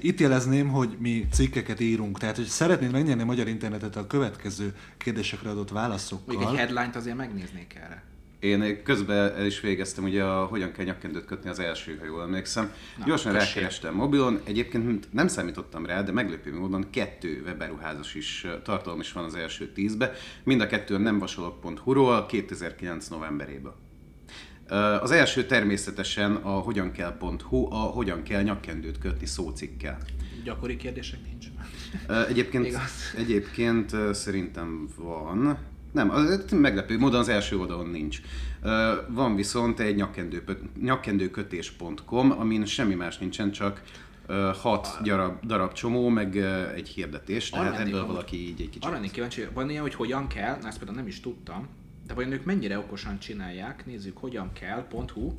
Itt 0.00 0.20
jelezném, 0.20 0.68
hogy 0.68 0.96
mi 0.98 1.26
cikkeket 1.32 1.80
írunk, 1.80 2.18
tehát 2.18 2.36
hogy 2.36 2.44
szeretnéd 2.44 2.92
megnyerni 2.92 3.22
a 3.22 3.24
magyar 3.24 3.48
internetet 3.48 3.96
a 3.96 4.06
következő 4.06 4.74
kérdésekre 4.98 5.50
adott 5.50 5.72
még 5.72 5.82
egy 5.82 5.82
válaszokkal. 5.82 6.54
headline-t 6.54 6.96
azért 6.96 7.16
megnéznék 7.16 7.74
erre. 7.84 8.13
Én 8.44 8.82
közben 8.82 9.46
is 9.46 9.60
végeztem 9.60 10.04
ugye 10.04 10.22
a 10.24 10.44
hogyan 10.44 10.72
kell 10.72 10.84
nyakkendőt 10.84 11.24
kötni 11.24 11.50
az 11.50 11.58
első, 11.58 11.96
ha 11.98 12.04
jól 12.04 12.22
emlékszem. 12.22 12.72
Na, 12.98 13.04
Gyorsan 13.04 13.32
tessék. 13.32 13.54
rákerestem 13.54 13.94
mobilon, 13.94 14.40
egyébként 14.44 15.12
nem 15.12 15.28
számítottam 15.28 15.86
rá, 15.86 16.02
de 16.02 16.12
meglepő 16.12 16.58
módon 16.58 16.90
kettő 16.90 17.42
webberuházas 17.44 18.14
is, 18.14 18.46
tartalom 18.62 19.00
is 19.00 19.12
van 19.12 19.24
az 19.24 19.34
első 19.34 19.72
tízbe. 19.72 20.12
Mind 20.42 20.60
a 20.60 20.66
kettő 20.66 20.94
a 20.94 20.98
nemvasalok.hu-ról 20.98 22.26
2009 22.26 23.08
novemberében. 23.08 23.72
Az 25.00 25.10
első 25.10 25.44
természetesen 25.46 26.34
a 26.34 26.50
hogyankell.hu, 26.50 27.72
a 27.72 27.76
hogyan 27.76 28.22
kell 28.22 28.42
nyakkendőt 28.42 28.98
kötni 28.98 29.26
szócikkel. 29.26 29.98
Gyakori 30.44 30.76
kérdések 30.76 31.18
nincs. 31.26 31.46
Egyébként, 32.28 32.78
egyébként 33.16 33.96
szerintem 34.12 34.88
van. 34.96 35.58
Nem, 35.94 36.10
az 36.10 36.44
meglepő 36.50 36.98
módon 36.98 37.20
az 37.20 37.28
első 37.28 37.58
oldalon 37.58 37.88
nincs. 37.88 38.20
Van 39.08 39.34
viszont 39.34 39.80
egy 39.80 39.94
nyakkendő, 39.94 40.44
nyakkendőkötés.com, 40.82 42.30
amin 42.30 42.64
semmi 42.64 42.94
más 42.94 43.18
nincsen, 43.18 43.50
csak 43.50 43.82
hat 44.62 44.98
darab, 45.02 45.46
darab 45.46 45.72
csomó, 45.72 46.08
meg 46.08 46.36
egy 46.74 46.88
hirdetés, 46.88 47.50
Arra 47.50 47.62
tehát 47.62 47.78
lennék 47.78 47.94
ebből 47.94 48.06
valaki 48.06 48.36
így 48.36 48.60
egy 48.60 48.68
kicsit. 48.68 48.84
Arra 48.84 48.94
lennék 48.94 49.10
kíváncsi, 49.10 49.46
van 49.54 49.70
ilyen, 49.70 49.82
hogy 49.82 49.94
hogyan 49.94 50.26
kell, 50.26 50.58
na 50.60 50.68
ezt 50.68 50.76
például 50.76 50.98
nem 50.98 51.06
is 51.06 51.20
tudtam, 51.20 51.68
de 52.06 52.14
vajon 52.14 52.32
ők 52.32 52.44
mennyire 52.44 52.78
okosan 52.78 53.18
csinálják, 53.18 53.86
nézzük, 53.86 54.16
hogyan 54.16 54.52
kell.hu. 54.52 55.32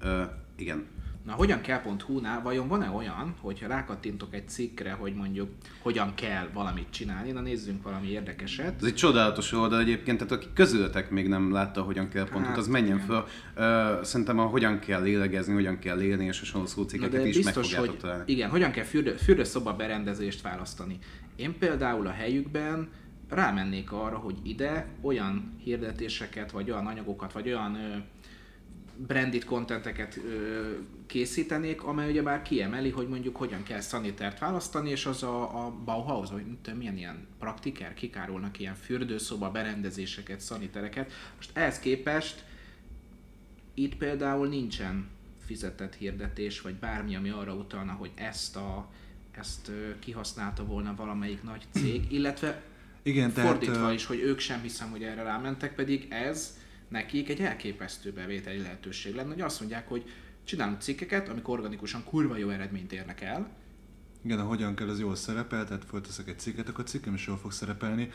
Ö, 0.00 0.22
igen. 0.56 0.86
Na, 1.28 1.34
hogyan 1.34 1.60
kell.hu-nál 1.60 2.42
vajon 2.42 2.68
van-e 2.68 2.90
olyan, 2.90 3.34
hogyha 3.40 3.66
rákattintok 3.66 4.34
egy 4.34 4.48
cikkre, 4.48 4.92
hogy 4.92 5.14
mondjuk 5.14 5.48
hogyan 5.82 6.14
kell 6.14 6.48
valamit 6.52 6.86
csinálni, 6.90 7.30
na 7.30 7.40
nézzünk 7.40 7.82
valami 7.82 8.10
érdekeset. 8.10 8.74
Ez 8.76 8.84
egy 8.84 8.94
csodálatos 8.94 9.52
oldal 9.52 9.80
egyébként, 9.80 10.18
tehát 10.18 10.32
aki 10.32 10.46
közületek 10.54 11.10
még 11.10 11.28
nem 11.28 11.52
látta, 11.52 11.82
hogyan 11.82 12.08
kell 12.08 12.24
pontot, 12.24 12.48
Hát, 12.48 12.56
az 12.56 12.66
menjen 12.66 12.98
föl. 12.98 13.24
Ö, 13.54 13.98
Szerintem 14.02 14.38
a 14.38 14.42
hogyan 14.42 14.78
kell 14.78 15.02
lélegezni, 15.02 15.52
hogyan 15.52 15.78
kell 15.78 16.00
élni, 16.00 16.24
és 16.24 16.38
hasonló 16.38 16.84
de 16.84 17.26
is 17.26 17.34
meg 17.34 17.44
biztos, 17.44 17.66
fogjátok 17.66 17.88
hogy 17.90 17.98
találni. 17.98 18.32
igen, 18.32 18.50
hogyan 18.50 18.70
kell 18.70 18.84
fürdő, 18.84 19.12
fürdőszoba 19.16 19.72
berendezést 19.76 20.42
választani. 20.42 20.98
Én 21.36 21.58
például 21.58 22.06
a 22.06 22.10
helyükben 22.12 22.88
rámennék 23.28 23.92
arra, 23.92 24.16
hogy 24.16 24.36
ide 24.42 24.86
olyan 25.00 25.56
hirdetéseket, 25.64 26.50
vagy 26.50 26.70
olyan 26.70 26.86
anyagokat, 26.86 27.32
vagy 27.32 27.46
olyan 27.48 27.74
ö, 27.74 27.96
branded 29.06 29.44
contenteket 29.44 30.16
ö, 30.16 30.70
készítenék, 31.06 31.82
amely 31.82 32.10
ugyebár 32.10 32.42
kiemeli, 32.42 32.90
hogy 32.90 33.08
mondjuk 33.08 33.36
hogyan 33.36 33.62
kell 33.62 33.80
szanitert 33.80 34.38
választani, 34.38 34.90
és 34.90 35.06
az 35.06 35.22
a, 35.22 35.64
a 35.64 35.70
Bauhaus, 35.84 36.30
vagy 36.30 36.46
nem 36.46 36.58
tudom, 36.62 36.78
milyen 36.78 36.96
ilyen 36.96 37.26
praktiker 37.38 37.94
kikárolnak 37.94 38.58
ilyen 38.60 38.74
fürdőszoba 38.74 39.50
berendezéseket, 39.50 40.40
szanitereket. 40.40 41.12
Most 41.36 41.50
ehhez 41.52 41.78
képest 41.78 42.44
itt 43.74 43.96
például 43.96 44.48
nincsen 44.48 45.08
fizetett 45.46 45.94
hirdetés, 45.94 46.60
vagy 46.60 46.74
bármi, 46.74 47.16
ami 47.16 47.28
arra 47.28 47.54
utalna, 47.54 47.92
hogy 47.92 48.10
ezt 48.14 48.56
a 48.56 48.88
ezt 49.38 49.70
kihasználta 49.98 50.64
volna 50.64 50.94
valamelyik 50.96 51.42
nagy 51.42 51.66
cég, 51.70 52.12
illetve 52.12 52.62
Igen, 53.02 53.32
tehát 53.32 53.50
fordítva 53.50 53.90
ö, 53.90 53.92
is, 53.92 54.06
hogy 54.06 54.20
ők 54.20 54.38
sem 54.38 54.60
hiszem, 54.60 54.90
hogy 54.90 55.02
erre 55.02 55.22
rámentek, 55.22 55.74
pedig 55.74 56.06
ez 56.10 56.58
nekik 56.88 57.28
egy 57.28 57.40
elképesztő 57.40 58.12
bevételi 58.12 58.58
lehetőség 58.58 59.14
lenne, 59.14 59.28
hogy 59.28 59.40
azt 59.40 59.60
mondják, 59.60 59.88
hogy 59.88 60.04
csinálunk 60.44 60.80
cikkeket, 60.80 61.28
amik 61.28 61.48
organikusan 61.48 62.04
kurva 62.04 62.36
jó 62.36 62.48
eredményt 62.48 62.92
érnek 62.92 63.20
el, 63.20 63.48
Igen, 64.22 64.38
a 64.38 64.42
hogyan 64.44 64.74
kell, 64.74 64.88
az 64.88 65.00
jól 65.00 65.14
szerepel, 65.14 65.64
tehát 65.64 65.84
fölteszek 65.84 66.28
egy 66.28 66.38
cikket, 66.38 66.68
akkor 66.68 66.84
a 66.84 66.88
cikkem 66.88 67.14
is 67.14 67.26
jól 67.26 67.36
fog 67.36 67.52
szerepelni. 67.52 68.10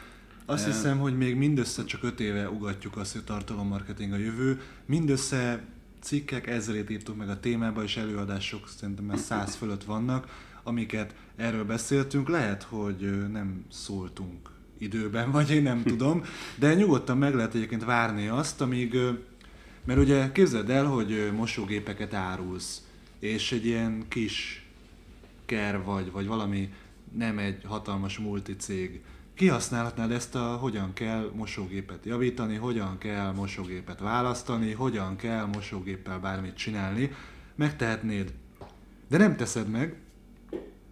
Azt 0.46 0.68
Eh. 0.68 0.74
hiszem, 0.74 1.00
hogy 1.00 1.18
még 1.18 1.36
mindössze 1.36 1.84
csak 1.86 2.04
öt 2.04 2.20
éve 2.20 2.50
ugatjuk 2.50 2.98
azt, 2.98 3.14
hogy 3.14 3.24
tartalommarketing 3.24 4.14
a 4.14 4.18
jövő. 4.18 4.62
Mindössze 4.86 5.64
cikkek 6.00 6.48
ezrét 6.48 6.90
írtuk 6.90 7.18
meg 7.18 7.30
a 7.30 7.40
témába, 7.40 7.84
és 7.84 7.98
előadások 7.98 8.70
szerintem 8.78 9.06
már 9.06 9.18
száz 9.18 9.56
fölött 9.56 9.84
vannak, 9.84 10.50
amiket 10.64 11.16
erről 11.36 11.66
beszéltünk. 11.66 12.30
Lehet, 12.30 12.64
hogy 12.64 13.30
nem 13.32 13.66
szóltunk 13.72 14.50
időben, 14.84 15.32
vagy 15.32 15.52
én 15.52 15.64
nem 15.64 15.84
tudom, 15.84 16.24
de 16.56 16.74
nyugodtan 16.74 17.18
meg 17.18 17.36
lehet 17.36 17.56
egyébként 17.56 17.86
várni 17.86 18.28
azt, 18.28 18.62
amíg 18.62 18.98
mert 19.86 20.00
ugye 20.00 20.32
képzeld 20.32 20.70
el, 20.70 20.86
hogy 20.86 21.32
mosógépeket 21.36 22.14
árulsz, 22.14 22.82
és 23.20 23.52
egy 23.52 23.66
ilyen 23.66 24.06
kis 24.08 24.66
ker 25.46 25.84
vagy, 25.84 26.12
vagy 26.12 26.28
valami 26.28 26.74
nem 27.18 27.38
egy 27.38 27.62
hatalmas 27.66 28.18
multicég. 28.18 29.02
Kihasználhatnád 29.34 30.12
ezt 30.12 30.36
a 30.36 30.56
hogyan 30.56 30.94
kell 30.94 31.32
mosógépet 31.36 32.06
javítani, 32.06 32.56
hogyan 32.56 32.98
kell 32.98 33.32
mosógépet 33.32 34.00
választani, 34.00 34.72
hogyan 34.72 35.16
kell 35.16 35.46
mosógéppel 35.46 36.20
bármit 36.20 36.56
csinálni, 36.56 37.12
megtehetnéd. 37.56 38.34
De 39.08 39.18
nem 39.18 39.36
teszed 39.36 39.70
meg, 39.70 39.96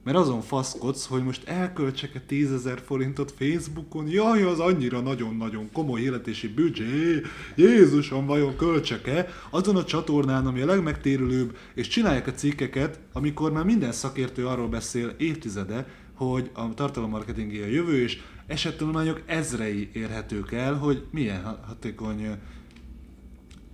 mert 0.04 0.18
azon 0.18 0.42
faszkodsz, 0.42 1.06
hogy 1.06 1.24
most 1.24 1.48
elköltsek-e 1.48 2.20
10 2.20 2.52
ezer 2.52 2.82
forintot 2.86 3.34
Facebookon, 3.38 4.08
jaj, 4.08 4.44
az 4.44 4.60
annyira 4.60 5.00
nagyon-nagyon 5.00 5.70
komoly 5.74 6.02
életési 6.02 6.48
büdzsé, 6.48 7.22
Jézusom, 7.56 8.26
vajon 8.26 8.56
költsek-e? 8.56 9.28
Azon 9.50 9.76
a 9.76 9.84
csatornán, 9.84 10.48
ami 10.48 10.62
a 10.62 10.66
legmegtérülőbb, 10.66 11.58
és 11.74 11.88
csinálják 11.88 12.28
a 12.28 12.34
cikkeket, 12.34 13.00
amikor 13.14 13.52
már 13.52 13.64
minden 13.64 13.92
szakértő 13.92 14.48
arról 14.48 14.68
beszél 14.68 15.14
évtizede, 15.18 15.88
hogy 16.14 16.50
a 16.54 16.74
tartalommarketingé 16.74 17.64
a 17.64 17.68
jövő, 17.68 18.02
és 18.02 18.22
esettanulmányok 18.48 19.22
ezrei 19.26 19.90
érhetők 19.94 20.52
el, 20.52 20.74
hogy 20.74 21.06
milyen 21.12 21.44
ha- 21.44 21.60
hatékony 21.68 22.38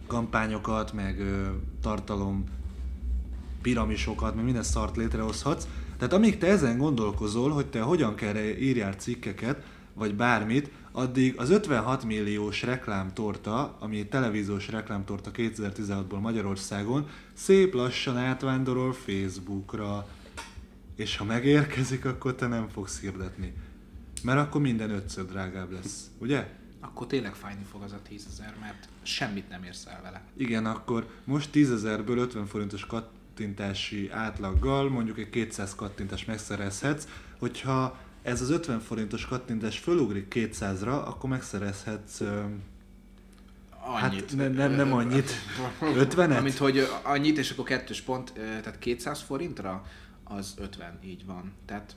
kampányokat, 0.08 0.94
meg 0.94 1.24
tartalom 1.82 2.44
piramisokat, 3.62 4.36
meg 4.36 4.44
minden 4.44 4.64
szart 4.64 4.98
létrehozhatsz. 4.98 5.68
Tehát 5.98 6.14
amíg 6.14 6.38
te 6.38 6.48
ezen 6.48 6.78
gondolkozol, 6.78 7.52
hogy 7.52 7.66
te 7.68 7.82
hogyan 7.82 8.16
kell 8.16 8.36
írjál 8.38 8.94
cikkeket, 8.94 9.64
vagy 9.94 10.16
bármit, 10.16 10.72
addig 10.92 11.40
az 11.40 11.50
56 11.50 12.04
milliós 12.04 12.64
reklámtorta, 12.64 13.78
ami 13.80 14.08
televíziós 14.08 14.70
reklámtorta 14.70 15.32
2016-ból 15.34 16.20
Magyarországon, 16.20 17.08
szép 17.34 17.74
lassan 17.74 18.18
átvándorol 18.18 18.94
Facebookra, 18.94 20.08
és 20.96 21.18
ha 21.18 21.24
megérkezik, 21.24 22.06
akkor 22.06 22.36
te 22.36 22.48
nem 22.48 22.68
fogsz 22.68 23.00
hirdetni. 23.00 23.54
Mert 24.24 24.40
akkor 24.40 24.62
minden 24.62 24.90
ötször 24.90 25.26
drágább 25.26 25.72
lesz, 25.72 26.10
ugye? 26.18 26.48
akkor 26.80 27.08
tényleg 27.08 27.34
fájni 27.34 27.64
fog 27.72 27.82
az 27.82 27.92
a 27.92 28.00
10 28.08 28.28
ezer, 28.32 28.56
mert 28.60 28.90
semmit 29.02 29.50
nem 29.50 29.64
érsz 29.64 29.86
el 29.86 30.02
vele. 30.04 30.22
Igen, 30.38 30.66
akkor 30.66 31.08
most 31.24 31.52
10 31.52 31.72
ezerből 31.72 32.18
50 32.18 32.46
forintos 32.46 32.86
kattintási 33.38 34.10
átlaggal 34.12 34.90
mondjuk 34.90 35.18
egy 35.20 35.30
200 35.30 35.76
kattintást 35.76 36.28
megszerezhetsz, 36.28 37.08
hogyha 37.40 37.98
ez 38.22 38.42
az 38.42 38.50
50 38.50 38.80
forintos 38.80 39.26
kattintás 39.26 39.78
fölugrik 39.78 40.34
200-ra, 40.36 41.04
akkor 41.06 41.30
megszerezhetsz 41.30 42.20
ö, 42.22 42.42
Annyit. 43.80 44.00
Hát 44.00 44.36
ne- 44.36 44.48
nem- 44.48 44.72
nem 44.72 44.94
annyit. 44.94 45.32
50-et? 45.82 46.38
Amint, 46.38 46.58
hogy 46.58 46.88
annyit, 47.04 47.38
és 47.38 47.52
akkor 47.52 47.66
kettős 47.66 48.02
pont, 48.02 48.34
tehát 48.34 48.80
200 48.80 49.22
forintra, 49.22 49.86
az 50.24 50.54
50, 50.58 51.00
így 51.04 51.26
van. 51.26 51.54
Tehát 51.66 51.96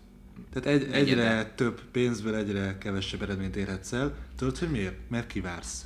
Tehát 0.52 0.68
egy, 0.68 0.92
egyre 0.92 1.52
több 1.54 1.80
pénzből 1.92 2.34
egyre 2.34 2.78
kevesebb 2.78 3.22
eredményt 3.22 3.56
érhetsz 3.56 3.92
el. 3.92 4.14
Tudod, 4.36 4.58
hogy 4.58 4.70
miért? 4.70 4.96
Mert 5.08 5.26
kivársz. 5.26 5.84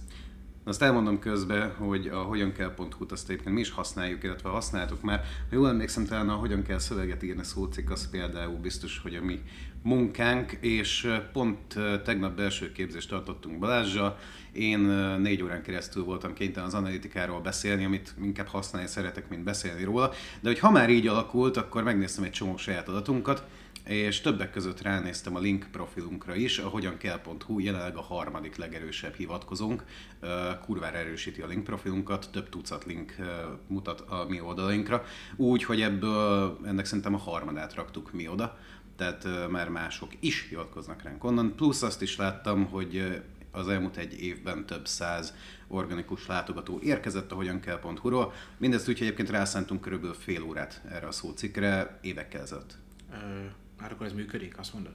Azt 0.66 0.82
elmondom 0.82 1.18
közben, 1.18 1.74
hogy 1.74 2.06
a 2.06 2.22
hogyan 2.22 2.52
kell.hu-t 2.52 3.12
azt 3.12 3.28
egyébként 3.28 3.54
mi 3.54 3.60
is 3.60 3.70
használjuk, 3.70 4.22
illetve 4.22 4.48
használtuk 4.48 5.02
már. 5.02 5.24
Ha 5.50 5.56
jól 5.56 5.68
emlékszem, 5.68 6.04
talán 6.04 6.28
a 6.28 6.34
hogyan 6.34 6.62
kell 6.62 6.78
szöveget 6.78 7.22
írni 7.22 7.44
szócikk, 7.44 7.90
az 7.90 8.10
például 8.10 8.56
biztos, 8.56 8.98
hogy 8.98 9.14
a 9.14 9.24
mi 9.24 9.42
munkánk, 9.82 10.52
és 10.60 11.12
pont 11.32 11.74
tegnap 12.04 12.36
belső 12.36 12.72
képzést 12.72 13.08
tartottunk 13.08 13.58
Balázsjal. 13.58 14.18
Én 14.52 14.78
négy 15.20 15.42
órán 15.42 15.62
keresztül 15.62 16.04
voltam 16.04 16.32
kénytelen 16.32 16.68
az 16.68 16.74
analitikáról 16.74 17.40
beszélni, 17.40 17.84
amit 17.84 18.14
inkább 18.22 18.46
használni 18.46 18.88
szeretek, 18.88 19.28
mint 19.28 19.44
beszélni 19.44 19.84
róla. 19.84 20.10
De 20.40 20.48
hogy 20.48 20.58
ha 20.58 20.70
már 20.70 20.90
így 20.90 21.06
alakult, 21.06 21.56
akkor 21.56 21.82
megnéztem 21.82 22.24
egy 22.24 22.30
csomó 22.30 22.56
saját 22.56 22.88
adatunkat, 22.88 23.44
és 23.84 24.20
többek 24.20 24.50
között 24.50 24.82
ránéztem 24.82 25.36
a 25.36 25.38
link 25.38 25.68
profilunkra 25.72 26.34
is, 26.34 26.58
a 26.58 26.68
hogyankell.hu 26.68 27.58
jelenleg 27.58 27.96
a 27.96 28.02
harmadik 28.02 28.56
legerősebb 28.56 29.14
hivatkozónk, 29.14 29.84
kurvára 30.64 30.96
erősíti 30.96 31.40
a 31.40 31.46
link 31.46 31.64
profilunkat, 31.64 32.28
több 32.32 32.48
tucat 32.48 32.84
link 32.84 33.16
mutat 33.66 34.00
a 34.00 34.26
mi 34.28 34.40
oldalainkra, 34.40 35.04
úgy, 35.36 35.64
hogy 35.64 35.80
ebből 35.80 36.58
ennek 36.64 36.84
szerintem 36.84 37.14
a 37.14 37.18
harmadát 37.18 37.74
raktuk 37.74 38.12
mi 38.12 38.28
oda, 38.28 38.58
tehát 38.96 39.50
már 39.50 39.68
mások 39.68 40.10
is 40.20 40.46
hivatkoznak 40.48 41.02
ránk 41.02 41.24
onnan, 41.24 41.54
plusz 41.56 41.82
azt 41.82 42.02
is 42.02 42.16
láttam, 42.16 42.64
hogy 42.64 43.22
az 43.50 43.68
elmúlt 43.68 43.96
egy 43.96 44.22
évben 44.22 44.66
több 44.66 44.86
száz 44.86 45.34
organikus 45.68 46.26
látogató 46.26 46.80
érkezett 46.82 47.32
a 47.32 47.34
hogyankell.hu-ról, 47.34 48.32
mindezt 48.58 48.88
úgy, 48.88 48.98
hogy 48.98 49.06
egyébként 49.06 49.30
rászántunk 49.30 49.80
körülbelül 49.80 50.14
fél 50.14 50.42
órát 50.42 50.82
erre 50.88 51.06
a 51.06 51.12
szócikkre 51.12 51.98
évekkel 52.02 52.40
ezelőtt. 52.40 52.76
Hát 53.80 53.92
akkor 53.92 54.06
ez 54.06 54.12
működik, 54.12 54.58
azt 54.58 54.74
mondod? 54.74 54.92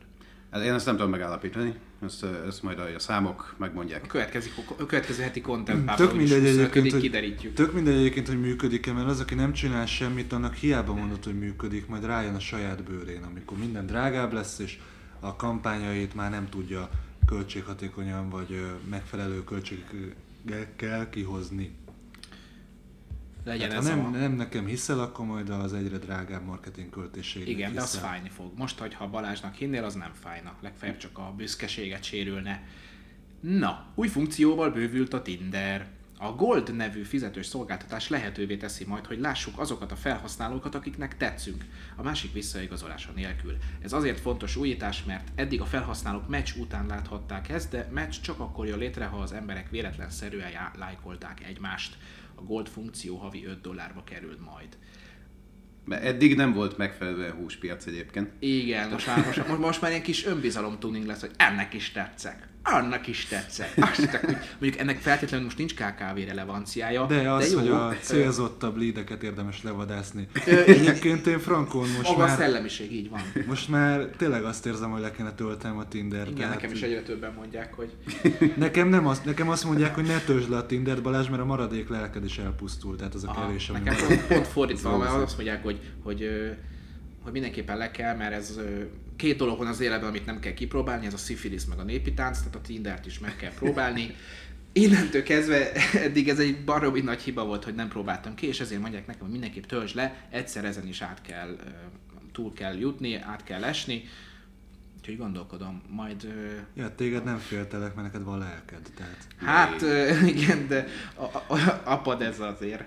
Hát 0.52 0.64
én 0.64 0.74
ezt 0.74 0.86
nem 0.86 0.96
tudom 0.96 1.10
megállapítani, 1.12 1.74
ezt, 2.04 2.24
ezt 2.24 2.64
majd 2.64 2.80
a 2.80 3.00
számok 3.00 3.50
A 3.54 3.56
megmondják. 3.58 4.08
következő, 4.08 4.50
a 4.78 4.86
következő 4.86 5.24
heti 5.24 5.42
content 5.42 5.96
Tök 5.96 6.14
mindegy 6.16 6.46
egyébként, 6.46 6.92
hogy, 6.92 7.02
kiderítjük. 7.02 7.54
tök 7.54 7.74
mindegy 7.74 7.96
egyébként, 7.96 8.28
hogy 8.28 8.40
működik-e, 8.40 8.92
mert 8.94 9.08
az, 9.08 9.20
aki 9.20 9.36
nem 9.36 9.54
csinál 9.54 9.86
semmit, 9.86 10.34
annak 10.34 10.54
hiába 10.54 10.94
mondod, 10.94 11.24
hogy 11.24 11.40
működik, 11.40 11.88
majd 11.88 12.06
rájön 12.06 12.36
a 12.36 12.40
saját 12.40 12.84
bőrén, 12.84 13.24
amikor 13.24 13.58
minden 13.58 13.86
drágább 13.86 14.34
lesz, 14.34 14.60
és 14.60 14.80
a 15.20 15.36
kampányait 15.36 16.16
már 16.16 16.30
nem 16.32 16.50
tudja 16.50 16.90
költséghatékonyan 17.26 18.30
vagy 18.30 18.66
megfelelő 18.90 19.44
költségekkel 19.44 21.10
kihozni. 21.10 21.76
Legyen 23.44 23.70
Hát, 23.70 23.80
ez 23.80 23.90
ha 23.90 23.96
nem, 23.96 24.06
a... 24.06 24.10
nem 24.10 24.32
nekem 24.32 24.66
hiszel, 24.66 25.00
akkor 25.00 25.26
majd 25.26 25.50
az 25.50 25.74
egyre 25.74 25.98
drágább 25.98 26.46
marketing 26.46 26.90
költségnek 26.90 27.50
Igen, 27.50 27.74
de 27.74 27.82
az 27.82 27.92
hiszel. 27.92 28.08
fájni 28.10 28.30
fog. 28.30 28.52
Most, 28.58 28.80
hogyha 28.80 29.10
Balázsnak 29.10 29.56
hinnél, 29.56 29.84
az 29.84 29.94
nem 29.94 30.12
fájna. 30.22 30.54
Legfeljebb 30.62 30.98
csak 30.98 31.18
a 31.18 31.34
büszkeséget 31.38 32.04
sérülne. 32.04 32.64
Na, 33.40 33.86
új 33.96 34.08
funkcióval 34.08 34.70
bővült 34.70 35.14
a 35.14 35.22
Tinder. 35.22 35.88
A 36.22 36.32
Gold 36.32 36.76
nevű 36.76 37.04
fizetős 37.04 37.46
szolgáltatás 37.46 38.10
lehetővé 38.10 38.58
teszi 38.58 38.86
majd, 38.86 39.06
hogy 39.06 39.20
lássuk 39.20 39.60
azokat 39.60 39.92
a 39.92 39.96
felhasználókat, 39.96 40.76
akiknek 40.76 41.18
tetszünk, 41.18 41.66
a 41.96 42.04
másik 42.04 42.34
visszaigazolása 42.34 43.12
nélkül. 43.16 43.58
Ez 43.82 43.94
azért 43.94 44.20
fontos 44.20 44.56
újítás, 44.56 45.04
mert 45.04 45.28
eddig 45.36 45.62
a 45.62 45.66
felhasználók 45.66 46.28
meccs 46.30 46.52
után 46.58 46.86
láthatták 46.86 47.50
ezt, 47.50 47.70
de 47.70 47.90
meccs 47.94 48.16
csak 48.22 48.40
akkor 48.40 48.66
jön 48.68 48.78
létre, 48.78 49.06
ha 49.06 49.18
az 49.18 49.32
emberek 49.32 49.70
véletlenszerűen 49.70 50.50
já- 50.50 50.78
lájkolták 50.78 51.44
egymást. 51.46 51.98
A 52.40 52.44
Gold 52.44 52.68
funkció 52.68 53.18
havi 53.18 53.46
5 53.46 53.62
dollárba 53.62 54.04
kerül 54.04 54.38
majd. 54.46 54.78
Mert 55.86 56.04
eddig 56.04 56.36
nem 56.36 56.54
volt 56.54 56.78
megfelelően 56.78 57.32
húspiac 57.32 57.86
egyébként. 57.86 58.32
Igen, 58.40 58.90
most 58.90 59.08
már, 59.08 59.26
most, 59.26 59.48
most, 59.48 59.60
most 59.60 59.82
már 59.82 59.92
ilyen 59.92 60.04
kis 60.04 60.26
önbizalom 60.26 60.80
tuning 60.80 61.06
lesz, 61.06 61.20
hogy 61.20 61.32
ennek 61.38 61.74
is 61.74 61.92
tetszek, 61.92 62.48
annak 62.64 63.08
is 63.08 63.26
tetszek. 63.26 63.74
Azt 63.76 64.16
hogy 64.16 64.38
mondjuk 64.60 64.82
ennek 64.82 64.98
feltétlenül 64.98 65.46
most 65.46 65.58
nincs 65.58 65.74
KKV 65.74 66.18
relevanciája. 66.28 67.06
De 67.06 67.32
az, 67.32 67.52
jó, 67.52 67.60
hogy 67.60 67.68
a 67.70 67.96
célzottabb 68.02 68.78
lídeket 68.78 69.24
érdemes 69.24 69.64
levadászni. 69.64 70.28
Egyébként 70.66 71.28
én 71.28 71.40
frankon 71.40 71.88
most 71.90 72.10
Maga 72.10 72.24
a 72.24 72.28
már, 72.28 72.38
szellemiség, 72.38 72.92
így 72.92 73.10
van. 73.10 73.22
most 73.48 73.70
már 73.70 74.10
tényleg 74.18 74.44
azt 74.44 74.66
érzem, 74.66 74.92
hogy 74.92 75.02
le 75.02 75.12
kéne 75.12 75.34
töltenem 75.34 75.78
a 75.78 75.88
Tinder. 75.88 76.28
Igen, 76.28 76.50
nekem 76.50 76.72
is 76.72 76.82
egyre 76.82 77.02
többen 77.02 77.34
mondják, 77.34 77.74
hogy 77.74 77.94
Nekem, 78.56 78.88
nem 78.88 79.08
azt, 79.08 79.26
nekem 79.26 79.50
azt 79.50 79.64
mondják, 79.64 79.96
hogy 79.96 80.06
ne 80.06 80.20
töltsd 80.20 80.50
le 80.50 80.58
a 80.58 80.66
Tindert, 80.66 81.02
Balázs, 81.02 81.30
mert 81.30 81.42
a 81.42 81.46
maradék 81.46 81.90
lelked 81.90 82.26
is 82.26 82.38
elpusztul. 82.38 82.96
Tehát 82.96 83.14
az 83.14 83.24
a 83.24 83.32
kevés, 83.32 83.68
nekem 83.68 83.96
pont, 84.08 84.28
pont 84.28 84.48
fordítva, 84.48 84.98
mert 84.98 85.12
azt 85.12 85.36
mondják, 85.36 85.64
hogy, 85.64 85.80
hogy, 86.04 86.30
hogy 87.22 87.32
mindenképpen 87.32 87.78
le 87.78 87.92
kell, 87.92 88.16
mert 88.16 88.34
ez 88.34 88.60
két 89.16 89.38
dolog 89.38 89.58
van 89.58 89.68
az 89.68 89.80
életben, 89.80 90.10
amit 90.10 90.26
nem 90.26 90.40
kell 90.40 90.54
kipróbálni, 90.54 91.06
ez 91.06 91.14
a 91.14 91.18
szifilisz 91.18 91.66
meg 91.66 91.80
a 91.80 91.84
népi 91.84 92.14
tánc, 92.14 92.38
tehát 92.38 92.56
a 92.56 92.62
Tindert 92.62 93.06
is 93.06 93.20
meg 93.20 93.36
kell 93.36 93.54
próbálni. 93.54 94.16
Innentől 94.72 95.24
kezdve 95.24 95.72
eddig 95.94 96.30
ez 96.30 96.40
egy 96.40 96.64
baromi 96.64 97.02
nagy 97.02 97.22
hiba 97.22 97.46
volt, 97.46 97.64
hogy 97.64 97.76
nem 97.76 97.88
próbáltam 97.88 98.36
ki, 98.36 98.48
és 98.48 98.60
ezért 98.60 98.82
mondják 98.82 99.06
nekem, 99.08 99.22
hogy 99.22 99.32
mindenképp 99.32 99.64
töltsd 99.64 99.96
le, 99.96 100.28
egyszer 100.30 100.66
ezen 100.66 100.88
is 100.88 101.02
át 101.02 101.22
kell, 101.22 101.58
túl 102.32 102.54
kell 102.54 102.78
jutni, 102.78 103.16
át 103.16 103.44
kell 103.44 103.64
esni. 103.64 104.04
Úgyhogy 104.98 105.18
gondolkodom, 105.18 105.82
majd... 105.90 106.34
Ja, 106.76 106.96
téged 106.96 107.24
nem 107.24 107.38
féltelek, 107.38 107.96
mert 107.96 108.08
neked 108.08 108.24
van 108.24 108.40
lelked. 108.40 108.92
Tehát 108.96 109.28
Hát 109.38 109.82
igen, 110.36 110.68
de 110.68 110.88
a, 111.16 111.24
a, 111.24 111.44
a, 111.48 111.82
apad 111.84 112.22
ez 112.22 112.40
azért. 112.40 112.84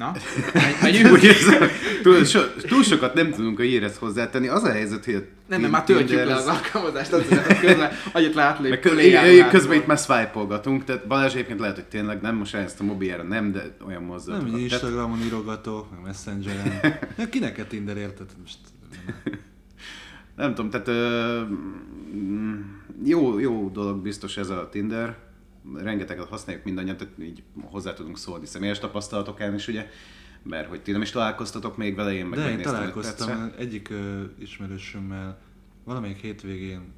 Na, 0.00 0.12
megy- 0.54 0.80
megyünk? 0.82 1.12
Úgy 1.12 1.24
érzem, 1.24 1.68
túl, 2.02 2.24
so, 2.24 2.40
túl 2.68 2.82
sokat 2.82 3.14
nem 3.14 3.30
tudunk 3.30 3.58
a 3.58 3.62
hírhez 3.62 3.96
hozzátenni. 3.98 4.48
Az 4.48 4.62
a 4.62 4.70
helyzet, 4.70 5.04
hogy 5.04 5.14
a 5.14 5.20
Nem, 5.48 5.60
mert 5.60 5.72
már 5.72 5.84
töltjük 5.84 6.24
le 6.24 6.34
az- 6.34 6.40
az 6.40 6.46
alkalmazást, 6.46 7.12
azért 7.12 7.58
közben 7.60 7.90
annyit 8.12 8.34
látlép. 8.34 8.70
Közben 9.50 9.76
itt 9.76 9.86
már 9.86 9.98
swipe 9.98 10.30
tehát 10.84 11.06
Balázs 11.06 11.32
egyébként 11.32 11.60
lehet, 11.60 11.74
hogy 11.74 11.84
tényleg 11.84 12.20
nem, 12.20 12.36
most 12.36 12.54
ezt 12.54 12.80
a 12.80 12.84
mobiljára 12.84 13.22
nem, 13.22 13.52
de 13.52 13.76
olyan 13.86 14.02
nem, 14.42 14.50
hogy 14.50 14.50
tett. 14.52 14.60
Instagramon 14.60 15.22
írogatok, 15.22 15.90
meg 15.90 16.00
Messengeren. 16.04 16.80
Ja, 17.18 17.28
kinek 17.28 17.58
a 17.58 17.66
Tinder 17.66 17.96
érted? 17.96 18.26
Most 18.42 18.58
Nem 20.36 20.54
tudom, 20.54 20.70
tehát 20.70 20.88
ö, 20.88 21.40
mm, 22.14 22.60
jó, 23.04 23.38
jó 23.38 23.70
dolog 23.72 24.02
biztos 24.02 24.36
ez 24.36 24.48
a 24.48 24.68
Tinder. 24.72 25.16
Rengeteget 25.74 26.28
használjuk 26.28 26.64
mindannyian, 26.64 26.96
tehát 26.96 27.12
így 27.18 27.42
hozzá 27.62 27.92
tudunk 27.92 28.18
szólni 28.18 28.46
személyes 28.46 28.78
tapasztalatokán 28.78 29.54
is, 29.54 29.68
ugye? 29.68 29.88
Mert 30.42 30.68
hogy 30.68 30.82
ti 30.82 30.92
nem 30.92 31.02
is 31.02 31.10
találkoztatok 31.10 31.76
még 31.76 31.94
vele, 31.94 32.12
én 32.12 32.26
meg 32.26 32.38
De 32.38 32.50
én 32.50 32.62
találkoztam 32.62 33.52
egyik 33.58 33.90
ö, 33.90 34.22
ismerősömmel, 34.38 35.38
valamelyik 35.84 36.20
hétvégén 36.20 36.92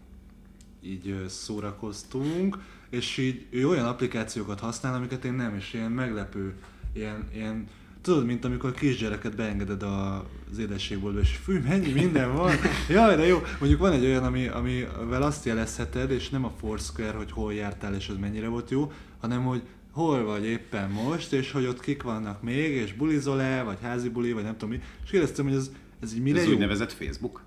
így 0.81 1.09
ö, 1.09 1.29
szórakoztunk, 1.29 2.59
és 2.91 3.19
így 3.19 3.47
ő 3.51 3.69
olyan 3.69 3.87
applikációkat 3.87 4.61
használ, 4.61 4.95
amiket 4.95 5.25
én 5.25 5.33
nem, 5.33 5.55
és 5.57 5.73
ilyen 5.73 5.93
meglepő, 5.93 6.55
ilyen, 6.93 7.29
ilyen 7.35 7.69
tudod, 8.03 8.27
mint 8.27 8.45
amikor 8.45 8.71
a 8.71 8.73
kisgyereket 8.73 9.37
beengeded 9.37 9.83
a- 9.83 10.27
az 10.51 10.59
édességboltba, 10.59 11.21
és 11.21 11.37
fű, 11.37 11.59
mennyi 11.61 11.93
minden 11.93 12.35
van, 12.35 12.53
jaj, 12.89 13.17
de 13.17 13.27
jó. 13.27 13.39
Mondjuk 13.59 13.81
van 13.81 13.93
egy 13.93 14.05
olyan, 14.05 14.25
ami, 14.25 14.47
amivel 14.47 15.23
azt 15.23 15.45
jelezheted, 15.45 16.11
és 16.11 16.29
nem 16.29 16.45
a 16.45 16.53
Foursquare, 16.61 17.17
hogy 17.17 17.31
hol 17.33 17.55
jártál, 17.55 17.95
és 17.95 18.09
az 18.09 18.17
mennyire 18.17 18.49
volt 18.49 18.71
jó, 18.71 18.93
hanem 19.21 19.45
hogy 19.45 19.63
hol 19.91 20.25
vagy 20.25 20.45
éppen 20.45 20.91
most, 20.91 21.33
és 21.33 21.51
hogy 21.53 21.67
ott 21.67 21.81
kik 21.81 22.03
vannak 22.03 22.43
még, 22.43 22.73
és 22.73 22.93
bulizol-e, 22.93 23.63
vagy 23.63 23.79
házi 23.83 24.09
buli, 24.09 24.33
vagy 24.33 24.43
nem 24.45 24.57
tudom 24.57 24.71
mi. 24.71 24.81
És 25.05 25.11
kérdeztem, 25.11 25.45
hogy 25.45 25.55
ez, 25.55 25.71
ez 26.03 26.15
így 26.15 26.23
mire 26.23 26.39
Ez 26.41 26.47
jó? 26.47 26.53
úgynevezett 26.53 26.93
Facebook. 26.93 27.43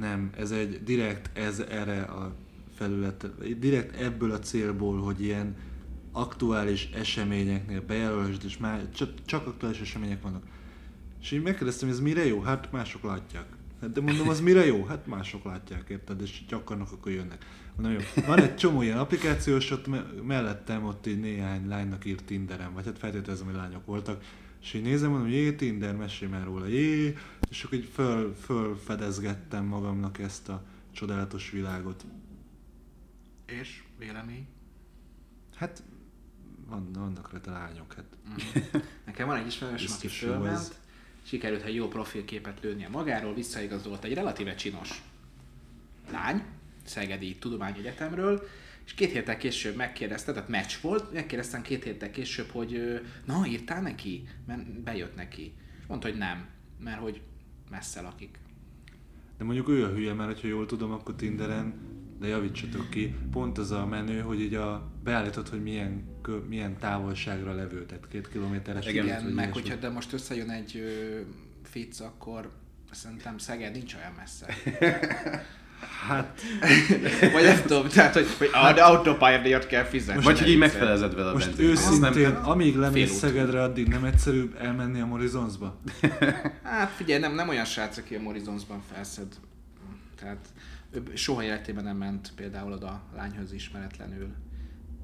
Nem, 0.00 0.30
ez 0.36 0.50
egy 0.50 0.80
direkt 0.84 1.38
ez 1.38 1.58
erre 1.70 2.00
a 2.02 2.34
felület, 2.74 3.30
direkt 3.58 4.00
ebből 4.00 4.30
a 4.30 4.38
célból, 4.38 5.00
hogy 5.00 5.22
ilyen 5.22 5.56
aktuális 6.16 6.90
eseményeknél 6.94 7.80
bejelölsd, 7.80 8.44
és 8.44 8.56
már 8.56 8.90
csak, 8.90 9.24
csak 9.24 9.46
aktuális 9.46 9.80
események 9.80 10.22
vannak. 10.22 10.44
És 11.20 11.30
így 11.30 11.42
megkérdeztem, 11.42 11.88
hogy 11.88 11.96
ez 11.96 12.02
mire 12.02 12.26
jó? 12.26 12.40
Hát 12.40 12.72
mások 12.72 13.02
látják. 13.02 13.46
Hát 13.80 13.92
de 13.92 14.00
mondom, 14.00 14.28
az 14.28 14.40
mire 14.40 14.66
jó? 14.66 14.84
Hát 14.84 15.06
mások 15.06 15.44
látják, 15.44 15.88
érted? 15.88 16.20
És 16.20 16.42
ha 16.50 16.56
akarnak, 16.56 16.92
akkor 16.92 17.12
jönnek. 17.12 17.44
Mondom, 17.76 17.92
jó. 17.92 18.22
Van 18.26 18.40
egy 18.40 18.56
csomó 18.56 18.82
ilyen 18.82 18.98
applikáció, 18.98 19.56
és 19.56 19.70
ott 19.70 19.86
me- 19.86 20.26
mellettem 20.26 20.84
ott 20.84 21.06
így 21.06 21.20
néhány 21.20 21.68
lánynak 21.68 22.04
írt 22.04 22.24
Tinderen, 22.24 22.72
vagy 22.72 22.84
hát 22.84 22.98
feltételezem, 22.98 23.46
hogy 23.46 23.54
lányok 23.54 23.86
voltak. 23.86 24.24
És 24.62 24.74
így 24.74 24.82
nézem, 24.82 25.10
mondom, 25.10 25.28
jé, 25.28 25.52
Tinder, 25.52 25.96
mesélj 25.96 26.30
már 26.30 26.44
róla, 26.44 26.66
jé. 26.66 27.16
És 27.50 27.62
akkor 27.64 27.78
így 27.78 27.90
föl, 27.92 28.34
fölfedezgettem 28.34 29.64
magamnak 29.64 30.18
ezt 30.18 30.48
a 30.48 30.64
csodálatos 30.92 31.50
világot. 31.50 32.04
És 33.46 33.82
vélemény? 33.98 34.46
Hát 35.54 35.82
van, 36.68 36.92
vannak 36.92 37.30
rajta 37.30 37.52
lányok, 37.52 37.94
hát 37.94 38.04
Nekem 39.06 39.26
van 39.26 39.36
egy 39.36 39.46
ismerősöm, 39.46 39.92
aki 39.96 40.08
fölment, 40.08 40.74
sikerült 41.22 41.62
egy 41.62 41.74
jó 41.74 41.88
profilképet 41.88 42.58
lőnie 42.62 42.88
magáról, 42.88 43.34
visszaigazolt 43.34 44.04
egy 44.04 44.14
relatíve 44.14 44.54
csinos 44.54 45.02
lány, 46.10 46.42
Szegedi 46.84 47.36
Tudományegyetemről, 47.36 48.48
és 48.84 48.94
két 48.94 49.12
héttel 49.12 49.36
később 49.36 49.76
megkérdezte, 49.76 50.32
tehát 50.32 50.48
meccs 50.48 50.72
volt, 50.80 51.12
megkérdeztem 51.12 51.62
két 51.62 51.84
héttel 51.84 52.10
később, 52.10 52.50
hogy 52.50 53.00
na, 53.24 53.46
írtál 53.46 53.82
neki? 53.82 54.28
Mert 54.46 54.80
bejött 54.80 55.16
neki. 55.16 55.54
És 55.80 55.86
mondta, 55.86 56.08
hogy 56.08 56.18
nem, 56.18 56.46
mert 56.80 57.00
hogy 57.00 57.20
messze 57.70 58.00
lakik. 58.00 58.38
De 59.38 59.44
mondjuk 59.44 59.68
ő 59.68 59.84
a 59.84 59.88
hülye, 59.88 60.12
mert 60.12 60.32
hogyha 60.32 60.48
jól 60.48 60.66
tudom, 60.66 60.92
akkor 60.92 61.14
Tinderen, 61.14 61.74
de 62.20 62.26
javítsatok 62.26 62.90
ki, 62.90 63.14
pont 63.30 63.58
az 63.58 63.70
a 63.70 63.86
menő, 63.86 64.20
hogy 64.20 64.40
így 64.40 64.54
a, 64.54 64.90
beállítod, 65.04 65.48
hogy 65.48 65.62
milyen, 65.62 66.04
kö, 66.26 66.38
milyen 66.48 66.78
távolságra 66.78 67.54
levő, 67.54 67.86
tehát 67.86 68.08
két 68.08 68.28
kilométeres. 68.28 68.86
Igen, 68.86 69.22
vagy 69.24 69.34
meg 69.34 69.52
hogyha 69.52 69.74
de 69.74 69.88
most 69.88 70.12
összejön 70.12 70.50
egy 70.50 70.82
fic, 71.62 72.00
akkor 72.00 72.50
szerintem 72.90 73.38
Szeged 73.38 73.72
nincs 73.72 73.94
olyan 73.94 74.12
messze. 74.16 74.46
Hát 76.08 76.40
Vagy 77.32 77.42
nem 77.42 77.62
tudom, 77.62 77.88
tehát, 77.88 78.14
hogy, 78.14 78.26
hogy 78.38 78.48
hát, 78.52 78.78
autópályadíjat 78.78 79.66
kell 79.66 79.84
fizetni. 79.84 80.22
Vagy 80.22 80.38
hogy 80.38 80.48
így 80.48 80.58
megfelezed 80.58 81.14
vele 81.14 81.28
a 81.28 81.32
most 81.32 81.58
őszintén, 81.58 82.32
Nem- 82.32 82.48
amíg 82.48 82.76
lemész. 82.76 83.12
Szegedre, 83.12 83.62
addig 83.62 83.88
nem 83.88 84.04
egyszerűbb 84.04 84.56
elmenni 84.60 85.00
a 85.00 85.06
Morizonsba? 85.06 85.80
Hát 86.62 86.90
figyelj, 86.90 87.20
nem, 87.20 87.34
nem 87.34 87.48
olyan 87.48 87.64
srác, 87.64 87.96
aki 87.96 88.14
a 88.14 88.20
Morizonsban 88.20 88.82
felszed. 88.92 89.28
Tehát 90.20 90.46
ő 90.90 91.02
soha 91.14 91.42
életében 91.42 91.84
nem 91.84 91.96
ment 91.96 92.32
például 92.36 92.72
oda 92.72 93.02
lányhoz 93.16 93.52
ismeretlenül. 93.52 94.34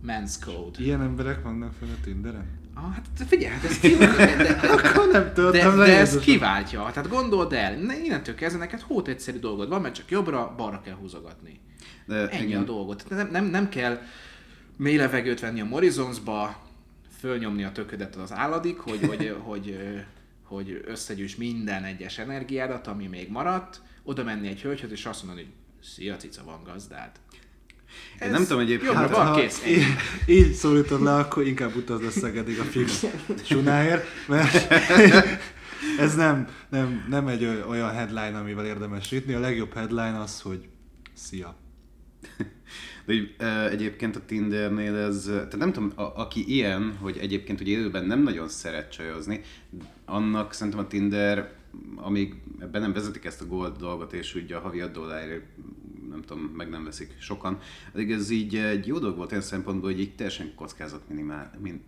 Men's 0.06 0.34
Code. 0.44 0.78
Ilyen 0.82 1.02
emberek 1.02 1.42
vannak 1.42 1.72
fenn 1.80 1.88
a 1.88 2.00
Tinderen? 2.04 2.60
Ah, 2.74 2.92
hát 2.94 3.06
figyelj, 3.26 3.52
hát 3.54 3.64
ez 3.64 3.78
kiváltja, 3.78 4.36
de, 4.44 4.68
Akkor 4.68 5.08
nem 5.12 5.22
de, 5.22 5.32
töltem 5.32 5.70
de, 5.70 5.86
le. 5.86 5.98
ez 5.98 6.18
kiváltja. 6.18 6.90
Tehát 6.92 7.08
gondold 7.08 7.52
el, 7.52 7.76
ne- 7.76 8.04
innentől 8.04 8.34
kezdve 8.34 8.58
neked 8.58 8.80
hót 8.80 9.08
egyszerű 9.08 9.38
dolgod 9.38 9.68
van, 9.68 9.80
mert 9.80 9.94
csak 9.94 10.10
jobbra, 10.10 10.54
balra 10.56 10.80
kell 10.80 10.94
húzogatni. 10.94 11.60
De 12.06 12.28
Ennyi 12.28 12.46
igen. 12.46 12.60
a 12.62 12.64
dolgot. 12.64 13.08
Nem, 13.08 13.28
nem, 13.30 13.44
nem 13.44 13.68
kell 13.68 13.98
mély 14.76 14.96
levegőt 14.96 15.40
venni 15.40 15.60
a 15.60 15.64
Morizonsba, 15.64 16.56
fölnyomni 17.18 17.64
a 17.64 17.72
töködet 17.72 18.16
az 18.16 18.32
álladig, 18.32 18.78
hogy, 18.78 19.00
hogy, 19.06 19.36
hogy, 19.48 19.76
hogy 20.42 20.82
összegyűjts 20.86 21.36
minden 21.38 21.84
egyes 21.84 22.18
energiádat, 22.18 22.86
ami 22.86 23.06
még 23.06 23.30
maradt, 23.30 23.80
oda 24.02 24.24
menni 24.24 24.48
egy 24.48 24.60
hölgyhöz, 24.62 24.90
és 24.90 25.06
azt 25.06 25.24
mondani, 25.24 25.46
hogy 25.46 25.84
szia 25.84 26.16
cica, 26.16 26.44
van 26.44 26.62
gazdád. 26.64 27.10
Én 28.22 28.30
nem 28.30 28.42
tudom 28.42 28.58
egyébként, 28.58 28.92
hát, 28.92 29.10
bal, 29.10 29.24
ha 29.24 29.40
kész. 29.40 29.62
így, 29.66 29.84
így 30.26 30.52
szólítod 30.52 31.02
le, 31.02 31.14
akkor 31.14 31.46
inkább 31.46 31.76
utazd 31.76 32.04
a 32.04 32.10
Szegedig 32.10 32.58
a 32.58 32.62
fix 32.62 33.04
csunáért, 33.46 34.04
mert 34.26 34.72
ez 35.98 36.14
nem, 36.14 36.48
nem, 36.70 37.06
nem 37.08 37.28
egy 37.28 37.44
olyan 37.68 37.90
headline, 37.90 38.38
amivel 38.38 38.66
érdemes 38.66 39.12
írni. 39.12 39.32
A 39.32 39.40
legjobb 39.40 39.74
headline 39.74 40.20
az, 40.20 40.40
hogy 40.40 40.68
szia. 41.14 41.56
De 43.04 43.68
egyébként 43.68 44.16
a 44.16 44.24
Tindernél 44.26 44.96
ez, 44.96 45.22
tehát 45.24 45.56
nem 45.56 45.72
tudom, 45.72 45.92
a, 45.94 46.02
aki 46.02 46.44
ilyen, 46.54 46.96
hogy 47.00 47.18
egyébként 47.18 47.58
hogy 47.58 47.68
élőben 47.68 48.04
nem 48.04 48.22
nagyon 48.22 48.48
szeret 48.48 48.92
csajozni, 48.92 49.40
annak 50.04 50.52
szerintem 50.52 50.80
a 50.82 50.86
Tinder, 50.86 51.52
amíg 51.96 52.42
ebben 52.58 52.80
nem 52.80 52.92
vezetik 52.92 53.24
ezt 53.24 53.40
a 53.40 53.46
gold 53.46 53.76
dolgot, 53.76 54.12
és 54.12 54.34
ugye 54.34 54.56
a 54.56 54.60
havi 54.60 54.78
5 54.78 54.92
dollárért 54.92 55.46
nem 56.08 56.22
tudom, 56.22 56.42
meg 56.42 56.68
nem 56.68 56.84
veszik 56.84 57.14
sokan. 57.18 57.58
Addig 57.94 58.10
ez 58.10 58.30
így 58.30 58.56
egy 58.56 58.86
jó 58.86 58.98
dolog 58.98 59.16
volt 59.16 59.30
olyan 59.30 59.42
szempontból, 59.42 59.90
hogy 59.90 60.00
így 60.00 60.14
teljesen 60.14 60.54
kockázat 60.54 61.08
minimál, 61.08 61.58
min, 61.62 61.82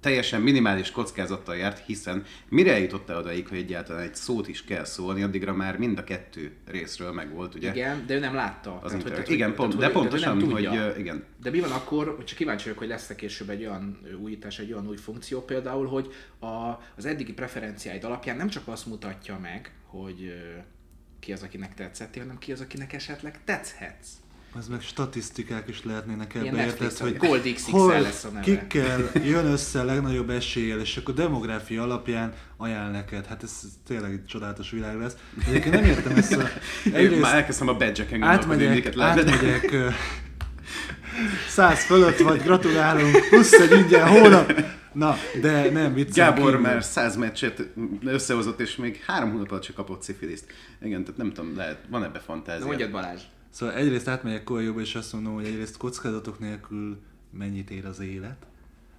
teljesen 0.00 0.40
minimális 0.40 0.90
kockázattal 0.90 1.56
járt, 1.56 1.84
hiszen 1.86 2.24
mire 2.48 2.72
eljutott 2.72 3.08
el 3.08 3.16
odaig, 3.16 3.48
hogy 3.48 3.58
egyáltalán 3.58 4.02
egy 4.02 4.14
szót 4.14 4.48
is 4.48 4.64
kell 4.64 4.84
szólni, 4.84 5.22
addigra 5.22 5.54
már 5.54 5.78
mind 5.78 5.98
a 5.98 6.04
kettő 6.04 6.52
részről 6.66 7.12
megvolt, 7.12 7.54
ugye? 7.54 7.70
Igen, 7.70 8.06
de 8.06 8.14
ő 8.14 8.18
nem 8.18 8.34
látta. 8.34 8.78
Az 8.82 8.90
Tehát, 8.90 9.16
hogy- 9.18 9.30
igen, 9.30 9.54
pont, 9.54 9.76
tehát, 9.76 9.92
de 9.92 9.98
hogy- 9.98 10.08
pontosan, 10.08 10.40
hogy 10.40 10.48
tudja. 10.54 10.72
ö, 10.86 10.98
igen. 10.98 11.24
De 11.42 11.50
mi 11.50 11.60
van 11.60 11.70
akkor, 11.72 12.14
hogy 12.16 12.24
csak 12.24 12.38
kíváncsi 12.38 12.62
vagyok, 12.64 12.78
hogy 12.78 12.88
lesz-e 12.88 13.14
később 13.14 13.48
egy 13.50 13.60
olyan 13.60 13.98
újítás, 14.22 14.58
egy 14.58 14.72
olyan 14.72 14.88
új 14.88 14.96
funkció 14.96 15.40
például, 15.44 15.86
hogy 15.86 16.12
a, 16.38 16.46
az 16.96 17.04
eddigi 17.04 17.32
preferenciáid 17.32 18.04
alapján 18.04 18.36
nem 18.36 18.48
csak 18.48 18.68
azt 18.68 18.86
mutatja 18.86 19.38
meg, 19.38 19.72
hogy 19.86 20.34
ki 21.20 21.32
az, 21.32 21.42
akinek 21.42 21.74
tetszettél, 21.74 22.22
hanem 22.22 22.38
ki 22.38 22.52
az, 22.52 22.60
akinek 22.60 22.92
esetleg 22.92 23.44
tetszhetsz. 23.44 24.08
Az 24.54 24.68
meg 24.68 24.80
statisztikák 24.80 25.68
is 25.68 25.84
lehetnének 25.84 26.34
ebbe, 26.34 26.64
érted, 26.64 26.96
hogy 26.98 27.16
Gold 27.16 27.42
hol, 27.70 28.00
lesz 28.00 28.24
a 28.24 28.28
neve. 28.28 28.40
kikkel 28.40 29.10
jön 29.24 29.46
össze 29.46 29.80
a 29.80 29.84
legnagyobb 29.84 30.30
eséllyel, 30.30 30.80
és 30.80 30.96
akkor 30.96 31.14
demográfia 31.14 31.82
alapján 31.82 32.32
ajánl 32.56 32.90
neked. 32.90 33.26
Hát 33.26 33.42
ez 33.42 33.50
tényleg 33.86 34.12
egy 34.12 34.24
csodálatos 34.26 34.70
világ 34.70 34.98
lesz. 34.98 35.16
Egyébként 35.46 35.74
nem 35.74 35.84
értem 35.84 36.16
ezt 36.16 36.32
a... 36.32 36.36
Egyrészt, 36.36 36.92
már 36.92 36.94
Egyrészt 36.94 37.24
elkezdtem 37.24 37.68
a 37.68 37.74
badge-eken 37.76 38.22
átmegyek, 38.22 38.98
átmegyek 38.98 39.72
ö, 39.72 39.88
száz 41.48 41.84
fölött 41.84 42.18
vagy, 42.18 42.42
gratulálunk, 42.42 43.28
plusz 43.28 43.52
egy 43.52 43.72
ingyen 43.72 44.08
hónap. 44.08 44.52
Na, 44.92 45.16
de 45.40 45.70
nem, 45.70 45.94
viccen 45.94 46.24
Gábor 46.24 46.50
kívül. 46.50 46.60
már 46.60 46.84
száz 46.84 47.16
meccset 47.16 47.68
összehozott, 48.04 48.60
és 48.60 48.76
még 48.76 49.02
három 49.06 49.30
hónap 49.30 49.50
alatt 49.50 49.62
csak 49.62 49.74
kapott 49.76 50.02
szifiliszt. 50.02 50.44
Igen, 50.82 51.02
tehát 51.04 51.16
nem 51.16 51.32
tudom, 51.32 51.56
lehet, 51.56 51.78
van 51.88 52.04
ebbe 52.04 52.12
De 52.12 52.24
fantázia. 52.24 52.66
mondjad 52.66 52.90
Balázs. 52.90 53.20
Szóval 53.50 53.74
egyrészt 53.74 54.08
átmegyek 54.08 54.44
Koljóba, 54.44 54.80
és 54.80 54.94
azt 54.94 55.12
mondom, 55.12 55.34
hogy 55.34 55.44
egyrészt 55.44 55.76
kockázatok 55.76 56.38
nélkül 56.38 56.98
mennyit 57.30 57.70
ér 57.70 57.86
az 57.86 58.00
élet. 58.00 58.46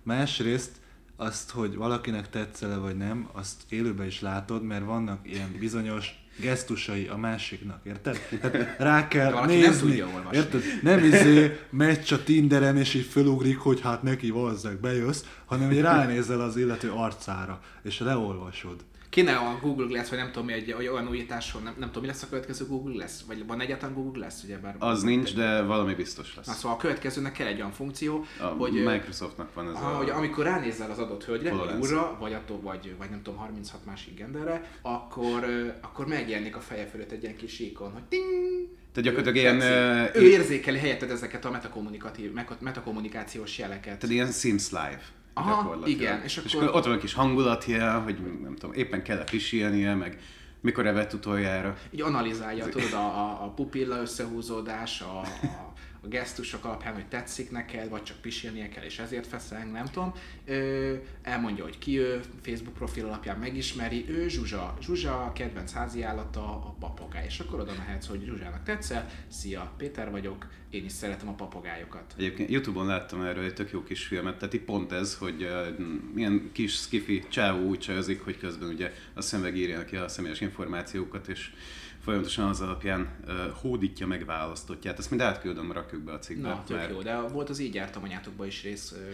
Másrészt 0.03 0.71
azt, 1.15 1.51
hogy 1.51 1.75
valakinek 1.75 2.29
tetszele 2.29 2.77
vagy 2.77 2.97
nem, 2.97 3.29
azt 3.31 3.61
élőben 3.69 4.07
is 4.07 4.21
látod, 4.21 4.63
mert 4.63 4.85
vannak 4.85 5.29
ilyen 5.29 5.55
bizonyos 5.59 6.23
gesztusai 6.41 7.07
a 7.07 7.17
másiknak, 7.17 7.79
érted? 7.83 8.19
Tehát 8.41 8.77
rá 8.79 9.07
kell 9.07 9.31
Valaki 9.31 9.51
nem 9.57 9.69
nézni, 9.69 9.87
tudja 9.87 10.07
olvasni. 10.07 10.37
érted? 10.37 10.61
Nem 10.81 11.03
izé 11.03 11.59
meccs 11.69 12.13
a 12.13 12.23
Tinderen, 12.23 12.77
és 12.77 12.93
így 12.93 13.05
fölugrik, 13.05 13.57
hogy 13.57 13.81
hát 13.81 14.03
neki 14.03 14.29
valószínűleg 14.29 14.81
bejössz, 14.81 15.23
hanem 15.45 15.67
hogy 15.67 15.81
ránézel 15.81 16.41
az 16.41 16.57
illető 16.57 16.91
arcára, 16.91 17.61
és 17.81 17.99
leolvasod. 17.99 18.83
Kéne 19.09 19.35
a 19.35 19.59
Google 19.61 19.85
Glass, 19.85 20.09
vagy 20.09 20.17
nem 20.19 20.31
tudom 20.31 20.45
mi, 20.45 20.53
egy, 20.53 20.69
egy 20.79 20.87
olyan 20.87 21.07
újításon, 21.07 21.63
nem, 21.63 21.73
nem 21.77 21.87
tudom, 21.87 22.01
mi 22.03 22.07
lesz 22.07 22.23
a 22.23 22.27
következő 22.29 22.65
Google 22.65 22.93
Glass? 22.93 23.11
Vagy 23.27 23.45
van 23.47 23.61
egyáltalán 23.61 23.95
Google 23.95 24.19
Glass, 24.19 24.43
ugye 24.43 24.57
bár... 24.57 24.75
Az 24.79 25.01
nincs, 25.03 25.35
de 25.35 25.61
valami 25.61 25.93
biztos 25.93 26.33
Na, 26.33 26.41
lesz. 26.45 26.57
szóval 26.57 26.77
a 26.77 26.79
következőnek 26.79 27.31
kell 27.31 27.47
egy 27.47 27.55
olyan 27.55 27.71
funkció, 27.71 28.25
A 28.39 28.43
hogy, 28.43 28.71
Microsoftnak 28.83 29.53
van 29.53 29.67
ez 29.67 29.73
aha, 29.73 29.91
a... 29.91 29.95
hogy 29.95 30.09
amikor 30.09 30.43
ránézel 30.43 30.91
az 30.91 30.99
adott 30.99 31.25
hölgyre, 31.25 31.53
vagy 31.53 31.69
úrra, 31.79 32.17
vagy, 32.19 32.33
attól, 32.33 32.61
vagy, 32.61 32.95
vagy 32.97 33.09
nem 33.09 33.21
tudom, 33.21 33.39
36 33.39 33.85
másik 33.85 34.15
genderre, 34.17 34.71
akkor, 34.81 35.45
akkor 35.81 36.07
megjelenik 36.07 36.55
a 36.55 36.59
feje 36.59 36.85
fölött 36.85 37.11
egy 37.11 37.23
ilyen 37.23 37.35
kis 37.35 37.59
ikon, 37.59 37.91
hogy 37.91 38.03
ting! 38.03 38.67
Tehát 38.93 39.09
gyakorlatilag 39.09 39.35
ilyen, 39.35 39.59
Tetszik. 39.59 40.21
ö, 40.21 40.23
Ő 40.25 40.29
érzékeli 40.29 40.77
helyetted 40.77 41.11
ezeket 41.11 41.45
a 41.45 41.51
metakommunikatív, 41.51 42.31
metakommunikációs 42.59 43.57
jeleket. 43.57 43.99
Tehát 43.99 44.09
ilyen 44.15 44.31
Sims 44.31 44.69
Live. 44.69 45.01
Aha, 45.39 45.77
igen, 45.85 46.21
és 46.23 46.41
és 46.45 46.53
akkor- 46.53 46.67
akkor 46.67 46.77
ott 46.77 46.85
van 46.85 46.93
egy 46.93 46.99
kis 46.99 47.13
hangulatja, 47.13 47.99
hogy 47.99 48.17
nem 48.43 48.55
tudom, 48.55 48.75
éppen 48.75 49.03
kell-e 49.03 49.23
pisilnie, 49.23 49.93
meg 49.95 50.19
mikor 50.61 50.85
evett 50.87 51.13
utoljára. 51.13 51.75
így 51.91 52.01
analizálja, 52.01 52.69
tudod, 52.69 52.93
a, 52.93 52.97
a, 53.05 53.43
a 53.43 53.49
pupilla 53.55 54.01
összehúzódás, 54.01 55.01
a, 55.01 55.19
a, 55.43 55.68
a 56.01 56.07
gesztusok 56.07 56.65
alapján, 56.65 56.93
hogy 56.93 57.07
tetszik 57.07 57.51
neked, 57.51 57.89
vagy 57.89 58.03
csak 58.03 58.17
pisilnie 58.21 58.69
kell, 58.69 58.83
és 58.83 58.99
ezért 58.99 59.27
feszeng, 59.27 59.71
nem 59.71 59.85
tudom. 59.85 60.13
Ö, 60.45 60.93
elmondja, 61.21 61.63
hogy 61.63 61.77
ki 61.77 61.99
ő, 61.99 62.21
Facebook 62.41 62.75
profil 62.75 63.05
alapján 63.05 63.39
megismeri, 63.39 64.05
ő 64.09 64.27
Zsuzsa. 64.27 64.77
Zsuzsa 64.81 65.23
a 65.23 65.33
kedvenc 65.33 65.71
házi 65.71 66.01
állata 66.01 66.41
a 66.41 66.75
papagáj, 66.79 67.25
és 67.25 67.39
akkor 67.39 67.59
oda 67.59 67.73
mehetsz, 67.77 68.07
hogy 68.07 68.23
Zsuzsának 68.25 68.63
tetszel, 68.63 69.09
szia, 69.27 69.73
Péter 69.77 70.11
vagyok, 70.11 70.47
én 70.69 70.85
is 70.85 70.91
szeretem 70.91 71.27
a 71.27 71.33
papagályokat. 71.33 72.13
Egyébként 72.17 72.49
Youtube-on 72.49 72.85
láttam 72.85 73.21
erről 73.21 73.43
egy 73.43 73.53
tök 73.53 73.71
jó 73.71 73.83
kis 73.83 74.05
filmet, 74.05 74.37
tehát 74.37 74.53
itt 74.53 74.65
pont 74.65 74.91
ez, 74.91 75.15
hogy 75.15 75.43
uh, 75.43 75.77
milyen 76.13 76.49
kis 76.51 76.73
skifi 76.73 77.23
csávó 77.29 77.67
úgy 77.67 77.79
csajozik, 77.79 78.23
hogy 78.23 78.37
közben 78.37 78.69
ugye 78.69 78.93
a 79.13 79.21
szemveg 79.21 79.57
írja 79.57 79.77
neki 79.77 79.95
a 79.95 80.07
személyes 80.07 80.41
információkat, 80.41 81.27
és 81.27 81.51
folyamatosan 81.99 82.49
az 82.49 82.61
alapján 82.61 83.09
uh, 83.27 83.33
hódítja 83.51 84.07
meg 84.07 84.25
választottját. 84.25 84.99
Ezt 84.99 85.09
mind 85.09 85.21
átküldöm, 85.21 85.71
rakjuk 85.71 86.01
be 86.01 86.11
a 86.11 86.19
cikkbe. 86.19 86.47
Na, 86.47 86.63
tök 86.63 86.89
jó, 86.89 87.01
de 87.01 87.19
volt 87.19 87.49
az 87.49 87.59
így 87.59 87.73
jártam 87.73 88.03
anyátokban 88.03 88.47
is 88.47 88.63
rész, 88.63 88.91
ö, 88.91 89.11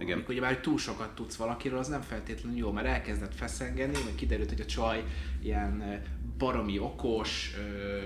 Igen. 0.00 0.14
amikor 0.14 0.34
ugye 0.34 0.40
már 0.42 0.58
túl 0.58 0.78
sokat 0.78 1.14
tudsz 1.14 1.36
valakiről, 1.36 1.78
az 1.78 1.88
nem 1.88 2.00
feltétlenül 2.00 2.58
jó, 2.58 2.72
mert 2.72 2.86
elkezdett 2.86 3.34
feszengeni, 3.34 3.98
meg 4.04 4.14
kiderült, 4.14 4.48
hogy 4.48 4.60
a 4.60 4.66
csaj 4.66 5.04
ilyen 5.42 6.02
baromi 6.38 6.78
okos, 6.78 7.54
ö, 7.58 7.98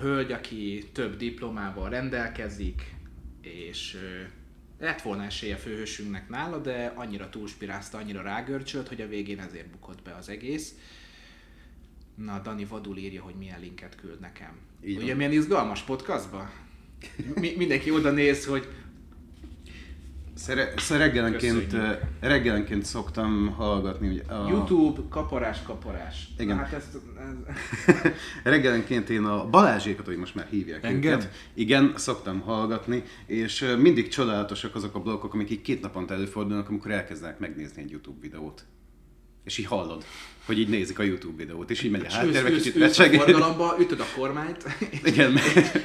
hölgy, 0.00 0.32
aki 0.32 0.88
több 0.92 1.16
diplomával 1.16 1.88
rendelkezik, 1.88 2.94
és 3.40 3.96
lett 4.78 5.02
volna 5.02 5.24
esélye 5.24 5.56
főhősünknek 5.56 6.28
nála, 6.28 6.58
de 6.58 6.92
annyira 6.94 7.28
túlspirázta, 7.28 7.98
annyira 7.98 8.22
rágörcsölt, 8.22 8.88
hogy 8.88 9.00
a 9.00 9.08
végén 9.08 9.40
ezért 9.40 9.70
bukott 9.70 10.02
be 10.02 10.14
az 10.14 10.28
egész. 10.28 10.74
Na, 12.24 12.40
Dani 12.42 12.64
vadul 12.64 12.96
írja, 12.96 13.22
hogy 13.22 13.34
milyen 13.38 13.60
linket 13.60 13.94
küld 13.94 14.20
nekem. 14.20 14.52
Így 14.84 14.96
Ugye 14.96 15.06
van. 15.06 15.16
milyen 15.16 15.32
izgalmas 15.32 15.82
podcastba? 15.82 16.50
Mi, 17.34 17.54
mindenki 17.56 17.90
oda 17.90 18.10
néz, 18.10 18.46
hogy 18.46 18.68
Szere, 20.34 20.72
szóval 20.76 21.06
reggelenként, 21.06 21.64
Köszönjük. 21.64 22.02
uh, 22.02 22.08
reggelenként 22.20 22.84
szoktam 22.84 23.54
hallgatni, 23.56 24.08
ugye 24.08 24.22
a... 24.22 24.48
YouTube 24.48 25.00
kaparás, 25.08 25.62
kaparás. 25.62 26.28
Igen. 26.38 26.56
Hát 26.56 26.72
ezt, 26.72 26.98
ez, 27.18 27.54
Reggelenként 28.52 29.10
én 29.10 29.24
a 29.24 29.48
Balázsékat, 29.48 30.06
hogy 30.06 30.16
most 30.16 30.34
már 30.34 30.46
hívják 30.50 30.84
Engem? 30.84 31.12
őket, 31.12 31.30
igen, 31.54 31.92
szoktam 31.96 32.40
hallgatni, 32.40 33.02
és 33.26 33.62
ö, 33.62 33.76
mindig 33.76 34.08
csodálatosak 34.08 34.74
azok 34.74 34.94
a 34.94 35.00
blokkok, 35.00 35.34
amik 35.34 35.50
így 35.50 35.62
két 35.62 35.80
naponta 35.80 36.14
előfordulnak, 36.14 36.68
amikor 36.68 36.90
elkezdenek 36.90 37.38
megnézni 37.38 37.82
egy 37.82 37.90
YouTube 37.90 38.18
videót. 38.20 38.64
És 39.50 39.58
így 39.58 39.66
hallod, 39.66 40.04
hogy 40.46 40.58
így 40.58 40.68
nézik 40.68 40.98
a 40.98 41.02
YouTube 41.02 41.36
videót, 41.36 41.70
és 41.70 41.82
így 41.82 41.90
megy 41.90 42.06
a 42.08 42.12
háttérbe, 42.12 42.50
kicsit 42.50 42.76
recseg. 42.76 43.14
forgalomba, 43.14 43.76
ütöd 43.78 44.00
a 44.00 44.06
kormányt, 44.16 44.64
Igen, 45.04 45.38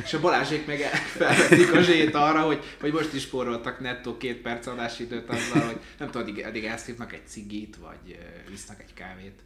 és 0.03 0.13
a 0.13 0.19
Balázsék 0.19 0.65
meg 0.65 0.79
felveszik 1.17 1.73
a 1.73 1.81
zsét 1.81 2.15
arra, 2.15 2.41
hogy, 2.41 2.59
hogy 2.79 2.91
most 2.91 3.13
is 3.13 3.21
spóroltak 3.21 3.79
nettó 3.79 4.17
két 4.17 4.37
perc 4.41 4.67
adásidőt 4.67 5.29
azzal, 5.29 5.61
hogy 5.65 5.77
nem 5.99 6.09
tudom, 6.09 6.27
addig, 6.27 6.45
addig 6.45 6.63
elszívnak 6.63 7.13
egy 7.13 7.27
cigit, 7.27 7.77
vagy 7.81 8.17
visznak 8.49 8.81
egy 8.81 8.93
kávét. 8.93 9.41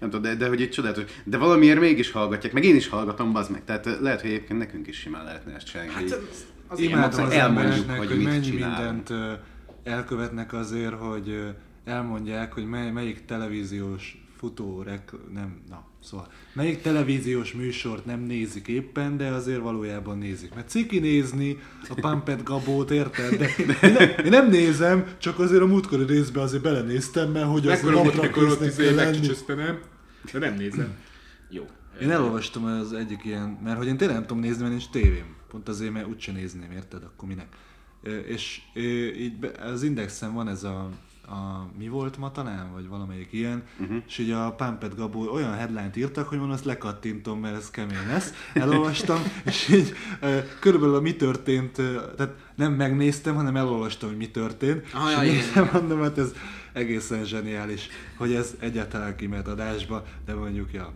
nem 0.00 0.10
tudom, 0.10 0.22
de, 0.22 0.34
de 0.34 0.48
hogy 0.48 0.60
itt 0.60 0.70
csodálatos. 0.70 1.04
De 1.24 1.36
valamiért 1.36 1.80
mégis 1.80 2.10
hallgatják, 2.10 2.52
meg 2.52 2.64
én 2.64 2.76
is 2.76 2.88
hallgatom, 2.88 3.32
bazd 3.32 3.50
meg. 3.50 3.64
Tehát 3.64 3.84
lehet, 4.00 4.20
hogy 4.20 4.30
egyébként 4.30 4.58
nekünk 4.58 4.86
is 4.86 4.98
simán 4.98 5.24
lehetne 5.24 5.54
ezt 5.54 5.66
csinálni. 5.66 5.92
Hát 5.92 6.18
az, 6.68 6.80
Imádom 6.80 7.24
az 7.24 7.32
elmondjuk, 7.32 7.90
hogy 7.90 8.08
hogy, 8.08 8.22
mennyi 8.22 8.50
mindent 8.50 9.10
elkövetnek 9.84 10.52
azért, 10.52 10.94
hogy 10.94 11.54
elmondják, 11.84 12.52
hogy 12.52 12.66
mely, 12.66 12.90
melyik 12.90 13.24
televíziós 13.24 14.24
futórek, 14.36 15.12
nem, 15.32 15.60
na, 15.68 15.84
szóval, 16.02 16.28
melyik 16.52 16.80
televíziós 16.80 17.52
műsort 17.52 18.04
nem 18.04 18.20
nézik 18.20 18.68
éppen, 18.68 19.16
de 19.16 19.26
azért 19.28 19.60
valójában 19.60 20.18
nézik. 20.18 20.54
Mert 20.54 20.68
ciki 20.68 20.98
nézni 20.98 21.58
a 21.88 21.94
Pampet 22.00 22.42
Gabót, 22.42 22.90
érted? 22.90 23.36
De 23.38 23.48
én, 23.58 23.92
nem, 23.92 24.08
én 24.24 24.30
nem 24.30 24.48
nézem, 24.48 25.06
csak 25.18 25.38
azért 25.38 25.62
a 25.62 25.66
múltkori 25.66 26.04
részben 26.04 26.42
azért 26.42 26.62
belenéztem, 26.62 27.30
mert 27.30 27.46
hogy 27.46 27.68
az 27.68 27.80
napra 27.82 29.54
nem? 29.54 29.80
De 30.32 30.38
nem 30.38 30.54
nézem. 30.54 30.96
Jó. 31.50 31.66
Én 32.00 32.10
elolvastam 32.10 32.64
az 32.64 32.92
egyik 32.92 33.24
ilyen, 33.24 33.58
mert 33.64 33.76
hogy 33.76 33.86
én 33.86 33.96
tényleg 33.96 34.16
nem 34.16 34.26
tudom 34.26 34.42
nézni, 34.42 34.60
mert 34.60 34.70
nincs 34.70 34.90
tévém. 34.90 35.34
Pont 35.48 35.68
azért, 35.68 35.92
mert 35.92 36.06
úgyse 36.06 36.32
nézném, 36.32 36.70
érted? 36.70 37.02
Akkor 37.02 37.28
minek? 37.28 37.46
És 38.26 38.60
így 39.18 39.32
az 39.72 39.82
Indexen 39.82 40.34
van 40.34 40.48
ez 40.48 40.64
a, 40.64 40.90
a 41.26 41.70
mi 41.78 41.88
volt 41.88 42.16
ma 42.16 42.30
talán, 42.30 42.72
vagy 42.72 42.88
valamelyik 42.88 43.32
ilyen, 43.32 43.62
uh-huh. 43.80 44.02
és 44.06 44.18
így 44.18 44.30
a 44.30 44.52
Pampet 44.52 44.96
Gabó 44.96 45.32
olyan 45.32 45.54
headline-t 45.54 45.96
írtak, 45.96 46.28
hogy 46.28 46.38
mondom, 46.38 46.56
azt 46.56 46.64
lekattintom, 46.64 47.40
mert 47.40 47.56
ez 47.56 47.70
kemény 47.70 48.06
lesz. 48.08 48.32
Elolvastam, 48.54 49.18
és 49.44 49.68
így 49.68 49.92
körülbelül 50.60 50.94
a 50.94 51.00
mi 51.00 51.16
történt, 51.16 51.72
tehát 52.16 52.34
nem 52.54 52.72
megnéztem, 52.72 53.34
hanem 53.34 53.56
elolvastam, 53.56 54.08
hogy 54.08 54.18
mi 54.18 54.30
történt. 54.30 54.86
Ah, 54.94 55.10
és 55.10 55.16
ja, 55.16 55.24
így 55.24 55.50
igen. 55.50 55.68
mondom, 55.72 56.00
hát 56.00 56.18
ez 56.18 56.32
egészen 56.72 57.24
zseniális, 57.24 57.88
hogy 58.16 58.34
ez 58.34 58.54
egyáltalán 58.58 59.16
kimehet 59.16 59.48
adásba, 59.48 60.04
de 60.24 60.34
mondjuk, 60.34 60.72
ja, 60.72 60.92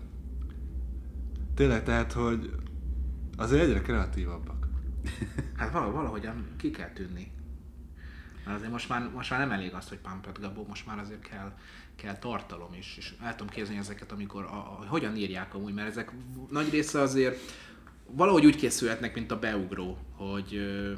Tényleg, 1.58 1.82
tehát, 1.82 2.12
hogy 2.12 2.50
azért 3.36 3.62
egyre 3.62 3.80
kreatívabbak. 3.80 4.68
Hát 5.56 5.72
valahogy, 5.72 6.28
ki 6.56 6.70
kell 6.70 6.92
tűnni. 6.92 7.30
Mert 8.48 8.60
azért 8.60 8.74
most 8.74 8.88
már, 8.88 9.10
most 9.14 9.30
már 9.30 9.40
nem 9.40 9.50
elég 9.50 9.74
az, 9.74 9.88
hogy 9.88 9.98
Pumped 9.98 10.38
Gabó, 10.40 10.66
most 10.68 10.86
már 10.86 10.98
azért 10.98 11.28
kell, 11.28 11.52
kell 11.96 12.18
tartalom 12.18 12.74
is. 12.74 12.94
És 12.96 13.14
el 13.22 13.36
tudom 13.36 13.52
képzelni 13.52 13.80
ezeket, 13.80 14.12
amikor 14.12 14.44
a, 14.44 14.56
a, 14.56 14.84
hogyan 14.86 15.16
írják 15.16 15.54
amúgy, 15.54 15.74
mert 15.74 15.88
ezek 15.88 16.12
nagy 16.50 16.70
része 16.70 17.00
azért 17.00 17.40
valahogy 18.06 18.46
úgy 18.46 18.56
készülhetnek, 18.56 19.14
mint 19.14 19.30
a 19.30 19.38
beugró, 19.38 19.98
hogy 20.16 20.54
ö, 20.54 20.92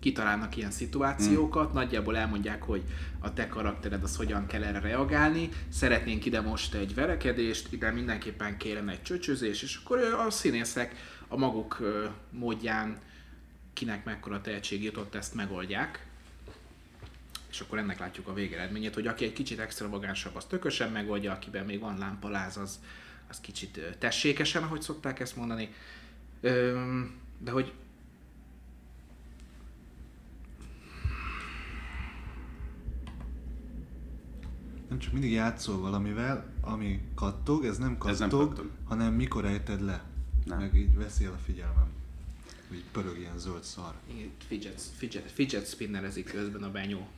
kitalálnak 0.00 0.56
ilyen 0.56 0.70
szituációkat, 0.70 1.64
hmm. 1.64 1.74
nagyjából 1.74 2.16
elmondják, 2.16 2.62
hogy 2.62 2.82
a 3.18 3.32
te 3.32 3.48
karaktered 3.48 4.02
az 4.02 4.16
hogyan 4.16 4.46
kell 4.46 4.64
erre 4.64 4.80
reagálni, 4.80 5.48
szeretnénk 5.68 6.24
ide 6.24 6.40
most 6.40 6.74
egy 6.74 6.94
verekedést, 6.94 7.72
ide 7.72 7.90
mindenképpen 7.90 8.56
kérem 8.56 8.88
egy 8.88 9.02
csöcsözés, 9.02 9.62
és 9.62 9.80
akkor 9.84 9.98
a 9.98 10.30
színészek 10.30 10.94
a 11.28 11.36
maguk 11.36 11.82
módján 12.30 12.98
kinek 13.72 14.04
mekkora 14.04 14.40
tehetség 14.40 14.82
jutott, 14.82 15.14
ezt 15.14 15.34
megoldják. 15.34 16.05
És 17.56 17.62
akkor 17.62 17.78
ennek 17.78 17.98
látjuk 17.98 18.28
a 18.28 18.32
végeredményét, 18.32 18.94
hogy 18.94 19.06
aki 19.06 19.24
egy 19.24 19.32
kicsit 19.32 19.58
extravagánsabb, 19.58 20.36
az 20.36 20.44
tökösen 20.44 20.92
megoldja, 20.92 21.32
akiben 21.32 21.64
még 21.64 21.80
van 21.80 21.98
lámpaláz, 21.98 22.56
az, 22.56 22.80
az 23.28 23.40
kicsit 23.40 23.96
tessékesen, 23.98 24.62
ahogy 24.62 24.82
szokták 24.82 25.20
ezt 25.20 25.36
mondani. 25.36 25.74
Öm, 26.40 27.14
de 27.38 27.50
hogy 27.50 27.72
Nem 34.88 34.98
csak 34.98 35.12
mindig 35.12 35.32
játszol 35.32 35.78
valamivel, 35.78 36.52
ami 36.60 37.00
kattog, 37.14 37.64
ez 37.64 37.78
nem 37.78 37.98
kattog, 37.98 38.12
Ez 38.12 38.18
nem 38.18 38.28
kattog. 38.28 38.70
hanem 38.84 39.14
mikor 39.14 39.44
ejted 39.44 39.80
le. 39.80 40.04
Nem. 40.44 40.58
Meg 40.58 40.74
így 40.74 40.96
veszi 40.96 41.24
el 41.24 41.32
a 41.32 41.38
figyelmem. 41.44 41.88
Így 42.74 42.84
pörög 42.92 43.18
ilyen 43.18 43.38
zöld 43.38 43.62
szar. 43.62 43.94
Igen, 44.06 44.30
fidget, 44.46 44.80
fidget, 44.80 45.30
fidget 45.30 45.68
spinnerezik 45.68 46.30
közben 46.30 46.62
a 46.62 46.70
benyó. 46.70 47.08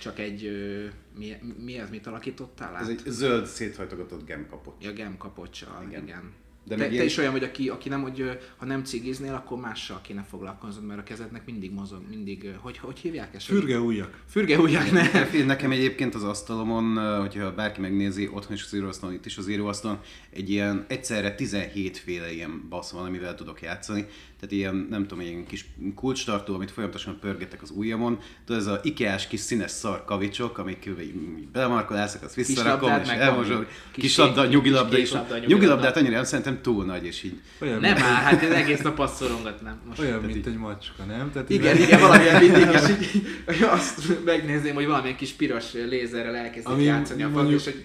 Csak 0.00 0.18
egy, 0.18 0.44
ö, 0.44 0.84
mi, 1.18 1.36
mi 1.64 1.78
ez, 1.78 1.90
mit 1.90 2.06
alakítottál 2.06 2.74
át? 2.74 2.82
Ez 2.82 2.88
egy 2.88 3.02
zöld 3.06 3.46
széthajtogatott 3.46 4.26
gemkapot. 4.26 4.74
Ja, 4.82 4.92
gem 4.92 5.16
kapocsal, 5.16 5.84
igen. 5.88 6.02
Igen. 6.02 6.04
igen. 6.04 6.32
De 6.64 6.76
te, 6.76 6.82
te 6.82 6.90
ilyen- 6.92 7.04
is 7.04 7.16
olyan 7.18 7.32
vagy, 7.32 7.44
aki, 7.44 7.68
aki 7.68 7.88
nem, 7.88 8.02
hogy 8.02 8.38
ha 8.56 8.64
nem 8.64 8.84
cigiznél, 8.84 9.34
akkor 9.34 9.58
mással 9.58 10.00
kéne 10.02 10.22
foglalkoznod, 10.30 10.84
mert 10.86 11.00
a 11.00 11.02
kezednek 11.02 11.44
mindig 11.46 11.72
mozog, 11.72 12.02
mindig, 12.08 12.50
hogy, 12.60 12.78
hogy 12.78 12.98
hívják 12.98 13.34
ezt? 13.34 13.44
Fürge 13.46 13.80
ujjak. 13.80 14.22
Fürge 14.28 14.58
ujjak, 14.58 14.90
ne? 14.90 15.44
Nekem 15.44 15.70
egyébként 15.70 16.14
az 16.14 16.22
asztalomon, 16.24 17.18
hogyha 17.20 17.54
bárki 17.54 17.80
megnézi, 17.80 18.28
otthon 18.32 18.52
is 18.52 18.64
az 18.64 18.74
íróasztalon, 18.74 19.14
itt 19.14 19.26
is 19.26 19.36
az 19.38 19.48
íróasztalon, 19.48 20.00
egy 20.30 20.50
ilyen 20.50 20.84
egyszerre 20.88 21.34
17 21.34 21.98
féle 21.98 22.32
ilyen 22.32 22.68
bassz 22.68 22.90
van, 22.90 23.04
amivel 23.06 23.34
tudok 23.34 23.62
játszani. 23.62 24.06
Tehát 24.40 24.54
ilyen, 24.54 24.86
nem 24.90 25.02
tudom, 25.02 25.18
egy 25.18 25.26
ilyen 25.26 25.46
kis 25.46 25.66
kulcstartó, 25.94 26.54
amit 26.54 26.70
folyamatosan 26.70 27.18
pörgetek 27.20 27.62
az 27.62 27.70
ujjamon. 27.70 28.18
Tudod, 28.44 28.60
ez 28.60 28.66
a 28.66 28.80
ikeás 28.82 29.26
kis 29.26 29.40
színes 29.40 29.70
szar 29.70 30.04
kavicsok, 30.04 30.58
amik 30.58 30.90
belemarkolászok, 31.52 32.22
azt 32.22 32.34
visszarakom, 32.34 33.00
és 33.00 33.06
meg 33.06 33.20
elmosok. 33.20 33.54
van, 33.54 33.66
Kis, 33.92 34.16
labda, 34.16 34.46
nyugilabda 34.46 34.96
nyugilabda. 34.96 35.38
Nyugilabdát 35.38 35.96
annyira 35.96 36.14
nem 36.14 36.24
szerintem 36.24 36.62
túl 36.62 36.84
nagy, 36.84 37.04
és 37.04 37.22
így 37.22 37.40
Olyan, 37.60 37.80
Nem 37.80 37.96
áll, 37.96 38.22
hát 38.22 38.42
ez 38.42 38.50
egész 38.50 38.80
nap 38.80 38.98
azt 38.98 39.14
szorongatnám. 39.14 39.80
Most. 39.86 40.00
olyan 40.00 40.20
mint 40.20 40.46
egy 40.46 40.56
macska, 40.56 41.04
nem? 41.04 41.30
Tehát 41.32 41.50
Igen, 41.50 41.76
igen, 41.76 42.00
valamilyen 42.00 42.42
mindig, 42.44 42.68
és 42.72 42.88
így, 42.88 43.22
hogy 43.46 43.62
azt 43.62 44.24
megnézném, 44.24 44.74
hogy 44.74 44.86
valamilyen 44.86 45.16
kis 45.16 45.30
piros 45.30 45.72
lézerrel 45.72 46.34
elkezdik 46.36 46.72
Ami 46.72 46.82
játszani 46.82 47.22
a 47.22 47.28
fag, 47.28 47.50
és 47.50 47.64
hogy 47.64 47.84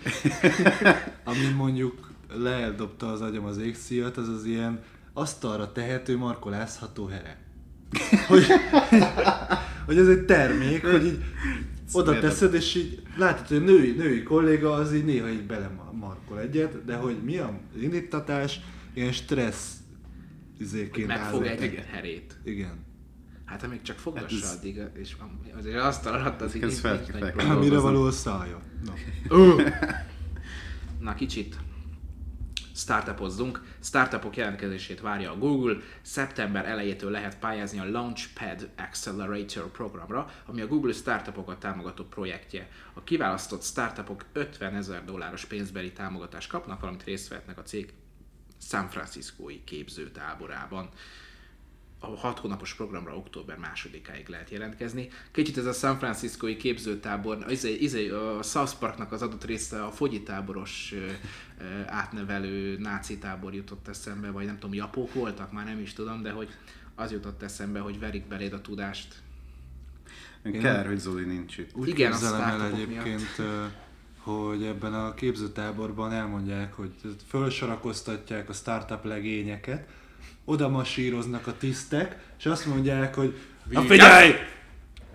Amin 1.23 1.51
mondjuk 1.55 2.13
ledobta 2.37 3.11
az 3.11 3.21
agyam 3.21 3.45
az 3.45 3.57
égszíjat, 3.57 4.17
az 4.17 4.29
az 4.29 4.45
ilyen 4.45 4.79
asztalra 5.17 5.71
tehető 5.71 6.17
markolázható 6.17 7.05
here. 7.07 7.37
Hogy, 8.27 8.45
hogy 9.85 9.97
ez 9.97 10.07
egy 10.07 10.25
termék, 10.25 10.85
hogy 10.85 11.05
így 11.05 11.23
oda 11.93 12.19
teszed, 12.19 12.53
és 12.53 12.75
így 12.75 13.01
látod, 13.17 13.47
hogy 13.47 13.57
a 13.57 13.59
női, 13.59 13.91
női 13.91 14.23
kolléga 14.23 14.71
az 14.73 14.93
így 14.93 15.05
néha 15.05 15.29
így 15.29 15.45
belemarkol 15.45 16.39
egyet, 16.39 16.85
de 16.85 16.95
hogy 16.95 17.23
mi 17.23 17.37
a 17.37 17.59
indítatás, 17.81 18.59
ilyen 18.93 19.11
stressz 19.11 19.73
izéként 20.59 21.07
megfog 21.07 21.45
áll- 21.45 21.51
egy 21.57 21.63
igen. 21.63 21.83
herét. 21.85 22.37
Igen. 22.43 22.83
Hát 23.45 23.61
ha 23.61 23.67
még 23.67 23.81
csak 23.81 23.97
fogassa 23.97 24.35
Hát 24.35 24.43
ez- 24.43 24.55
addig, 24.57 24.81
és 24.93 25.15
azért 25.57 25.79
azt 25.81 26.05
alatt 26.05 26.41
az 26.41 26.55
így 26.55 26.61
nincs- 26.61 26.81
nagy. 26.81 27.33
Amire 27.49 27.77
való 27.79 28.03
a 28.03 28.11
szája. 28.11 28.59
Na. 28.85 28.93
Na 30.99 31.13
kicsit 31.13 31.55
startupozzunk. 32.75 33.61
Startupok 33.83 34.35
jelentkezését 34.35 35.01
várja 35.01 35.31
a 35.31 35.37
Google. 35.37 35.77
Szeptember 36.01 36.65
elejétől 36.65 37.11
lehet 37.11 37.39
pályázni 37.39 37.79
a 37.79 37.89
Launchpad 37.91 38.69
Accelerator 38.77 39.71
programra, 39.71 40.29
ami 40.45 40.61
a 40.61 40.67
Google 40.67 40.93
startupokat 40.93 41.59
támogató 41.59 42.03
projektje. 42.03 42.69
A 42.93 43.03
kiválasztott 43.03 43.63
startupok 43.63 44.25
50 44.33 44.75
ezer 44.75 45.05
dolláros 45.05 45.45
pénzbeli 45.45 45.91
támogatást 45.91 46.49
kapnak, 46.49 46.79
valamint 46.79 47.03
részt 47.03 47.27
vehetnek 47.27 47.57
a 47.57 47.63
cég 47.63 47.93
San 48.61 48.89
Franciscói 48.89 49.63
képzőtáborában 49.63 50.89
a 52.11 52.17
hat 52.17 52.39
hónapos 52.39 52.73
programra 52.73 53.15
október 53.15 53.57
másodikáig 53.57 54.27
lehet 54.27 54.49
jelentkezni. 54.49 55.09
Kicsit 55.31 55.57
ez 55.57 55.65
a 55.65 55.73
San 55.73 55.97
Franciscói 55.97 56.57
képzőtábor, 56.57 57.45
izé, 57.49 57.73
izé, 57.73 58.09
a 58.09 58.43
South 58.43 58.73
Parknak 58.79 59.11
az 59.11 59.21
adott 59.21 59.45
része 59.45 59.83
a 59.83 59.91
fogyitáboros 59.91 60.93
átnevelő 61.85 62.77
náci 62.77 63.17
tábor 63.17 63.53
jutott 63.53 63.87
eszembe, 63.87 64.31
vagy 64.31 64.45
nem 64.45 64.59
tudom, 64.59 64.73
japók 64.73 65.13
voltak, 65.13 65.51
már 65.51 65.65
nem 65.65 65.79
is 65.79 65.93
tudom, 65.93 66.21
de 66.21 66.31
hogy 66.31 66.49
az 66.95 67.11
jutott 67.11 67.41
eszembe, 67.41 67.79
hogy 67.79 67.99
verik 67.99 68.27
beléd 68.27 68.53
a 68.53 68.61
tudást. 68.61 69.15
kár, 70.61 70.85
hogy 70.85 70.99
Zoli 70.99 71.23
nincs 71.23 71.57
itt. 71.57 71.75
Úgy 71.75 71.87
Igen, 71.87 72.11
a 72.11 72.15
képzelem 72.15 72.41
el 72.41 72.65
egyébként, 72.65 73.37
ö, 73.37 73.65
hogy 74.17 74.63
ebben 74.63 74.93
a 74.93 75.13
képzőtáborban 75.13 76.11
elmondják, 76.11 76.73
hogy 76.73 76.91
felsorakoztatják 77.27 78.49
a 78.49 78.53
startup 78.53 79.03
legényeket, 79.03 79.89
oda 80.45 80.69
masíroznak 80.69 81.47
a 81.47 81.57
tisztek, 81.57 82.17
és 82.39 82.45
azt 82.45 82.65
mondják, 82.65 83.15
hogy 83.15 83.37
na 83.69 83.81
figyelj! 83.81 84.31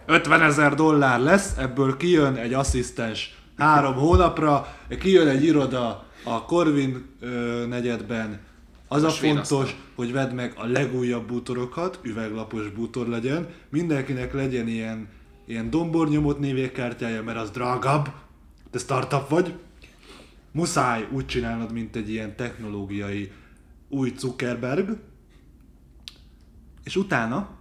50 0.06 0.42
ezer 0.42 0.74
dollár 0.74 1.20
lesz, 1.20 1.56
ebből 1.56 1.96
kijön 1.96 2.34
egy 2.34 2.52
asszisztens 2.52 3.34
három 3.56 3.94
hónapra, 3.94 4.76
kijön 5.00 5.28
egy 5.28 5.44
iroda 5.44 6.06
a 6.24 6.44
Corvin 6.44 7.06
ö, 7.20 7.64
negyedben, 7.68 8.40
az 8.88 9.02
a, 9.02 9.06
A 9.06 9.10
fontos, 9.10 9.76
hogy 9.94 10.12
vedd 10.12 10.34
meg 10.34 10.52
a 10.56 10.66
legújabb 10.66 11.26
bútorokat, 11.26 11.98
üveglapos 12.02 12.70
bútor 12.70 13.08
legyen, 13.08 13.48
mindenkinek 13.68 14.34
legyen 14.34 14.68
ilyen, 14.68 15.08
ilyen 15.46 15.70
dombornyomott 15.70 16.38
névjegykártyája, 16.38 17.22
mert 17.22 17.38
az 17.38 17.50
drágább, 17.50 18.08
te 18.70 18.78
startup 18.78 19.28
vagy, 19.28 19.54
muszáj 20.52 21.08
úgy 21.12 21.26
csinálnod, 21.26 21.72
mint 21.72 21.96
egy 21.96 22.10
ilyen 22.10 22.36
technológiai 22.36 23.32
új 23.90 24.12
Zuckerberg, 24.16 24.98
és 26.84 26.96
utána 26.96 27.58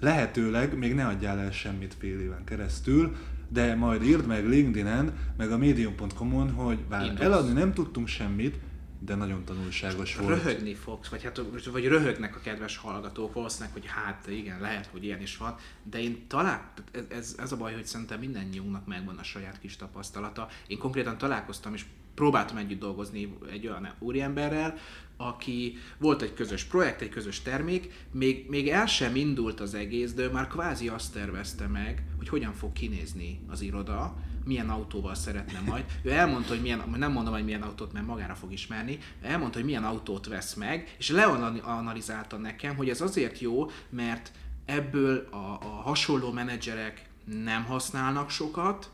lehetőleg 0.00 0.78
még 0.78 0.94
ne 0.94 1.06
adjál 1.06 1.38
el 1.38 1.50
semmit 1.50 1.94
fél 1.98 2.20
éven 2.20 2.44
keresztül, 2.44 3.16
de 3.48 3.74
majd 3.74 4.02
írd 4.02 4.26
meg 4.26 4.48
LinkedIn-en, 4.48 5.18
meg 5.36 5.52
a 5.52 5.58
medium.com-on, 5.58 6.50
hogy 6.50 6.78
bár 6.78 7.02
Indulsz. 7.04 7.20
eladni 7.20 7.52
nem 7.52 7.72
tudtunk 7.72 8.08
semmit, 8.08 8.58
de 8.98 9.14
nagyon 9.14 9.44
tanulságos 9.44 10.16
volt. 10.16 10.28
Röhögni 10.28 10.74
fogsz, 10.74 11.08
vagy, 11.08 11.22
hát, 11.22 11.40
vagy 11.72 11.86
röhögnek 11.86 12.36
a 12.36 12.40
kedves 12.40 12.76
hallgatók, 12.76 13.34
valószínűleg, 13.34 13.72
hogy 13.72 13.86
hát 13.86 14.26
igen, 14.28 14.60
lehet, 14.60 14.86
hogy 14.86 15.04
ilyen 15.04 15.20
is 15.20 15.36
van, 15.36 15.54
de 15.82 16.02
én 16.02 16.26
talál, 16.26 16.72
ez, 16.92 17.04
ez, 17.08 17.34
ez 17.38 17.52
a 17.52 17.56
baj, 17.56 17.74
hogy 17.74 17.86
szerintem 17.86 18.18
mindannyiunknak 18.18 18.86
megvan 18.86 19.16
a 19.16 19.22
saját 19.22 19.58
kis 19.58 19.76
tapasztalata. 19.76 20.48
Én 20.66 20.78
konkrétan 20.78 21.18
találkoztam, 21.18 21.74
és 21.74 21.84
próbáltam 22.16 22.56
együtt 22.56 22.80
dolgozni 22.80 23.36
egy 23.52 23.66
olyan 23.66 23.88
úriemberrel, 23.98 24.78
aki 25.16 25.76
volt 25.98 26.22
egy 26.22 26.34
közös 26.34 26.64
projekt, 26.64 27.00
egy 27.00 27.08
közös 27.08 27.42
termék, 27.42 28.06
még, 28.10 28.46
még 28.48 28.68
el 28.68 28.86
sem 28.86 29.16
indult 29.16 29.60
az 29.60 29.74
egész, 29.74 30.12
de 30.12 30.22
ő 30.22 30.30
már 30.30 30.46
kvázi 30.46 30.88
azt 30.88 31.12
tervezte 31.12 31.66
meg, 31.66 32.02
hogy 32.16 32.28
hogyan 32.28 32.52
fog 32.52 32.72
kinézni 32.72 33.40
az 33.48 33.60
iroda, 33.60 34.16
milyen 34.44 34.70
autóval 34.70 35.14
szeretne 35.14 35.60
majd. 35.60 35.84
Ő 36.02 36.10
elmondta, 36.10 36.48
hogy 36.48 36.62
milyen, 36.62 36.82
nem 36.96 37.12
mondom, 37.12 37.32
hogy 37.32 37.44
milyen 37.44 37.62
autót, 37.62 37.92
mert 37.92 38.06
magára 38.06 38.34
fog 38.34 38.52
ismerni, 38.52 38.98
elmondta, 39.22 39.56
hogy 39.56 39.66
milyen 39.66 39.84
autót 39.84 40.26
vesz 40.26 40.54
meg, 40.54 40.94
és 40.98 41.10
leanalizálta 41.10 42.36
nekem, 42.36 42.76
hogy 42.76 42.88
ez 42.88 43.00
azért 43.00 43.38
jó, 43.38 43.70
mert 43.90 44.32
ebből 44.64 45.28
a, 45.30 45.36
a 45.60 45.80
hasonló 45.84 46.32
menedzserek 46.32 47.08
nem 47.24 47.64
használnak 47.64 48.30
sokat, 48.30 48.90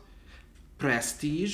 prestige, 0.77 1.51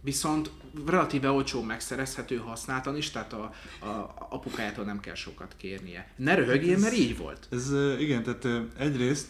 viszont 0.00 0.50
relatíve 0.86 1.30
olcsó 1.30 1.62
megszerezhető 1.62 2.36
használtan 2.36 2.96
is, 2.96 3.10
tehát 3.10 3.32
a, 3.32 3.52
a 3.80 4.14
apukájától 4.28 4.84
nem 4.84 5.00
kell 5.00 5.14
sokat 5.14 5.54
kérnie. 5.56 6.10
Ne 6.16 6.34
röhögjél, 6.34 6.78
mert 6.78 6.94
így 6.94 7.16
volt. 7.16 7.46
Ez 7.50 7.72
igen, 7.98 8.22
tehát 8.22 8.66
egyrészt 8.78 9.28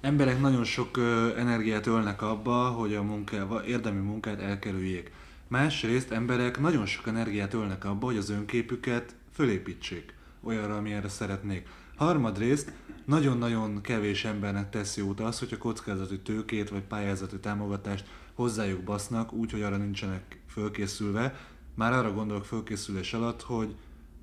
emberek 0.00 0.40
nagyon 0.40 0.64
sok 0.64 0.98
energiát 1.36 1.86
ölnek 1.86 2.22
abba, 2.22 2.68
hogy 2.68 2.94
a 2.94 3.02
munkával, 3.02 3.62
érdemi 3.62 4.00
munkát 4.00 4.40
elkerüljék. 4.40 5.10
Másrészt 5.48 6.10
emberek 6.10 6.60
nagyon 6.60 6.86
sok 6.86 7.06
energiát 7.06 7.54
ölnek 7.54 7.84
abba, 7.84 8.06
hogy 8.06 8.16
az 8.16 8.30
önképüket 8.30 9.14
fölépítsék. 9.32 10.14
olyanra, 10.42 10.76
amilyenre 10.76 11.08
szeretnék. 11.08 11.66
Harmadrészt 11.96 12.72
nagyon-nagyon 13.04 13.80
kevés 13.80 14.24
embernek 14.24 14.70
tesz 14.70 14.96
jót 14.96 15.20
az, 15.20 15.38
hogyha 15.38 15.58
kockázati 15.58 16.20
tőkét 16.20 16.68
vagy 16.68 16.82
pályázati 16.82 17.38
támogatást 17.38 18.04
hozzájuk 18.34 18.82
basznak, 18.82 19.32
úgy, 19.32 19.50
hogy 19.50 19.62
arra 19.62 19.76
nincsenek 19.76 20.42
fölkészülve. 20.48 21.34
Már 21.74 21.92
arra 21.92 22.12
gondolok 22.12 22.44
fölkészülés 22.44 23.12
alatt, 23.12 23.42
hogy 23.42 23.74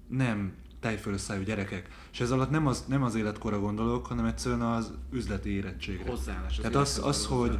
nem 0.07 0.53
tejfölösszájú 0.79 1.43
gyerekek. 1.43 1.89
És 2.11 2.19
ez 2.19 2.31
alatt 2.31 2.49
nem 2.49 2.67
az, 2.67 2.85
nem 2.87 3.03
az 3.03 3.15
életkorra 3.15 3.59
gondolok, 3.59 4.05
hanem 4.05 4.25
egyszerűen 4.25 4.61
az 4.61 4.93
üzleti 5.11 5.49
érettségre. 5.49 6.09
Hozzáállás. 6.09 6.55
Tehát 6.55 6.75
az, 6.75 7.01
az 7.03 7.25
hogy 7.25 7.59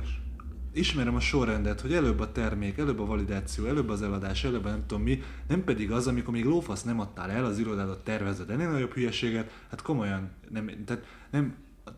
ismerem 0.74 1.16
a 1.16 1.20
sorrendet, 1.20 1.82
hogy 1.82 1.94
előbb 1.94 2.20
a 2.20 2.32
termék, 2.32 2.78
előbb 2.78 3.00
a 3.00 3.06
validáció, 3.06 3.66
előbb 3.66 3.90
az 3.90 4.02
eladás, 4.02 4.44
előbb 4.44 4.66
a 4.66 4.70
nem 4.70 4.84
tudom 4.88 5.04
mi, 5.04 5.22
nem 5.48 5.64
pedig 5.64 5.92
az, 5.92 6.08
amikor 6.08 6.34
még 6.34 6.46
lófasz 6.46 6.84
nem 6.84 7.00
adtál 7.00 7.32
el 7.32 7.46
az 7.46 7.60
irodádat, 7.60 8.04
tervezed 8.04 8.50
ennél 8.50 8.70
nagyobb 8.70 8.94
hülyeséget, 8.94 9.52
hát 9.70 9.82
komolyan, 9.82 10.30
nem, 10.50 10.84
tehát 10.86 11.06
nem, 11.32 11.56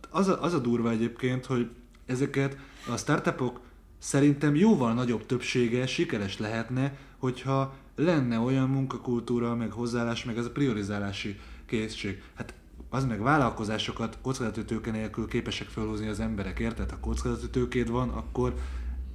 az 0.09 0.27
a, 0.27 0.43
az 0.43 0.53
a 0.53 0.59
durva 0.59 0.89
egyébként, 0.89 1.45
hogy 1.45 1.69
ezeket 2.05 2.57
a 2.93 2.97
startupok 2.97 3.59
szerintem 4.03 4.55
jóval 4.55 4.93
nagyobb 4.93 5.25
többsége 5.25 5.87
sikeres 5.87 6.37
lehetne, 6.37 6.97
hogyha 7.17 7.75
lenne 7.95 8.39
olyan 8.39 8.69
munkakultúra, 8.69 9.55
meg 9.55 9.71
hozzáállás, 9.71 10.23
meg 10.23 10.37
ez 10.37 10.45
a 10.45 10.51
priorizálási 10.51 11.39
készség. 11.65 12.23
Hát 12.33 12.53
az 12.89 13.05
meg 13.05 13.21
vállalkozásokat 13.21 14.17
kockázati 14.21 14.65
tőke 14.65 14.91
nélkül 14.91 15.27
képesek 15.27 15.67
felhozni 15.67 16.07
az 16.07 16.19
emberek, 16.19 16.59
érted? 16.59 16.89
Ha 16.89 16.99
kockázati 16.99 17.49
tőkéd 17.49 17.89
van, 17.89 18.09
akkor 18.09 18.55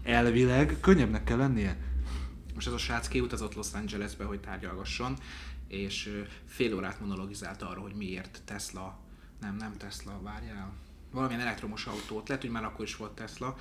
elvileg 0.03 0.77
könnyebbnek 0.81 1.25
kell 1.25 1.37
lennie. 1.37 1.77
Most 2.55 2.67
ez 2.67 2.73
a 2.73 2.79
srác 2.79 3.09
kiutazott 3.09 3.55
Los 3.55 3.73
Angelesbe, 3.73 4.25
hogy 4.25 4.41
tárgyalgasson, 4.41 5.17
és 5.67 6.23
fél 6.47 6.75
órát 6.75 7.01
monologizált 7.01 7.63
arról, 7.63 7.83
hogy 7.83 7.95
miért 7.97 8.43
Tesla, 8.45 8.99
nem, 9.41 9.57
nem 9.57 9.73
Tesla, 9.77 10.21
várjál, 10.23 10.73
valamilyen 11.13 11.43
elektromos 11.43 11.87
autót, 11.87 12.29
lehet, 12.29 12.43
hogy 12.43 12.53
már 12.53 12.65
akkor 12.65 12.85
is 12.85 12.97
volt 12.97 13.13
Tesla, 13.13 13.57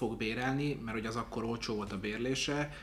fog 0.00 0.16
bérelni, 0.16 0.74
mert 0.74 0.96
hogy 0.96 1.06
az 1.06 1.16
akkor 1.16 1.44
olcsó 1.44 1.74
volt 1.74 1.92
a 1.92 2.00
bérlése, 2.00 2.76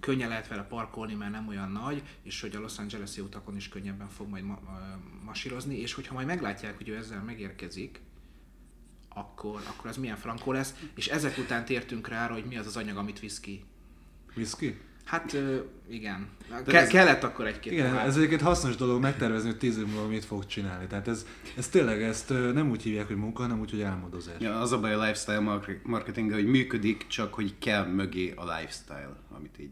könnyen 0.00 0.28
lehet 0.28 0.48
vele 0.48 0.62
parkolni, 0.62 1.14
mert 1.14 1.30
nem 1.30 1.48
olyan 1.48 1.70
nagy, 1.70 2.02
és 2.22 2.40
hogy 2.40 2.56
a 2.56 2.60
Los 2.60 2.78
Angeles-i 2.78 3.20
utakon 3.20 3.56
is 3.56 3.68
könnyebben 3.68 4.08
fog 4.08 4.28
majd 4.28 4.44
ma- 4.44 4.60
masírozni, 5.24 5.76
és 5.76 5.92
hogyha 5.92 6.14
majd 6.14 6.26
meglátják, 6.26 6.76
hogy 6.76 6.88
ő 6.88 6.96
ezzel 6.96 7.22
megérkezik, 7.22 8.00
akkor, 9.08 9.62
akkor 9.66 9.90
ez 9.90 9.96
milyen 9.96 10.16
frankó 10.16 10.52
lesz, 10.52 10.74
és 10.94 11.08
ezek 11.08 11.38
után 11.38 11.64
tértünk 11.64 12.08
rá 12.08 12.28
hogy 12.28 12.44
mi 12.44 12.56
az 12.56 12.66
az 12.66 12.76
anyag, 12.76 12.96
amit 12.96 13.20
visz 13.20 13.40
ki. 13.40 13.64
Whisky? 14.36 14.80
Hát 15.04 15.36
igen. 15.88 16.28
Ke- 16.64 16.74
ez, 16.74 16.88
kellett 16.88 17.22
akkor 17.22 17.46
egy-két 17.46 17.72
Igen, 17.72 17.98
ez 17.98 18.16
egyébként 18.16 18.40
hasznos 18.40 18.76
dolog 18.76 19.00
megtervezni, 19.00 19.48
hogy 19.48 19.58
tíz 19.58 19.78
év 19.78 19.86
múlva 19.86 20.08
mit 20.08 20.24
fog 20.24 20.46
csinálni. 20.46 20.86
Tehát 20.86 21.08
ez, 21.08 21.26
ez 21.56 21.68
tényleg 21.68 22.02
ezt 22.02 22.28
nem 22.28 22.70
úgy 22.70 22.82
hívják, 22.82 23.06
hogy 23.06 23.16
munka, 23.16 23.42
hanem 23.42 23.60
úgy, 23.60 23.70
hogy 23.70 23.82
álmodozás. 23.82 24.34
Ja, 24.38 24.60
az 24.60 24.72
a 24.72 24.80
baj 24.80 24.94
a 24.94 24.98
lifestyle 24.98 25.62
marketing, 25.82 26.32
hogy 26.32 26.46
működik, 26.46 27.06
csak 27.06 27.34
hogy 27.34 27.54
kell 27.58 27.86
mögé 27.86 28.32
a 28.36 28.42
lifestyle, 28.42 29.16
amit 29.36 29.58
így 29.58 29.70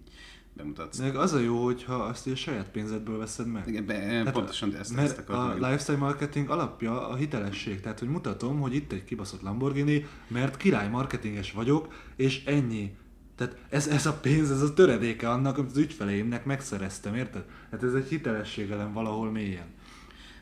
bemutatsz. 0.52 0.98
Meg 0.98 1.16
az 1.16 1.32
a 1.32 1.38
jó, 1.38 1.64
hogyha 1.64 1.94
azt 1.94 2.26
a 2.26 2.36
saját 2.36 2.70
pénzedből 2.70 3.18
veszed 3.18 3.46
meg. 3.46 3.68
Igen, 3.68 3.86
be, 3.86 3.94
tehát 3.94 4.32
pontosan 4.32 4.76
ezt, 4.76 4.94
mert 4.94 5.18
ezt 5.18 5.28
a 5.28 5.46
meg. 5.46 5.56
lifestyle 5.56 5.96
marketing 5.96 6.50
alapja 6.50 7.08
a 7.08 7.14
hitelesség. 7.14 7.80
Tehát, 7.80 7.98
hogy 7.98 8.08
mutatom, 8.08 8.60
hogy 8.60 8.74
itt 8.74 8.92
egy 8.92 9.04
kibaszott 9.04 9.42
Lamborghini, 9.42 10.06
mert 10.28 10.56
király 10.56 10.88
marketinges 10.88 11.52
vagyok, 11.52 11.92
és 12.16 12.44
ennyi 12.44 12.96
tehát 13.40 13.56
ez, 13.68 13.86
ez 13.86 14.06
a 14.06 14.12
pénz, 14.12 14.50
ez 14.50 14.62
a 14.62 14.74
töredéke 14.74 15.30
annak, 15.30 15.58
amit 15.58 15.70
az 15.70 15.76
ügyfeleimnek 15.76 16.44
megszereztem, 16.44 17.14
érted? 17.14 17.44
Hát 17.70 17.82
ez 17.82 17.94
egy 17.94 18.08
hitelességelem 18.08 18.92
valahol 18.92 19.30
mélyen. 19.30 19.66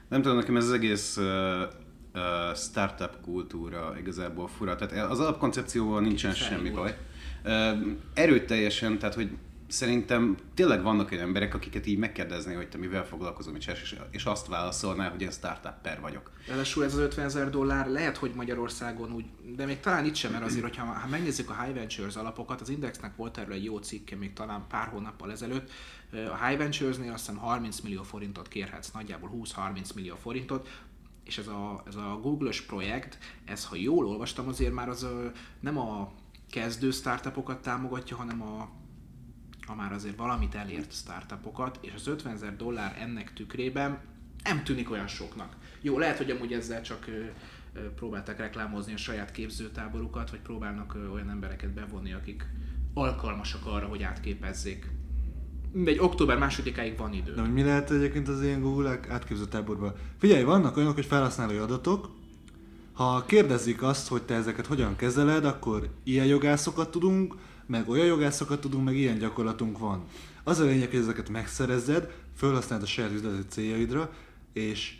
Nem 0.09 0.22
tudom, 0.22 0.36
nekem 0.36 0.57
ez 0.57 0.64
az 0.64 0.72
egész 0.72 1.16
uh, 1.16 1.24
uh, 2.14 2.57
startup 2.57 3.20
kultúra 3.20 3.94
igazából 3.99 4.49
fura. 4.49 4.76
Tehát 4.76 5.11
az 5.11 5.20
alapkoncepcióval 5.20 6.01
nincsen 6.01 6.34
semmi 6.34 6.70
baj. 6.70 6.96
Uh, 7.44 7.78
erőteljesen, 8.14 8.99
tehát 8.99 9.14
hogy 9.14 9.30
szerintem 9.69 10.37
tényleg 10.55 10.83
vannak 10.83 11.11
olyan 11.12 11.25
emberek, 11.25 11.55
akiket 11.55 11.87
így 11.87 11.99
megkérdezni, 11.99 12.55
hogy 12.55 12.69
te 12.69 12.79
mivel 12.79 13.07
foglalkozom, 13.07 13.55
és, 13.55 13.71
és 14.11 14.25
azt 14.25 14.47
válaszolnál, 14.47 15.11
hogy 15.11 15.21
én 15.21 15.31
per 15.83 16.01
vagyok. 16.01 16.31
Ráadásul 16.47 16.85
ez 16.85 16.95
az 16.95 16.99
50 16.99 17.25
ezer 17.25 17.51
dollár 17.51 17.89
lehet, 17.89 18.16
hogy 18.16 18.33
Magyarországon 18.35 19.12
úgy, 19.12 19.25
de 19.57 19.64
még 19.64 19.81
talán 19.81 20.05
itt 20.05 20.14
sem, 20.14 20.33
mert 20.33 20.45
azért, 20.45 20.62
hogyha 20.62 20.85
ha 20.85 21.09
megnézzük 21.09 21.51
a 21.51 21.62
High 21.62 21.75
Ventures 21.75 22.16
alapokat, 22.16 22.61
az 22.61 22.69
Indexnek 22.69 23.16
volt 23.16 23.39
erről 23.39 23.55
egy 23.55 23.64
jó 23.64 23.79
cikke 23.79 24.16
még 24.16 24.33
talán 24.33 24.64
pár 24.69 24.89
hónappal 24.89 25.31
ezelőtt, 25.31 25.71
a 26.12 26.47
High 26.47 26.59
Ventures-nél 26.59 27.12
azt 27.12 27.27
hiszem 27.27 27.41
30 27.41 27.81
millió 27.81 28.03
forintot 28.03 28.49
kérhetsz, 28.49 28.91
nagyjából 28.91 29.31
20-30 29.35 29.95
millió 29.95 30.14
forintot, 30.14 30.69
és 31.25 31.39
ez 31.39 31.47
a, 31.47 31.83
ez 31.87 31.95
a 31.95 32.19
Google-ös 32.23 32.61
projekt, 32.61 33.19
ez 33.45 33.64
ha 33.64 33.77
jól 33.77 34.07
olvastam, 34.07 34.49
azért 34.49 34.73
már 34.73 34.89
az 34.89 35.07
nem 35.61 35.79
a 35.79 36.12
kezdő 36.51 36.91
startupokat 36.91 37.62
támogatja, 37.62 38.16
hanem 38.16 38.43
a 38.43 38.69
ha 39.69 39.75
már 39.75 39.93
azért 39.93 40.16
valamit 40.16 40.55
elért 40.55 40.93
startupokat, 40.93 41.79
és 41.81 41.93
az 41.95 42.07
50 42.07 42.33
ezer 42.33 42.57
dollár 42.57 42.97
ennek 43.01 43.33
tükrében 43.33 43.99
nem 44.45 44.64
tűnik 44.64 44.91
olyan 44.91 45.07
soknak. 45.07 45.57
Jó, 45.81 45.99
lehet, 45.99 46.16
hogy 46.16 46.31
amúgy 46.31 46.53
ezzel 46.53 46.83
csak 46.83 47.07
próbálták 47.95 48.39
reklámozni 48.39 48.93
a 48.93 48.97
saját 48.97 49.31
képzőtáborukat, 49.31 50.31
vagy 50.31 50.41
próbálnak 50.41 50.97
olyan 51.12 51.31
embereket 51.31 51.71
bevonni, 51.71 52.12
akik 52.12 52.47
alkalmasak 52.95 53.66
arra, 53.66 53.87
hogy 53.87 54.03
átképezzék. 54.03 54.91
egy 55.85 55.99
október 55.99 56.39
másodikáig 56.39 56.97
van 56.97 57.12
idő. 57.12 57.35
De 57.35 57.43
mi 57.43 57.62
lehet 57.62 57.91
egyébként 57.91 58.29
az 58.29 58.43
ilyen 58.43 58.61
Google 58.61 59.01
átképzőtáborban? 59.09 59.95
Figyelj, 60.19 60.43
vannak 60.43 60.77
olyanok, 60.77 60.95
hogy 60.95 61.07
felhasználói 61.07 61.57
adatok, 61.57 62.11
ha 62.93 63.25
kérdezik 63.25 63.83
azt, 63.83 64.09
hogy 64.09 64.23
te 64.23 64.35
ezeket 64.35 64.66
hogyan 64.66 64.97
kezeled, 64.97 65.45
akkor 65.45 65.91
ilyen 66.05 66.27
jogászokat 66.27 66.91
tudunk, 66.91 67.35
meg 67.69 67.89
olyan 67.89 68.07
jogászokat 68.07 68.61
tudunk, 68.61 68.85
meg 68.85 68.97
ilyen 68.97 69.19
gyakorlatunk 69.19 69.79
van. 69.79 70.05
Az 70.45 70.59
a 70.59 70.64
lényeg, 70.64 70.91
hogy 70.91 70.99
ezeket 70.99 71.29
megszerezzed, 71.29 72.11
felhasználd 72.37 72.83
a 72.83 72.87
saját 72.87 73.12
üzleti 73.12 73.47
céljaidra, 73.49 74.11
és 74.53 74.97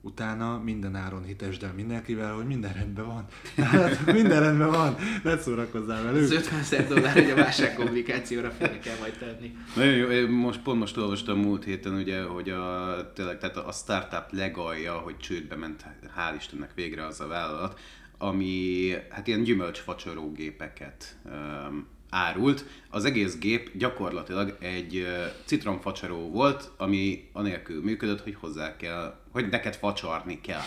utána 0.00 0.58
minden 0.58 0.96
áron 0.96 1.24
hitesd 1.24 1.62
el 1.62 1.72
mindenkivel, 1.72 2.34
hogy 2.34 2.46
minden 2.46 2.72
rendben 2.72 3.06
van. 3.06 3.26
Hát, 3.56 4.04
minden 4.20 4.40
rendben 4.40 4.70
van, 4.70 4.96
ne 5.22 5.38
szórakozzál 5.38 6.02
velük. 6.02 6.22
Az 6.22 6.30
50 6.30 6.58
ezer 6.58 6.88
dollár, 6.88 7.12
hogy 7.12 7.30
a 7.30 7.34
válság 7.34 7.74
kommunikációra 7.74 8.50
fel 8.50 8.78
kell 8.78 8.96
majd 9.00 9.12
tenni. 9.18 9.56
Nagyon 9.76 9.94
jó, 9.94 10.28
most 10.28 10.60
pont 10.60 10.78
most 10.78 10.96
olvastam 10.96 11.38
múlt 11.38 11.64
héten, 11.64 11.94
ugye, 11.94 12.22
hogy 12.22 12.50
a, 12.50 13.12
tényleg, 13.14 13.38
tehát 13.38 13.56
a 13.56 13.72
startup 13.72 14.26
legalja, 14.30 14.92
hogy 14.92 15.16
csődbe 15.16 15.56
ment, 15.56 15.84
hál' 16.16 16.34
Istennek 16.36 16.70
végre 16.74 17.06
az 17.06 17.20
a 17.20 17.26
vállalat, 17.26 17.80
ami 18.18 18.90
hát 19.08 19.26
ilyen 19.26 19.42
gyümölcsfacsarógépeket 19.42 21.16
um, 21.24 21.86
árult. 22.12 22.64
Az 22.90 23.04
egész 23.04 23.38
gép 23.38 23.70
gyakorlatilag 23.76 24.56
egy 24.60 25.06
citromfacsaró 25.44 26.30
volt, 26.30 26.70
ami 26.76 27.28
anélkül 27.32 27.82
működött, 27.82 28.22
hogy 28.22 28.36
hozzá 28.40 28.76
kell, 28.76 29.20
hogy 29.30 29.48
neked 29.48 29.74
facsarni 29.74 30.40
kell. 30.40 30.62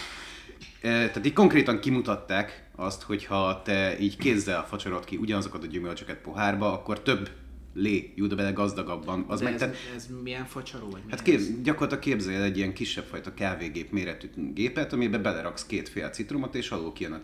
Tehát 0.81 1.25
így 1.25 1.33
konkrétan 1.33 1.79
kimutatták 1.79 2.69
azt, 2.75 3.01
hogy 3.01 3.25
ha 3.25 3.61
te 3.61 3.99
így 3.99 4.17
kézzel 4.17 4.65
facsarod 4.67 5.05
ki 5.05 5.17
ugyanazokat 5.17 5.63
a 5.63 5.67
gyümölcsöket 5.67 6.17
pohárba, 6.17 6.73
akkor 6.73 7.01
több 7.01 7.29
lé 7.73 8.13
jut 8.15 8.35
bele 8.35 8.51
gazdagabban. 8.51 9.25
Az 9.27 9.39
De 9.39 9.45
meg 9.45 9.53
ez, 9.53 9.59
te... 9.59 9.71
ez 9.95 10.07
milyen 10.23 10.45
facsaró? 10.45 10.89
Vagy 10.89 11.01
hát 11.09 11.21
kép, 11.21 11.39
gyakorlatilag 11.63 12.03
képzelj 12.03 12.43
egy 12.43 12.57
ilyen 12.57 12.73
kisebb 12.73 13.03
fajta 13.03 13.33
kávégép 13.33 13.91
méretű 13.91 14.27
gépet, 14.53 14.93
amiben 14.93 15.21
beleraksz 15.21 15.65
két 15.65 15.89
fél 15.89 16.09
citromot, 16.09 16.55
és 16.55 16.69
alul 16.69 16.93
kijön 16.93 17.13
a 17.13 17.19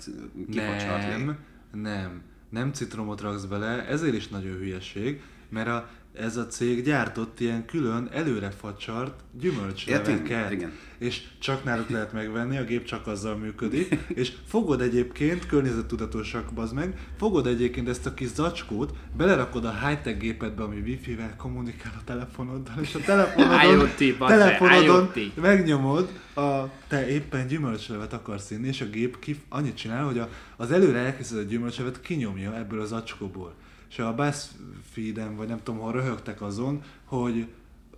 kifacsart 0.52 1.04
lé. 1.04 1.10
Nem, 1.10 1.38
nem 1.72 2.31
nem 2.52 2.74
citromot 2.74 3.22
raksz 3.22 3.46
bele, 3.46 3.88
ezért 3.88 4.16
is 4.16 4.28
nagyon 4.28 4.58
hülyeség, 4.58 5.22
mert 5.50 5.68
a, 5.68 5.90
ez 6.14 6.38
a 6.38 6.48
cég 6.48 6.84
gyártott 6.84 7.40
ilyen 7.40 7.66
külön 7.66 8.10
előre 8.14 8.52
facsart 8.52 9.20
gyümölcsleveket. 9.40 10.52
Igen. 10.52 10.72
És 10.98 11.22
csak 11.40 11.64
náluk 11.64 11.90
lehet 11.90 12.14
megvenni, 12.14 12.58
a 12.58 12.64
gép 12.64 12.84
csak 12.84 13.08
azzal 13.08 13.36
működik. 13.36 13.98
és 14.08 14.32
fogod 14.48 14.82
egyébként, 14.82 15.46
környezettudatosak 15.46 16.54
bazd 16.54 16.74
meg, 16.74 17.08
fogod 17.18 17.48
egyébként 17.48 17.90
ezt 17.90 18.06
a 18.06 18.14
kis 18.14 18.28
zacskót, 18.28 18.94
belerakod 19.18 19.66
a 19.66 19.88
high-tech 19.88 20.18
gépedbe, 20.18 20.64
ami 20.64 20.80
wifi-vel 20.80 21.36
kommunikál 21.38 21.94
a 22.00 22.04
telefonoddal, 22.06 22.76
és 22.82 22.96
a 22.96 23.00
telefonodon, 23.00 23.90
IoT, 24.00 24.18
telefonodon 24.18 25.12
IoT. 25.16 25.36
megnyomod, 25.36 26.10
a, 26.36 26.64
te 26.88 27.08
éppen 27.08 27.48
gyümölcslevet 27.48 28.14
akarsz 28.14 28.52
inni, 28.52 28.68
és 28.68 28.82
a 28.82 28.86
gép 28.86 29.20
kif, 29.20 29.38
annyit 29.50 29.76
csinál, 29.76 30.06
hogy 30.06 30.20
a, 30.20 30.30
az 30.56 30.72
előre 30.72 31.00
elkészített 31.00 31.48
gyümölcslevet 31.48 32.02
kinyomja 32.02 32.58
ebből 32.58 32.82
az 32.82 32.88
zacskóból 32.88 33.54
és 33.92 34.00
a 34.00 34.16
BuzzFeed-en, 34.16 35.36
vagy 35.36 35.48
nem 35.48 35.64
tudom, 35.64 35.80
hol 35.80 35.92
röhögtek 35.92 36.42
azon, 36.42 36.84
hogy 37.06 37.48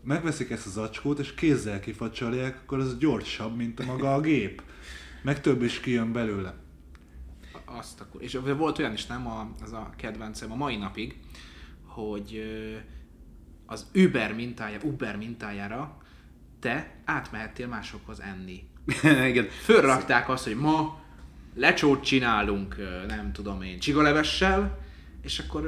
megveszik 0.04 0.50
ezt 0.50 0.66
az 0.66 0.78
acskót, 0.78 1.20
és 1.20 1.34
kézzel 1.34 1.80
kifacsolják, 1.80 2.60
akkor 2.64 2.80
az 2.80 2.98
gyorsabb, 2.98 3.56
mint 3.56 3.80
a 3.80 3.86
maga 3.86 4.14
a 4.14 4.22
gép. 4.22 4.62
Meg 5.22 5.41
több 5.41 5.62
is 5.62 5.80
kijön 5.80 6.12
belőle. 6.12 6.54
Azt 7.66 8.02
akkor. 8.02 8.22
És 8.22 8.39
volt 8.58 8.80
olyan 8.80 8.94
is, 8.94 9.06
nem, 9.06 9.28
a, 9.28 9.52
az 9.64 9.72
a 9.72 9.89
kedvencem 9.98 10.52
a 10.52 10.56
mai 10.56 10.78
napig, 10.78 11.20
hogy 11.86 12.44
az 13.66 13.86
Uber 13.94 14.34
mintája, 14.36 14.80
Uber 14.84 15.18
mintájára 15.18 15.98
te 16.60 16.96
átmehettél 17.06 17.68
másokhoz 17.68 18.22
enni. 18.22 18.68
Igen. 19.30 19.48
Fölrakták 19.50 20.30
azt, 20.30 20.44
hogy 20.44 20.56
ma 20.56 21.02
lecsót 21.56 22.04
csinálunk, 22.04 22.76
nem 23.08 23.32
tudom 23.32 23.62
én, 23.62 23.80
csigalevessel, 23.80 24.83
és 25.24 25.39
akkor 25.39 25.63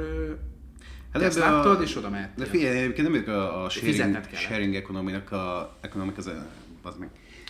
Hát 1.12 1.22
ezt 1.22 1.36
ebbe 1.36 1.46
a- 1.46 1.50
láttad, 1.56 1.82
és 1.82 1.96
oda 1.96 2.10
mehettél. 2.10 2.44
De 2.44 2.50
figyelj, 2.50 2.78
egyébként 2.78 3.06
nem 3.08 3.16
értek 3.16 3.34
a, 3.34 3.64
a 3.64 3.68
sharing, 3.68 4.18
sharing 4.32 4.74
economic 4.74 5.32
a 5.32 5.76
economic 5.80 6.18
az, 6.18 6.30
az 6.82 6.94
meg. 6.98 7.08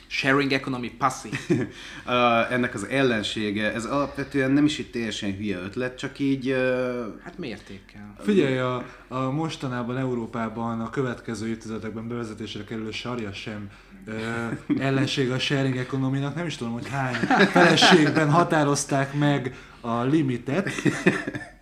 Sharing 0.08 0.52
economy 0.52 0.90
passzi. 0.90 1.28
Uh, 2.06 2.52
ennek 2.52 2.74
az 2.74 2.84
ellensége, 2.86 3.72
ez 3.72 3.84
alapvetően 3.84 4.50
nem 4.50 4.64
is 4.64 4.78
egy 4.78 4.90
teljesen 4.90 5.36
hülye 5.36 5.58
ötlet, 5.58 5.98
csak 5.98 6.18
így 6.18 6.50
uh, 6.50 7.04
Hát 7.24 7.38
mértékkel. 7.38 8.14
Figyelj, 8.18 8.58
a, 8.58 8.84
a 9.08 9.30
mostanában 9.30 9.96
Európában 9.98 10.80
a 10.80 10.90
következő 10.90 11.48
évtizedekben 11.48 12.08
bevezetésre 12.08 12.64
kerülő 12.64 12.90
sarja 12.90 13.32
sem 13.32 13.70
ö, 14.04 14.12
ellenség 14.86 15.30
a 15.30 15.38
sharing 15.38 15.76
economy 15.76 16.18
nem 16.18 16.46
is 16.46 16.56
tudom, 16.56 16.72
hogy 16.72 16.88
hány 16.88 17.14
feleségben 17.50 18.30
határozták 18.30 19.14
meg 19.14 19.54
a 19.80 20.02
limitet. 20.02 20.70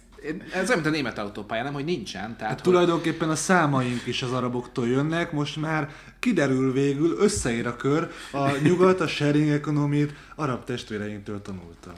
Ez 0.53 0.68
olyan, 0.68 0.75
mint 0.75 0.87
a 0.87 0.91
német 0.91 1.18
autópálya, 1.18 1.62
nem, 1.62 1.72
hogy 1.72 1.85
nincsen. 1.85 2.22
Tehát, 2.22 2.41
Hát 2.41 2.53
hogy 2.61 2.62
tulajdonképpen 2.72 3.31
a 3.31 3.35
számaink 3.37 4.07
is 4.07 4.22
az 4.22 4.33
araboktól 4.33 4.89
jönnek, 4.89 5.33
most 5.33 5.57
már 5.57 5.91
kiderül 6.18 6.72
végül, 6.72 7.16
összeér 7.18 7.66
a 7.66 7.77
kör, 7.77 8.11
a 8.33 8.51
nyugat 8.62 9.01
a 9.01 9.07
sharing 9.07 9.49
economy 9.49 10.07
arab 10.35 10.64
testvéreinktől 10.64 11.43
tanulta. 11.43 11.93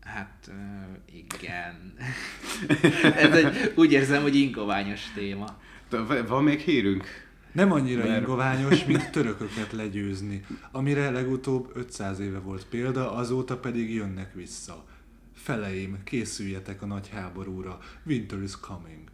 Hát, 0.00 0.50
igen. 1.12 1.94
Ez 3.16 3.32
egy, 3.34 3.72
úgy 3.76 3.92
érzem, 3.92 4.22
hogy 4.22 4.34
ingoványos 4.36 5.00
téma. 5.14 5.56
van 6.28 6.42
még 6.44 6.58
hírünk. 6.58 7.04
Nem 7.52 7.72
annyira 7.72 8.04
Mert- 8.04 8.20
ingoványos, 8.20 8.84
mint 8.84 9.10
törököket 9.16 9.72
legyőzni, 9.72 10.44
amire 10.72 11.10
legutóbb 11.10 11.70
500 11.74 12.18
éve 12.18 12.38
volt 12.38 12.66
példa, 12.66 13.12
azóta 13.12 13.56
pedig 13.58 13.94
jönnek 13.94 14.34
vissza. 14.34 14.84
Feleim, 15.44 15.98
készüljetek 16.04 16.82
a 16.82 16.86
nagy 16.86 17.08
háborúra, 17.08 17.78
winter 18.06 18.42
is 18.42 18.60
coming. 18.60 19.08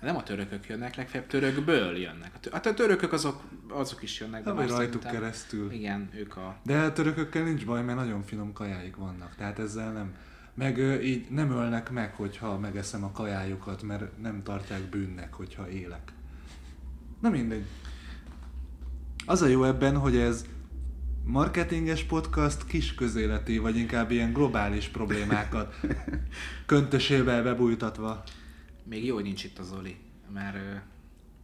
Nem 0.00 0.16
a 0.16 0.22
törökök 0.22 0.68
jönnek, 0.68 0.96
legfeljebb 0.96 1.28
törökből 1.28 1.96
jönnek. 1.96 2.30
Hát 2.52 2.66
a 2.66 2.74
törökök 2.74 3.12
azok, 3.12 3.42
azok 3.68 4.02
is 4.02 4.20
jönnek. 4.20 4.44
Hát, 4.44 4.54
már 4.54 4.66
vagy 4.66 4.68
rajtuk 4.68 5.02
szerintem- 5.02 5.12
keresztül. 5.12 5.70
Igen, 5.72 6.08
ők 6.14 6.36
a... 6.36 6.56
De 6.62 6.78
a 6.78 6.92
törökökkel 6.92 7.42
nincs 7.42 7.66
baj, 7.66 7.82
mert 7.82 7.98
nagyon 7.98 8.22
finom 8.22 8.52
kajáik 8.52 8.96
vannak, 8.96 9.34
tehát 9.36 9.58
ezzel 9.58 9.92
nem. 9.92 10.14
Meg 10.54 10.78
így 11.02 11.26
nem 11.30 11.50
ölnek 11.50 11.90
meg, 11.90 12.14
hogyha 12.14 12.58
megeszem 12.58 13.04
a 13.04 13.12
kajájukat, 13.12 13.82
mert 13.82 14.18
nem 14.18 14.42
tartják 14.42 14.82
bűnnek, 14.82 15.34
hogyha 15.34 15.68
élek. 15.68 16.12
Na 17.20 17.28
mindegy. 17.28 17.64
Az 19.26 19.42
a 19.42 19.46
jó 19.46 19.64
ebben, 19.64 19.96
hogy 19.96 20.16
ez 20.16 20.46
marketinges 21.26 22.02
podcast 22.02 22.66
kis 22.66 22.94
közéleti, 22.94 23.58
vagy 23.58 23.76
inkább 23.76 24.10
ilyen 24.10 24.32
globális 24.32 24.88
problémákat 24.88 25.74
köntösébe 26.66 27.42
bebújtatva. 27.42 28.22
Még 28.84 29.04
jó, 29.04 29.14
hogy 29.14 29.24
nincs 29.24 29.44
itt 29.44 29.58
a 29.58 29.62
Zoli, 29.62 29.96
mert, 30.32 30.54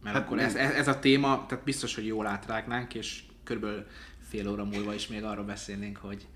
mert 0.03 0.15
Hát 0.15 0.15
akkor 0.15 0.39
ez, 0.39 0.55
ez, 0.55 0.87
a 0.87 0.99
téma, 0.99 1.45
tehát 1.47 1.63
biztos, 1.63 1.95
hogy 1.95 2.05
jól 2.05 2.27
átrágnánk, 2.27 2.93
és 2.93 3.23
körülbelül 3.43 3.85
fél 4.29 4.49
óra 4.49 4.65
múlva 4.65 4.93
is 4.93 5.07
még 5.07 5.23
arról 5.23 5.45
beszélnénk, 5.45 5.97
hogy... 5.97 6.27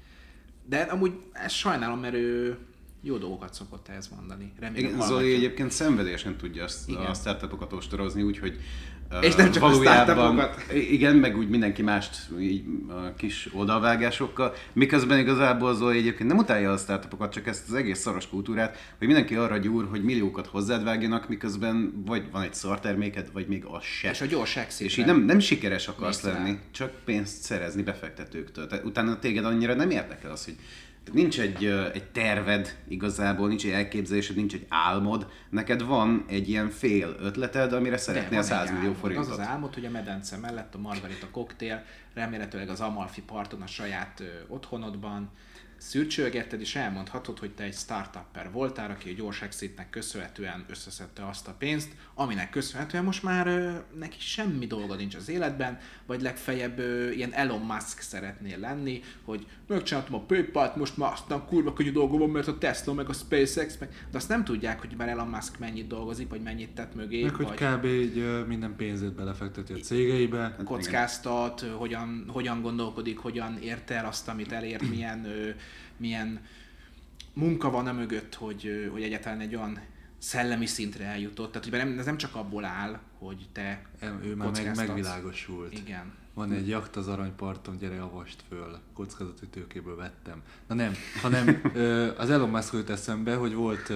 De 0.65 0.81
amúgy 0.81 1.13
ezt 1.31 1.55
sajnálom, 1.55 1.99
mert 1.99 2.13
ő 2.15 2.57
jó 3.01 3.17
dolgokat 3.17 3.53
szokott 3.53 3.87
ehhez 3.87 4.09
mondani. 4.15 4.53
Remélem 4.59 4.89
Igen. 4.89 5.07
Zoli 5.07 5.33
egyébként 5.33 5.71
szenvedélyesen 5.71 6.37
tudja 6.37 6.63
azt 6.63 6.89
Igen. 6.89 7.05
a 7.05 7.13
startupokat 7.13 7.73
ostorozni, 7.73 8.21
úgyhogy 8.21 8.59
És 9.21 9.35
nem 9.35 9.51
csak 9.51 9.63
a 9.63 9.73
startupokat. 9.73 10.73
Igen, 10.73 11.15
meg 11.15 11.37
úgy 11.37 11.49
mindenki 11.49 11.81
mást 11.81 12.15
így 12.39 12.63
a 12.89 13.13
kis 13.13 13.49
oldalvágásokkal, 13.53 14.53
miközben 14.73 15.19
igazából 15.19 15.75
Zoli 15.75 15.97
egyébként 15.97 16.29
nem 16.29 16.37
utálja 16.37 16.71
a 16.71 16.77
startupokat, 16.77 17.31
csak 17.31 17.47
ezt 17.47 17.67
az 17.67 17.73
egész 17.73 17.99
szaros 17.99 18.29
kultúrát, 18.29 18.77
hogy 18.97 19.07
mindenki 19.07 19.35
arra 19.35 19.57
gyúr, 19.57 19.87
hogy 19.89 20.03
milliókat 20.03 20.47
hozzád 20.47 20.83
vágjanak, 20.83 21.27
miközben 21.27 22.03
vagy 22.05 22.31
van 22.31 22.41
egy 22.41 22.53
szarterméked, 22.53 23.29
vagy 23.33 23.47
még 23.47 23.65
az 23.65 23.83
se. 23.83 24.09
És 24.09 24.21
a 24.21 24.25
gyors 24.25 24.55
exit 24.55 24.87
És 24.87 24.97
így 24.97 25.05
nem, 25.05 25.25
nem 25.25 25.39
sikeres 25.39 25.87
akarsz 25.87 26.23
rá. 26.23 26.33
lenni, 26.33 26.59
csak 26.71 26.91
pénzt 27.05 27.41
szerezni 27.41 27.83
befektetőktől. 27.83 28.67
Tehát 28.67 28.85
utána 28.85 29.19
téged 29.19 29.45
annyira 29.45 29.73
nem 29.73 29.89
érdekel 29.89 30.31
az, 30.31 30.45
hogy 30.45 30.55
tehát 31.07 31.21
nincs 31.21 31.39
egy, 31.39 31.65
egy 31.93 32.03
terved 32.03 32.77
igazából, 32.87 33.47
nincs 33.47 33.65
egy 33.65 33.71
elképzelésed, 33.71 34.35
nincs 34.35 34.53
egy 34.53 34.65
álmod, 34.69 35.27
neked 35.49 35.83
van 35.83 36.25
egy 36.27 36.49
ilyen 36.49 36.69
fél 36.69 37.15
ötleted, 37.19 37.73
amire 37.73 37.97
szeretnél 37.97 38.29
van 38.29 38.39
egy 38.39 38.45
100 38.45 38.69
millió 38.69 38.81
álmod. 38.81 38.97
forintot. 38.97 39.25
Az 39.25 39.39
az 39.39 39.45
álmod, 39.45 39.73
hogy 39.73 39.85
a 39.85 39.89
medence 39.89 40.37
mellett 40.37 40.75
a 40.75 40.77
Margarita 40.77 41.29
koktél, 41.31 41.83
remélhetőleg 42.13 42.69
az 42.69 42.81
Amalfi 42.81 43.21
parton 43.21 43.61
a 43.61 43.67
saját 43.67 44.19
ö, 44.19 44.23
otthonodban 44.47 45.31
szürcsölgetted, 45.77 46.61
és 46.61 46.75
elmondhatod, 46.75 47.39
hogy 47.39 47.51
te 47.51 47.63
egy 47.63 47.73
startupper 47.73 48.51
voltál, 48.51 48.91
aki 48.91 49.09
a 49.09 49.13
gyors 49.13 49.41
exitnek 49.41 49.89
köszönhetően 49.89 50.65
összeszedte 50.69 51.27
azt 51.27 51.47
a 51.47 51.55
pénzt, 51.57 51.91
aminek 52.13 52.49
köszönhetően 52.49 53.03
most 53.03 53.23
már 53.23 53.47
ö, 53.47 53.71
neki 53.97 54.19
semmi 54.19 54.67
dolga 54.67 54.95
nincs 54.95 55.15
az 55.15 55.29
életben, 55.29 55.79
vagy 56.05 56.21
legfeljebb 56.21 56.79
ö, 56.79 57.09
ilyen 57.09 57.33
Elon 57.33 57.61
Musk 57.61 57.99
szeretnél 57.99 58.59
lenni, 58.59 59.01
hogy 59.23 59.47
megcsináltam 59.67 60.15
a 60.15 60.19
PayPal-t, 60.19 60.75
most 60.75 60.97
már 60.97 61.11
aztán 61.11 61.45
kurva 61.45 61.73
könnyű 61.73 61.91
dolgom 61.91 62.19
van, 62.19 62.29
mert 62.29 62.47
a 62.47 62.57
Tesla, 62.57 62.93
meg 62.93 63.09
a 63.09 63.13
SpaceX, 63.13 63.77
meg... 63.77 63.89
de 64.11 64.17
azt 64.17 64.29
nem 64.29 64.43
tudják, 64.43 64.79
hogy 64.79 64.93
már 64.97 65.09
Elon 65.09 65.27
Musk 65.27 65.59
mennyit 65.59 65.87
dolgozik, 65.87 66.29
vagy 66.29 66.41
mennyit 66.41 66.69
tett 66.69 66.95
mögé, 66.95 67.23
Meg 67.23 67.35
hogy 67.35 67.45
vagy 67.45 67.57
kb. 67.57 67.85
így 67.85 68.45
minden 68.47 68.75
pénzét 68.75 69.13
belefekteti 69.13 69.73
a 69.73 69.77
cégeibe. 69.77 70.55
kockáztat, 70.63 71.61
hogyan, 71.61 72.25
hogyan 72.27 72.61
gondolkodik, 72.61 73.17
hogyan 73.17 73.57
érte 73.57 73.95
el 73.95 74.05
azt, 74.05 74.27
amit 74.27 74.51
elért, 74.51 74.89
milyen, 74.93 75.27
milyen 75.97 76.41
munka 77.33 77.69
van 77.69 77.87
a 77.87 77.93
mögött, 77.93 78.35
hogy, 78.35 78.89
hogy 78.91 79.01
egyáltalán 79.03 79.39
egy 79.39 79.55
olyan 79.55 79.79
szellemi 80.17 80.65
szintre 80.65 81.05
eljutott. 81.05 81.51
Tehát, 81.51 81.69
hogy 81.69 81.77
nem, 81.77 81.99
ez 81.99 82.05
nem 82.05 82.17
csak 82.17 82.35
abból 82.35 82.65
áll, 82.65 82.99
hogy 83.17 83.47
te 83.51 83.81
El- 83.99 84.19
Ő 84.23 84.35
már 84.35 84.51
meg, 84.51 84.75
megvilágosult. 84.75 85.73
Igen. 85.73 86.13
Van 86.37 86.51
egy 86.51 86.67
jakt 86.67 86.95
az 86.95 87.07
aranyparton, 87.07 87.77
gyere 87.77 88.01
avast 88.01 88.43
föl. 88.49 88.79
Kockázati 88.93 89.47
tőkéből 89.47 89.95
vettem. 89.95 90.41
Na 90.67 90.75
nem, 90.75 90.93
hanem 91.21 91.61
az 92.17 92.29
Elon 92.29 92.49
Musk 92.49 92.73
jut 92.73 92.89
eszembe, 92.89 93.35
hogy 93.35 93.53
volt 93.53 93.93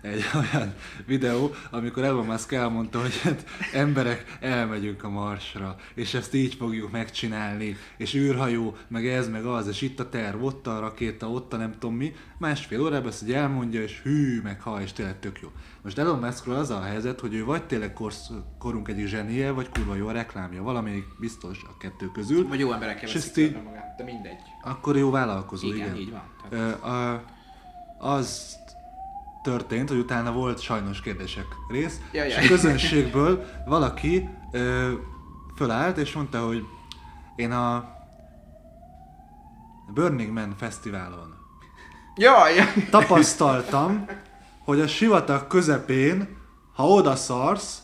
egy 0.00 0.24
olyan 0.40 0.74
videó, 1.06 1.54
amikor 1.70 2.04
Elon 2.04 2.26
Musk 2.26 2.52
elmondta, 2.52 3.00
hogy 3.00 3.20
hát 3.20 3.44
emberek, 3.72 4.38
elmegyünk 4.40 5.04
a 5.04 5.08
Marsra, 5.08 5.76
és 5.94 6.14
ezt 6.14 6.34
így 6.34 6.54
fogjuk 6.54 6.90
megcsinálni, 6.90 7.76
és 7.96 8.14
űrhajó, 8.14 8.76
meg 8.88 9.06
ez, 9.06 9.28
meg 9.28 9.44
az, 9.44 9.68
és 9.68 9.82
itt 9.82 10.00
a 10.00 10.08
terv, 10.08 10.44
ott 10.44 10.66
a 10.66 10.80
rakéta, 10.80 11.30
ott 11.30 11.52
a 11.52 11.56
nem 11.56 11.72
tudom 11.78 11.96
mi, 11.96 12.14
másfél 12.38 12.82
órában 12.82 13.08
ezt 13.08 13.22
így 13.22 13.32
elmondja, 13.32 13.82
és 13.82 14.00
hű, 14.02 14.40
meg 14.42 14.60
ha, 14.60 14.82
és 14.82 14.92
tényleg 14.92 15.18
tök 15.18 15.38
jó. 15.42 15.48
Most 15.86 15.98
Elon 15.98 16.18
Muskról 16.18 16.54
az 16.56 16.70
a 16.70 16.80
helyzet, 16.82 17.20
hogy 17.20 17.34
ő 17.34 17.44
vagy 17.44 17.66
tényleg 17.66 17.92
korsz, 17.92 18.30
korunk 18.58 18.88
egyik 18.88 19.06
zsenie, 19.06 19.50
vagy 19.50 19.68
kurva 19.68 19.94
jó 19.94 20.06
a 20.08 20.12
reklámja, 20.12 20.62
valamelyik 20.62 21.04
biztos 21.20 21.62
a 21.68 21.76
kettő 21.78 22.10
közül, 22.12 22.48
Vagy 22.48 22.58
jó 22.58 22.72
emberekkel 22.72 23.08
veszik 23.12 23.36
így- 23.36 23.62
magát, 23.64 23.96
de 23.96 24.04
mindegy. 24.04 24.38
akkor 24.62 24.96
jó 24.96 25.10
vállalkozó, 25.10 25.66
Igen, 25.66 25.78
igen. 25.78 25.96
így 25.96 26.10
van. 26.50 26.72
A, 26.72 27.22
az 27.98 28.56
történt, 29.42 29.88
hogy 29.88 29.98
utána 29.98 30.32
volt 30.32 30.60
sajnos 30.60 31.00
kérdések 31.00 31.46
rész, 31.68 32.00
Jaj, 32.12 32.28
és 32.28 32.36
a 32.36 32.46
közönségből 32.48 33.44
valaki 33.66 34.28
ö, 34.52 34.92
fölállt, 35.56 35.96
és 35.98 36.12
mondta, 36.12 36.46
hogy 36.46 36.64
én 37.36 37.52
a 37.52 37.88
Burning 39.94 40.32
Man 40.32 40.54
fesztiválon 40.56 41.34
Jaj! 42.16 42.52
tapasztaltam, 42.90 44.06
hogy 44.66 44.80
a 44.80 44.86
sivatag 44.86 45.46
közepén, 45.46 46.36
ha 46.74 46.88
oda 46.88 47.16
szarsz, 47.16 47.82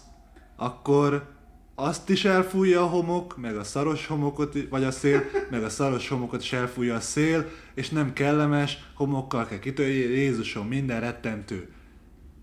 akkor 0.57 1.30
azt 1.74 2.09
is 2.11 2.24
elfújja 2.24 2.83
a 2.83 2.87
homok, 2.87 3.37
meg 3.37 3.57
a 3.57 3.64
szaros 3.64 4.07
homokot, 4.07 4.57
vagy 4.70 4.85
a 4.85 4.91
szél, 4.91 5.22
meg 5.51 5.64
a 5.64 5.68
szaros 5.68 6.09
homokot 6.09 6.43
is 6.43 6.53
elfújja 6.53 6.95
a 6.95 7.01
szél, 7.01 7.49
és 7.74 7.89
nem 7.89 8.12
kellemes, 8.12 8.78
homokkal 8.95 9.47
kell 9.47 9.59
kitölni, 9.59 9.93
Jézusom, 9.93 10.66
minden 10.66 11.01
rettentő. 11.01 11.72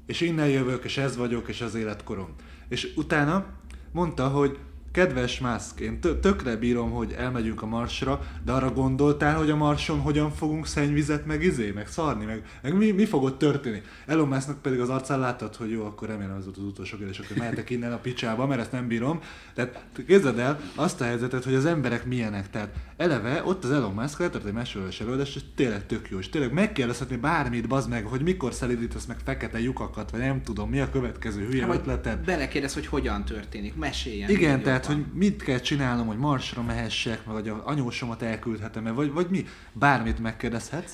És 0.06 0.22
innen 0.22 0.48
jövök, 0.48 0.84
és 0.84 0.98
ez 0.98 1.18
vagyok, 1.18 1.48
és 1.48 1.62
az 1.62 1.76
életkorom. 1.76 2.36
És 2.70 2.94
utána 2.96 3.46
mondta, 3.92 4.28
hogy 4.28 4.58
kedves 4.92 5.40
Musk, 5.40 5.80
én 5.80 6.00
tö- 6.00 6.20
tökre 6.22 6.56
bírom, 6.56 6.92
hogy 6.92 7.16
elmegyünk 7.18 7.62
a 7.62 7.66
Marsra, 7.66 8.22
de 8.46 8.52
arra 8.52 8.72
gondoltál, 8.72 9.38
hogy 9.38 9.50
a 9.50 9.56
Marson 9.56 10.00
hogyan 10.00 10.32
fogunk 10.32 10.68
szennyvizet, 10.68 11.26
meg 11.26 11.44
izé, 11.44 11.72
meg 11.72 11.88
szarni, 11.88 12.26
meg, 12.26 12.44
meg 12.62 12.78
mi, 12.78 12.92
mi 12.92 13.06
fog 13.06 13.24
ott 13.24 13.38
történni? 13.38 13.82
Elon 14.06 14.28
Musknak 14.28 14.62
pedig 14.62 14.80
az 14.80 14.90
arcán 14.90 15.20
láttad, 15.20 15.56
hogy 15.56 15.72
jó, 15.72 15.86
akkor 15.86 16.08
remélem 16.08 16.36
az 16.38 16.44
volt 16.44 16.58
az 16.58 16.64
utolsó 16.64 16.98
kérdés, 16.98 17.20
akkor 17.20 17.38
mehetek 17.38 17.70
innen 17.70 17.92
a 17.92 17.98
picsába, 17.98 18.48
mert 18.48 18.62
ezt 18.62 18.72
nem 18.72 18.88
bírom. 18.88 19.20
Tehát 19.54 19.86
képzeld 20.08 20.40
el 20.40 20.60
azt 20.76 21.02
a 21.02 21.04
helyzetet, 21.04 21.44
hogy 21.44 21.54
az 21.54 21.66
emberek 21.66 22.06
milyenek. 22.06 22.50
Tehát 22.50 22.70
eleve 22.98 23.42
ott 23.46 23.64
az 23.64 23.72
Elon 23.72 23.94
Musk 23.94 24.20
letört 24.20 24.46
egy 24.46 24.54
mesélős 24.54 25.02
előadás, 25.02 25.36
és 25.36 25.42
tényleg 25.56 25.86
tök 25.86 26.10
jó, 26.10 26.18
és 26.20 26.30
tényleg 26.30 26.54
megkérdezhetni 26.54 27.16
bármit, 27.16 27.68
bazd 27.68 27.90
meg, 27.90 28.06
hogy 28.06 28.22
mikor 28.22 28.54
szelidítasz 28.54 29.06
meg 29.06 29.18
fekete 29.26 29.60
lyukakat, 29.60 30.12
vagy 30.12 30.20
nem 30.20 30.42
tudom, 30.44 30.70
mi 30.70 30.80
a 30.80 30.90
következő 30.90 31.46
hülye 31.46 31.66
Vagy 31.66 31.78
ötleted. 31.78 32.26
belekérdez, 32.26 32.74
hogy 32.74 32.86
hogyan 32.88 33.26
történik, 33.26 33.76
meséljen. 33.76 34.30
Igen, 34.30 34.58
Jó. 34.58 34.64
Tehát 34.80 34.96
hogy 34.96 35.14
mit 35.14 35.44
kell 35.44 35.60
csinálnom, 35.60 36.08
hogy 36.08 36.18
marsra 36.18 36.62
mehessek, 36.62 37.26
meg 37.26 37.36
hogy 37.36 37.54
anyósomat 37.64 38.22
elküldhetem-e, 38.22 38.92
vagy, 38.92 39.12
vagy 39.12 39.28
mi? 39.30 39.46
Bármit 39.72 40.20
megkérdezhetsz. 40.20 40.94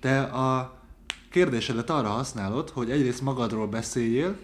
Te 0.00 0.22
a 0.22 0.78
kérdésedet 1.30 1.90
arra 1.90 2.08
használod, 2.08 2.70
hogy 2.70 2.90
egyrészt 2.90 3.20
magadról 3.20 3.66
beszéljél, 3.66 4.36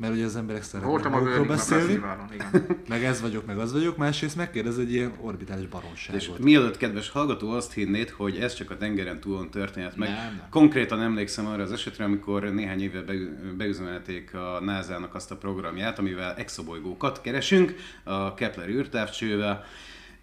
mert 0.00 0.12
ugye 0.12 0.24
az 0.24 0.36
emberek 0.36 0.62
szeretnek 0.62 1.10
magukról 1.10 1.46
beszélni, 1.46 1.84
Fesztiválon, 1.84 2.26
igen. 2.32 2.66
meg 2.88 3.04
ez 3.04 3.20
vagyok, 3.20 3.46
meg 3.46 3.58
az 3.58 3.72
vagyok, 3.72 3.96
másrészt 3.96 4.36
megkérdez 4.36 4.78
egy 4.78 4.92
ilyen 4.92 5.12
orbitális 5.20 5.64
És 5.64 5.68
baromságot. 5.70 6.38
mielőtt, 6.38 6.76
kedves 6.76 7.08
hallgató, 7.10 7.50
azt 7.50 7.72
hinnéd, 7.72 8.10
hogy 8.10 8.36
ez 8.36 8.54
csak 8.54 8.70
a 8.70 8.76
tengeren 8.76 9.20
túlon 9.20 9.50
történet 9.50 9.96
meg. 9.96 10.08
Nem, 10.08 10.16
nem. 10.16 10.46
Konkrétan 10.50 11.00
emlékszem 11.00 11.46
arra 11.46 11.62
az 11.62 11.72
esetre, 11.72 12.04
amikor 12.04 12.42
néhány 12.42 12.82
éve 12.82 13.02
beü- 13.02 13.56
beüzemelték 13.56 14.34
a 14.34 14.60
NASA-nak 14.60 15.14
azt 15.14 15.30
a 15.30 15.36
programját, 15.36 15.98
amivel 15.98 16.34
exobolygókat 16.34 17.20
keresünk, 17.20 17.74
a 18.04 18.34
Kepler 18.34 18.68
űrtávcsővel. 18.68 19.64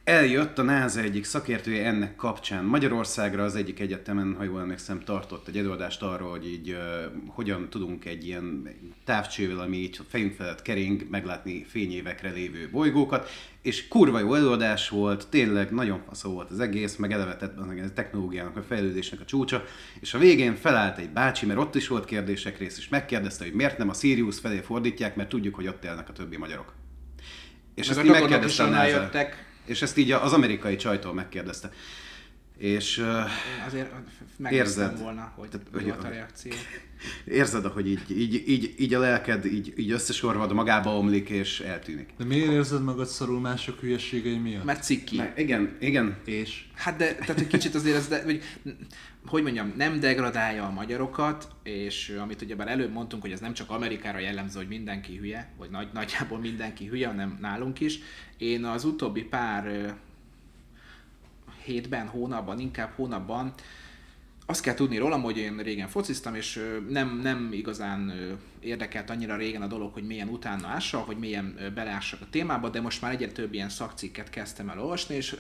Eljött 0.08 0.58
a 0.58 0.62
NASA 0.62 0.99
egyik 0.99 1.24
szakértője 1.24 1.86
ennek 1.86 2.16
kapcsán 2.16 2.64
Magyarországra 2.64 3.43
az 3.43 3.55
egyik 3.55 3.80
egyetemen, 3.80 4.36
ha 4.38 4.43
jól 4.43 4.60
emlékszem, 4.60 4.99
tartott 4.99 5.47
egy 5.47 5.58
előadást 5.58 6.01
arról, 6.01 6.30
hogy 6.30 6.47
így 6.47 6.70
uh, 6.70 6.78
hogyan 7.28 7.70
tudunk 7.70 8.05
egy 8.05 8.26
ilyen 8.26 8.68
távcsővel, 9.05 9.60
ami 9.60 9.78
így 9.78 9.99
fejünk 10.10 10.34
felett 10.34 10.62
kering, 10.62 11.10
meglátni 11.10 11.66
fényévekre 11.70 12.30
lévő 12.30 12.70
bolygókat, 12.72 13.30
és 13.62 13.88
kurva 13.88 14.20
jó 14.20 14.34
előadás 14.34 14.89
volt, 14.89 15.28
tényleg 15.28 15.72
nagyon 15.72 16.01
faszó 16.08 16.32
volt 16.32 16.51
az 16.51 16.60
egész, 16.60 16.95
meg 16.95 17.12
eleve 17.12 17.36
tett 17.36 17.58
a 17.58 17.93
technológiának, 17.93 18.58
a 18.58 18.64
fejlődésnek 18.64 19.20
a 19.20 19.26
csúcsa, 19.26 19.64
és 19.99 20.14
a 20.14 20.18
végén 20.18 20.55
felállt 20.55 20.97
egy 20.97 21.10
bácsi, 21.10 21.45
mert 21.45 21.60
ott 21.60 21.76
is 21.76 21.88
volt 21.88 22.05
kérdések 22.05 22.58
rész, 22.58 22.78
és 22.78 22.89
megkérdezte, 22.89 23.43
hogy 23.43 23.53
miért 23.53 23.78
nem 23.78 23.89
a 23.89 23.93
Sirius 23.93 24.39
felé 24.39 24.60
fordítják, 24.60 25.16
mert 25.16 25.30
tudjuk, 25.30 25.55
hogy 25.55 25.68
ott 25.68 25.84
élnek 25.84 26.10
a 26.10 26.14
többi 26.14 26.38
magyarok. 26.38 26.74
És 27.76 27.88
Meg 27.88 27.97
ezt 27.97 28.05
a 28.05 28.10
így 28.10 28.22
dogonok 28.22 28.45
is 28.45 28.58
megkérdezte 28.58 28.64
a 28.64 28.66
onnan 28.66 28.80
NASA. 28.80 29.01
jöttek. 29.01 29.47
És 29.68 29.82
ezt 29.82 29.97
így 29.97 30.11
az 30.11 30.34
amerikai 30.34 30.76
csajtól 30.76 31.13
megkérdezte. 31.13 31.72
És 32.58 32.97
uh, 32.97 33.05
Én 33.08 33.64
azért 33.66 33.91
Érzed. 34.49 34.99
volna, 34.99 35.32
hogy 35.36 35.49
Tehát, 35.49 35.68
hogy- 35.74 35.84
volt 35.84 36.03
a 36.03 36.10
reakció. 36.10 36.51
érzed, 37.26 37.66
ahogy 37.66 37.88
így, 37.89 38.03
így, 38.20 38.43
így, 38.47 38.74
így 38.78 38.93
a 38.93 38.99
lelked 38.99 39.45
így, 39.45 39.74
így 39.78 39.91
összesorvad, 39.91 40.53
magába 40.53 40.97
omlik 40.97 41.30
és 41.30 41.60
eltűnik. 41.60 42.10
De 42.18 42.26
miért 42.26 42.51
érzed 42.51 42.84
magad 42.84 43.05
szarul 43.08 43.39
mások 43.39 43.80
hülyeségei 43.80 44.38
miatt? 44.38 44.64
Mert 44.64 44.84
cikki. 44.84 45.18
Na, 45.18 45.28
igen, 45.36 45.76
igen. 45.80 46.18
És? 46.26 46.66
Hát 46.76 46.97
de, 46.97 47.16
tehát 47.16 47.39
egy 47.39 47.47
kicsit 47.47 47.76
azért 47.76 47.95
ez, 47.95 48.08
de, 48.08 48.24
hogy, 48.24 48.43
hogy 49.26 49.43
mondjam, 49.43 49.74
nem 49.78 49.99
degradálja 49.99 50.66
a 50.66 50.72
magyarokat, 50.72 51.47
és 51.64 52.18
amit 52.22 52.41
ugyebár 52.41 52.68
előbb 52.68 52.91
mondtunk, 52.91 53.22
hogy 53.22 53.32
ez 53.32 53.39
nem 53.39 53.53
csak 53.53 53.70
Amerikára 53.70 54.20
jellemző, 54.20 54.58
hogy 54.60 54.68
mindenki 54.68 55.18
hülye, 55.18 55.53
vagy 55.58 55.70
nagy, 55.70 55.88
nagyjából 55.93 56.39
mindenki 56.39 56.86
hülye, 56.86 57.08
hanem 57.08 57.38
nálunk 57.41 57.80
is. 57.80 57.99
Én 58.38 58.64
az 58.66 58.84
utóbbi 58.84 59.22
pár 59.22 59.95
hétben, 61.68 62.07
hónapban, 62.07 62.59
inkább 62.59 62.91
hónapban. 62.95 63.53
Azt 64.45 64.61
kell 64.61 64.74
tudni 64.74 64.97
rólam, 64.97 65.22
hogy 65.22 65.38
én 65.38 65.57
régen 65.57 65.88
fociztam, 65.88 66.36
és 66.36 66.63
nem, 66.89 67.20
nem 67.20 67.49
igazán 67.51 68.13
érdekelt 68.59 69.09
annyira 69.09 69.36
régen 69.36 69.61
a 69.61 69.68
dolog, 69.68 69.93
hogy 69.93 70.03
milyen 70.03 70.28
utána 70.28 70.68
ássak, 70.68 71.05
hogy 71.05 71.18
milyen 71.18 71.72
beleássak 71.76 72.22
a 72.22 72.28
témába, 72.30 72.70
de 72.70 72.82
most 72.82 73.01
már 73.01 73.11
egyre 73.11 73.32
több 73.32 73.53
ilyen 73.53 73.70
szakcikket 73.70 74.30
kezdtem 74.30 74.70
el 74.70 74.82
olvasni, 74.82 75.15
és 75.15 75.36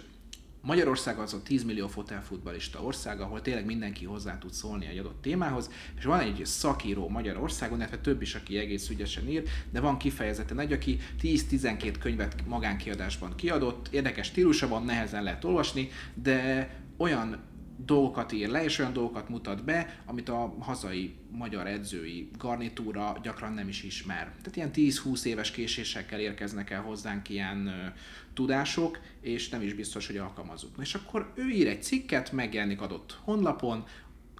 Magyarország 0.67 1.17
az 1.17 1.33
a 1.33 1.43
10 1.43 1.63
millió 1.63 1.87
fotelfutbalista 1.87 2.81
ország, 2.81 3.21
ahol 3.21 3.41
tényleg 3.41 3.65
mindenki 3.65 4.05
hozzá 4.05 4.37
tud 4.37 4.53
szólni 4.53 4.85
egy 4.85 4.97
adott 4.97 5.21
témához, 5.21 5.71
és 5.97 6.03
van 6.03 6.19
egy 6.19 6.41
szakíró 6.45 7.09
Magyarországon, 7.09 7.77
illetve 7.77 7.97
több 7.97 8.21
is, 8.21 8.35
aki 8.35 8.57
egész 8.57 8.89
ügyesen 8.89 9.27
ír, 9.27 9.43
de 9.71 9.79
van 9.79 9.97
kifejezetten 9.97 10.59
egy, 10.59 10.71
aki 10.71 10.99
10-12 11.21 11.95
könyvet 11.99 12.47
magánkiadásban 12.47 13.35
kiadott, 13.35 13.87
érdekes 13.91 14.27
stílusa 14.27 14.67
van, 14.67 14.83
nehezen 14.83 15.23
lehet 15.23 15.43
olvasni, 15.43 15.89
de 16.13 16.69
olyan 16.97 17.45
dolgokat 17.85 18.31
ír 18.31 18.49
le, 18.49 18.63
és 18.63 18.79
olyan 18.79 18.93
dolgokat 18.93 19.29
mutat 19.29 19.63
be, 19.63 19.99
amit 20.05 20.29
a 20.29 20.55
hazai 20.59 21.15
magyar 21.31 21.67
edzői 21.67 22.29
garnitúra 22.37 23.17
gyakran 23.23 23.53
nem 23.53 23.67
is 23.67 23.83
ismer. 23.83 24.31
Tehát 24.41 24.55
ilyen 24.55 24.91
10-20 24.93 25.23
éves 25.23 25.51
késésekkel 25.51 26.19
érkeznek 26.19 26.69
el 26.69 26.81
hozzánk 26.81 27.29
ilyen 27.29 27.93
ö, 28.37 28.43
tudások, 28.43 28.99
és 29.21 29.49
nem 29.49 29.61
is 29.61 29.73
biztos, 29.73 30.07
hogy 30.07 30.17
alkalmazunk. 30.17 30.75
És 30.81 30.93
akkor 30.93 31.31
ő 31.35 31.49
ír 31.49 31.67
egy 31.67 31.83
cikket, 31.83 32.31
megjelenik 32.31 32.81
adott 32.81 33.19
honlapon, 33.23 33.83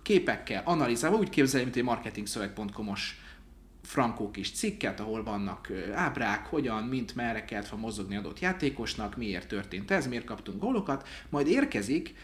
képekkel, 0.02 0.62
analizálva, 0.66 1.18
úgy 1.18 1.30
képzelje, 1.30 1.66
mint 1.66 1.78
egy 1.78 1.84
marketingszöveg.com-os 1.84 3.22
frankó 3.84 4.32
kis 4.32 4.52
cikket, 4.52 5.00
ahol 5.00 5.24
vannak 5.24 5.72
ábrák, 5.94 6.46
hogyan, 6.46 6.84
mint 6.84 7.16
merre 7.16 7.46
kellett 7.46 7.78
mozogni 7.78 8.16
adott 8.16 8.40
játékosnak, 8.40 9.18
miért 9.18 9.48
történt 9.48 9.92
ez, 9.92 10.08
miért 10.08 10.26
kaptunk 10.26 10.62
gólokat, 10.62 11.08
majd 11.30 11.48
érkezik, 11.48 12.16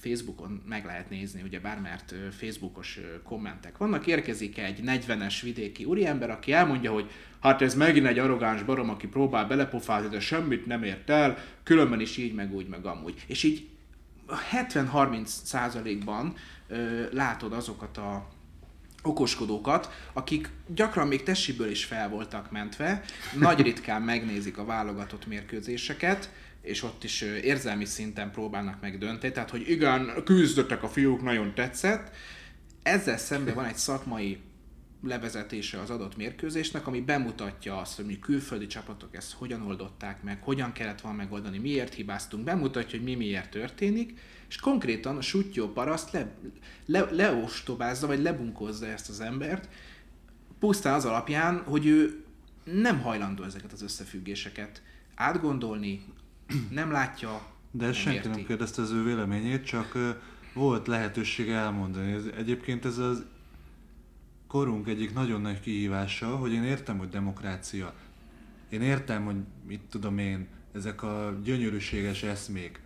Facebookon 0.00 0.62
meg 0.68 0.84
lehet 0.84 1.10
nézni, 1.10 1.42
ugye 1.42 1.60
bár 1.60 1.80
mert 1.80 2.12
ö, 2.12 2.30
Facebookos 2.30 3.00
kommentek 3.22 3.76
vannak, 3.76 4.06
érkezik 4.06 4.58
egy 4.58 4.80
40-es 4.84 5.38
vidéki 5.42 5.84
úriember, 5.84 6.30
aki 6.30 6.52
elmondja, 6.52 6.92
hogy 6.92 7.10
hát 7.40 7.62
ez 7.62 7.74
megint 7.74 8.06
egy 8.06 8.18
arrogáns 8.18 8.62
barom, 8.62 8.90
aki 8.90 9.06
próbál 9.06 9.46
belepofázni, 9.46 10.08
de 10.08 10.20
semmit 10.20 10.66
nem 10.66 10.82
ért 10.82 11.10
el, 11.10 11.38
különben 11.62 12.00
is 12.00 12.16
így, 12.16 12.34
meg 12.34 12.54
úgy, 12.54 12.68
meg 12.68 12.86
amúgy. 12.86 13.24
És 13.26 13.42
így 13.42 13.68
70-30 14.52 15.24
százalékban 15.24 16.34
látod 17.10 17.52
azokat 17.52 17.96
a 17.96 18.28
okoskodókat, 19.02 19.90
akik 20.12 20.50
gyakran 20.66 21.08
még 21.08 21.22
tessiből 21.22 21.70
is 21.70 21.84
fel 21.84 22.08
voltak 22.08 22.50
mentve, 22.50 23.02
nagy 23.38 23.60
ritkán 23.60 24.02
megnézik 24.02 24.58
a 24.58 24.64
válogatott 24.64 25.26
mérkőzéseket, 25.26 26.30
és 26.62 26.82
ott 26.82 27.04
is 27.04 27.20
érzelmi 27.20 27.84
szinten 27.84 28.30
próbálnak 28.30 28.80
meg 28.80 28.98
dönteni, 28.98 29.32
tehát 29.32 29.50
hogy 29.50 29.70
igen, 29.70 30.12
küzdöttek 30.24 30.82
a 30.82 30.88
fiúk, 30.88 31.22
nagyon 31.22 31.54
tetszett. 31.54 32.14
Ezzel 32.82 33.18
szemben 33.18 33.54
van 33.54 33.64
egy 33.64 33.76
szakmai 33.76 34.38
levezetése 35.02 35.80
az 35.80 35.90
adott 35.90 36.16
mérkőzésnek, 36.16 36.86
ami 36.86 37.00
bemutatja 37.00 37.78
azt, 37.78 37.96
hogy 37.96 38.18
külföldi 38.18 38.66
csapatok 38.66 39.16
ezt 39.16 39.32
hogyan 39.32 39.62
oldották 39.62 40.22
meg, 40.22 40.42
hogyan 40.42 40.72
kellett 40.72 41.00
volna 41.00 41.16
megoldani, 41.16 41.58
miért 41.58 41.94
hibáztunk, 41.94 42.44
bemutatja, 42.44 42.98
hogy 42.98 43.06
mi 43.06 43.14
miért 43.14 43.50
történik, 43.50 44.18
és 44.48 44.56
konkrétan 44.56 45.16
a 45.16 45.20
sutyó 45.20 45.72
paraszt 45.72 46.12
le, 46.12 46.34
le, 46.86 47.00
leostobázza, 47.10 48.06
vagy 48.06 48.22
lebunkozza 48.22 48.86
ezt 48.86 49.08
az 49.08 49.20
embert, 49.20 49.68
pusztán 50.58 50.94
az 50.94 51.04
alapján, 51.04 51.62
hogy 51.62 51.86
ő 51.86 52.24
nem 52.64 53.00
hajlandó 53.00 53.42
ezeket 53.42 53.72
az 53.72 53.82
összefüggéseket 53.82 54.82
átgondolni, 55.14 56.04
nem 56.70 56.90
látja, 56.90 57.42
De 57.70 57.84
nem 57.84 57.92
senki 57.92 58.16
érti. 58.16 58.28
nem 58.28 58.46
kérdezte 58.46 58.82
az 58.82 58.90
ő 58.90 59.02
véleményét, 59.02 59.64
csak 59.64 60.16
volt 60.54 60.86
lehetőség 60.86 61.48
elmondani. 61.48 62.12
Ez, 62.12 62.24
egyébként 62.36 62.84
ez 62.84 62.98
az 62.98 63.24
korunk 64.46 64.88
egyik 64.88 65.14
nagyon 65.14 65.40
nagy 65.40 65.60
kihívása, 65.60 66.36
hogy 66.36 66.52
én 66.52 66.62
értem, 66.62 66.98
hogy 66.98 67.08
demokrácia. 67.08 67.94
Én 68.68 68.82
értem, 68.82 69.24
hogy 69.24 69.36
mit 69.66 69.80
tudom 69.90 70.18
én, 70.18 70.46
ezek 70.72 71.02
a 71.02 71.38
gyönyörűséges 71.44 72.22
eszmék. 72.22 72.80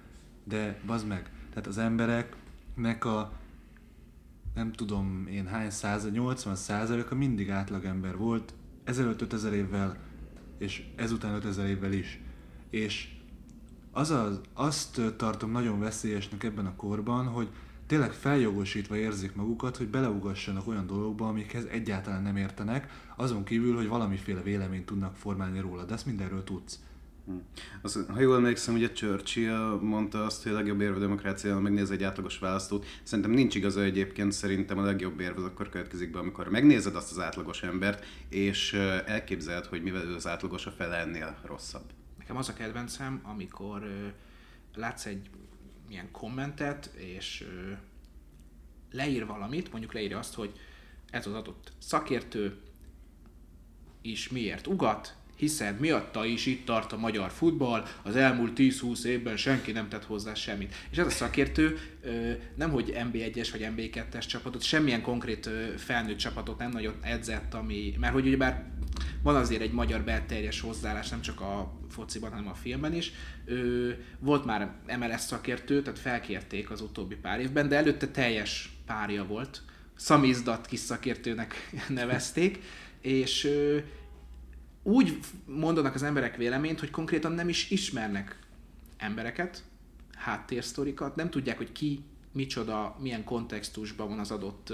De 0.45 0.81
bazd 0.87 1.07
meg, 1.07 1.31
tehát 1.49 1.67
az 1.67 1.79
embereknek 1.79 3.05
a 3.05 3.33
nem 4.55 4.73
tudom 4.73 5.27
én 5.31 5.47
hány 5.47 5.71
százalék, 5.71 6.15
80 6.15 6.55
százaléka 6.57 7.15
mindig 7.15 7.51
átlagember 7.51 8.17
volt, 8.17 8.55
ezelőtt 8.85 9.21
5000 9.21 9.53
évvel, 9.53 9.97
és 10.59 10.85
ezután 10.97 11.35
5000 11.35 11.67
évvel 11.67 11.93
is. 11.93 12.21
És 12.71 13.09
az 13.93 14.11
az, 14.11 14.41
azt 14.55 15.01
tartom 15.17 15.51
nagyon 15.51 15.81
veszélyesnek 15.81 16.45
ebben 16.45 16.67
a 16.67 16.77
korban, 16.77 17.27
hogy 17.27 17.49
tényleg 17.87 18.13
feljogosítva 18.13 18.97
érzik 18.97 19.35
magukat, 19.35 19.77
hogy 19.77 19.89
beleugassanak 19.89 20.69
olyan 20.69 20.87
dolgokba, 20.87 21.29
amikhez 21.29 21.65
egyáltalán 21.65 22.23
nem 22.23 22.37
értenek, 22.37 22.91
azon 23.17 23.45
kívül, 23.45 23.77
hogy 23.77 23.89
valamiféle 23.89 24.43
véleményt 24.43 24.87
tudnak 24.87 25.17
formálni 25.17 25.61
róla, 25.61 25.85
de 25.85 25.95
ezt 25.95 26.07
mindenről 26.07 26.45
tudsz. 26.45 26.79
Az, 27.83 28.05
ha 28.09 28.21
jól 28.21 28.37
emlékszem, 28.37 28.75
ugye 28.75 28.93
Churchill 28.93 29.79
mondta 29.81 30.25
azt, 30.25 30.43
hogy 30.43 30.53
a 30.53 30.55
legjobb 30.55 30.81
érve 30.81 30.97
a 30.97 31.01
demokrácia, 31.01 31.59
megnéz 31.59 31.91
egy 31.91 32.03
átlagos 32.03 32.39
választót. 32.39 32.87
Szerintem 33.03 33.33
nincs 33.33 33.55
igaza 33.55 33.83
egyébként, 33.83 34.33
szerintem 34.33 34.79
a 34.79 34.83
legjobb 34.83 35.21
érve 35.21 35.39
az 35.39 35.45
akkor 35.45 35.69
következik 35.69 36.11
be, 36.11 36.19
amikor 36.19 36.49
megnézed 36.49 36.97
azt 36.97 37.11
az 37.11 37.19
átlagos 37.19 37.63
embert, 37.63 38.05
és 38.29 38.73
elképzeled, 39.07 39.67
hogy 39.67 39.83
mivel 39.83 40.15
az 40.15 40.27
átlagos, 40.27 40.67
a 40.67 40.71
fele 40.71 40.97
ennél 40.97 41.37
rosszabb. 41.47 41.85
Nekem 42.33 42.51
az 42.51 42.55
a 42.55 42.59
kedvencem, 42.59 43.21
amikor 43.25 43.83
látsz 44.75 45.07
egy 45.07 45.31
ilyen 45.89 46.11
kommentet, 46.11 46.87
és 46.87 47.47
leír 48.91 49.27
valamit, 49.27 49.71
mondjuk 49.71 49.93
leírja 49.93 50.19
azt, 50.19 50.35
hogy 50.35 50.61
ez 51.11 51.27
az 51.27 51.33
adott 51.33 51.73
szakértő 51.79 52.61
is 54.01 54.29
miért 54.29 54.67
ugat, 54.67 55.17
hiszed, 55.43 55.81
miatta 55.81 56.25
is 56.25 56.47
itt 56.47 56.65
tart 56.65 56.93
a 56.93 56.97
magyar 56.97 57.31
futball, 57.31 57.85
az 58.03 58.17
elmúlt 58.17 58.53
10-20 58.57 59.05
évben 59.05 59.37
senki 59.37 59.73
nem 59.73 59.89
tett 59.89 60.05
hozzá 60.05 60.35
semmit. 60.35 60.75
És 60.91 60.99
ez 60.99 61.07
a 61.07 61.11
szakértő 61.11 61.79
nem 62.55 62.71
hogy 62.71 62.93
MB1-es 62.97 63.49
vagy 63.53 63.69
MB2-es 63.77 64.27
csapatot, 64.27 64.63
semmilyen 64.63 65.03
konkrét 65.03 65.51
felnőtt 65.77 66.17
csapatot 66.17 66.59
nem 66.59 66.71
nagyon 66.71 66.95
edzett, 67.01 67.55
ami, 67.55 67.95
mert 67.99 68.13
hogy 68.13 68.27
ugyebár 68.27 68.71
van 69.23 69.37
azért 69.37 69.61
egy 69.63 69.73
magyar 69.73 70.01
belterjes 70.03 70.61
hozzáállás, 70.61 71.09
nem 71.09 71.21
csak 71.21 71.41
a 71.41 71.73
fociban, 71.91 72.31
hanem 72.31 72.49
a 72.49 72.55
filmben 72.55 72.95
is. 72.95 73.13
Ő, 73.45 73.97
volt 74.19 74.45
már 74.45 74.73
MLS 74.99 75.21
szakértő, 75.21 75.83
tehát 75.83 75.99
felkérték 75.99 76.71
az 76.71 76.81
utóbbi 76.81 77.15
pár 77.15 77.41
évben, 77.41 77.69
de 77.69 77.77
előtte 77.77 78.09
teljes 78.09 78.73
párja 78.87 79.25
volt. 79.25 79.63
Szamizdat 79.97 80.67
kis 80.67 80.81
szakértőnek 80.81 81.55
nevezték, 81.89 82.59
és 83.01 83.49
úgy 84.83 85.19
mondanak 85.47 85.95
az 85.95 86.03
emberek 86.03 86.37
véleményt, 86.37 86.81
hogy 86.81 86.91
konkrétan 86.91 87.33
nem 87.33 87.49
is 87.49 87.71
ismernek 87.71 88.39
embereket, 88.97 89.63
háttérsztorikat, 90.17 91.17
nem 91.17 91.31
tudják, 91.31 91.57
hogy 91.57 91.73
ki, 91.73 92.05
micsoda, 92.33 92.97
milyen 93.01 93.25
kontextusban 93.25 94.09
van 94.09 94.19
az 94.19 94.31
adott, 94.31 94.73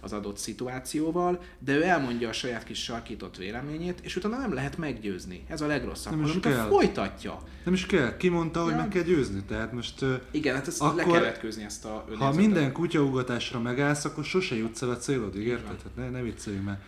az 0.00 0.12
adott 0.12 0.36
szituációval, 0.36 1.42
de 1.58 1.76
ő 1.76 1.82
elmondja 1.82 2.28
a 2.28 2.32
saját 2.32 2.64
kis 2.64 2.82
sarkított 2.82 3.36
véleményét, 3.36 4.00
és 4.02 4.16
utána 4.16 4.38
nem 4.38 4.52
lehet 4.52 4.76
meggyőzni. 4.76 5.44
Ez 5.48 5.60
a 5.60 5.66
legrosszabb. 5.66 6.16
Nem 6.16 6.24
is 6.24 6.40
kell. 6.40 6.66
folytatja. 6.66 7.42
Nem 7.64 7.74
is 7.74 7.86
kell. 7.86 8.16
Ki 8.16 8.28
mondta, 8.28 8.62
hogy 8.62 8.72
ja. 8.72 8.76
meg 8.76 8.88
kell 8.88 9.02
győzni? 9.02 9.42
Tehát 9.42 9.72
most... 9.72 10.04
Igen, 10.30 10.54
hát 10.54 10.66
ezt 10.66 10.80
akkor, 10.80 10.96
le 10.96 11.02
kell 11.02 11.20
vetkőzni 11.20 11.64
ezt 11.64 11.84
a 11.84 12.04
Ha 12.18 12.32
minden 12.32 12.72
kutyaugatásra 12.72 13.60
megállsz, 13.60 14.04
akkor 14.04 14.24
sose 14.24 14.56
jutsz 14.56 14.82
el 14.82 14.90
a 14.90 14.96
célodig, 14.96 15.46
érted? 15.46 15.82
Hát 15.82 15.96
ne, 15.96 16.10
ne 16.10 16.22
vicceljünk 16.22 16.64
már. 16.64 16.80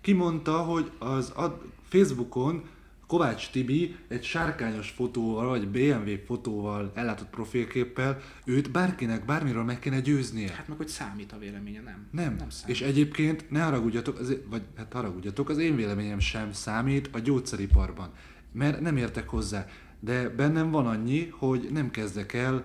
Ki 0.00 0.12
mondta, 0.12 0.58
hogy 0.58 0.90
az 0.98 1.30
ad, 1.30 1.60
Facebookon 1.88 2.68
Kovács 3.10 3.50
Tibi 3.50 3.96
egy 4.08 4.24
sárkányos 4.24 4.90
fotóval, 4.90 5.48
vagy 5.48 5.68
BMW 5.68 6.24
fotóval 6.26 6.92
ellátott 6.94 7.28
profilképpel 7.28 8.20
őt 8.44 8.70
bárkinek 8.70 9.24
bármiről 9.24 9.64
meg 9.64 9.78
kéne 9.78 10.00
győznie. 10.00 10.50
Hát 10.52 10.68
meg 10.68 10.76
hogy 10.76 10.88
számít 10.88 11.32
a 11.32 11.38
véleménye, 11.38 11.80
nem? 11.80 12.06
Nem. 12.10 12.36
nem 12.36 12.50
számít. 12.50 12.76
És 12.76 12.82
egyébként 12.82 13.50
ne 13.50 13.62
haragudjatok, 13.62 14.18
az, 14.18 14.36
vagy 14.50 14.62
hát 14.76 14.92
haragudjatok, 14.92 15.48
az 15.48 15.58
én 15.58 15.76
véleményem 15.76 16.18
sem 16.18 16.52
számít 16.52 17.08
a 17.12 17.18
gyógyszeriparban, 17.18 18.10
mert 18.52 18.80
nem 18.80 18.96
értek 18.96 19.28
hozzá. 19.28 19.66
De 20.00 20.28
bennem 20.28 20.70
van 20.70 20.86
annyi, 20.86 21.28
hogy 21.38 21.68
nem 21.72 21.90
kezdek 21.90 22.32
el 22.32 22.64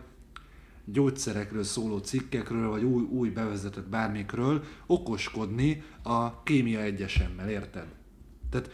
gyógyszerekről 0.86 1.63
szóló 1.63 1.97
cikkekről, 1.97 2.69
vagy 2.69 2.83
új, 2.83 3.03
új 3.03 3.29
bevezetett 3.29 3.88
bármikről 3.88 4.63
okoskodni 4.86 5.83
a 6.03 6.43
kémia 6.43 6.81
egyesemmel, 6.81 7.49
érted? 7.49 7.88
Tehát 8.49 8.71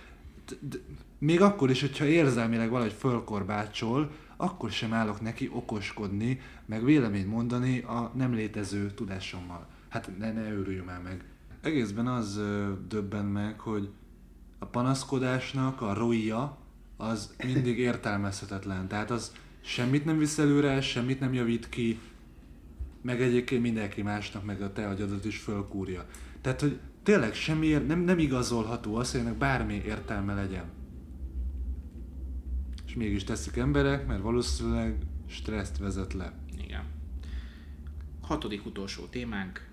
még 1.19 1.41
akkor 1.41 1.69
is, 1.69 1.81
hogyha 1.81 2.05
érzelmileg 2.05 2.69
valahogy 2.69 2.95
fölkorbácsol, 2.97 4.11
akkor 4.37 4.71
sem 4.71 4.93
állok 4.93 5.21
neki 5.21 5.49
okoskodni, 5.53 6.39
meg 6.65 6.83
véleményt 6.83 7.27
mondani 7.27 7.79
a 7.79 8.11
nem 8.15 8.33
létező 8.33 8.91
tudásommal. 8.91 9.67
Hát 9.89 10.17
ne, 10.17 10.31
ne 10.31 10.49
őrüljünk 10.49 10.85
már 10.85 11.01
meg. 11.01 11.23
Egészben 11.61 12.07
az 12.07 12.41
döbben 12.87 13.25
meg, 13.25 13.59
hogy 13.59 13.89
a 14.59 14.65
panaszkodásnak 14.65 15.81
a 15.81 15.93
roia 15.93 16.57
az 16.97 17.35
mindig 17.43 17.79
értelmezhetetlen. 17.79 18.87
Tehát 18.87 19.11
az 19.11 19.31
semmit 19.61 20.05
nem 20.05 20.17
visz 20.17 20.37
előre, 20.37 20.81
semmit 20.81 21.19
nem 21.19 21.33
javít 21.33 21.69
ki, 21.69 21.99
meg 23.01 23.21
egyébként 23.21 23.61
mindenki 23.61 24.01
másnak 24.01 24.45
meg 24.45 24.61
a 24.61 24.73
te 24.73 24.87
agyadat 24.87 25.25
is 25.25 25.37
fölkúrja. 25.37 26.05
Tehát, 26.41 26.61
hogy 26.61 26.79
tényleg 27.03 27.33
semmi, 27.33 27.71
nem, 27.71 27.99
nem 27.99 28.19
igazolható 28.19 28.95
az, 28.95 29.11
hogy 29.11 29.19
ennek 29.19 29.37
bármi 29.37 29.81
értelme 29.85 30.33
legyen. 30.33 30.65
És 32.85 32.95
mégis 32.95 33.23
teszik 33.23 33.57
emberek, 33.57 34.07
mert 34.07 34.21
valószínűleg 34.21 34.97
stresszt 35.27 35.77
vezet 35.77 36.13
le. 36.13 36.33
Igen. 36.63 36.83
Hatodik 38.21 38.65
utolsó 38.65 39.05
témánk. 39.05 39.69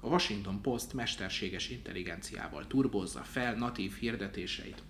A 0.00 0.06
Washington 0.06 0.60
Post 0.60 0.92
mesterséges 0.92 1.70
intelligenciával 1.70 2.66
turbozza 2.66 3.20
fel 3.20 3.54
natív 3.54 3.94
hirdetéseit. 3.94 4.82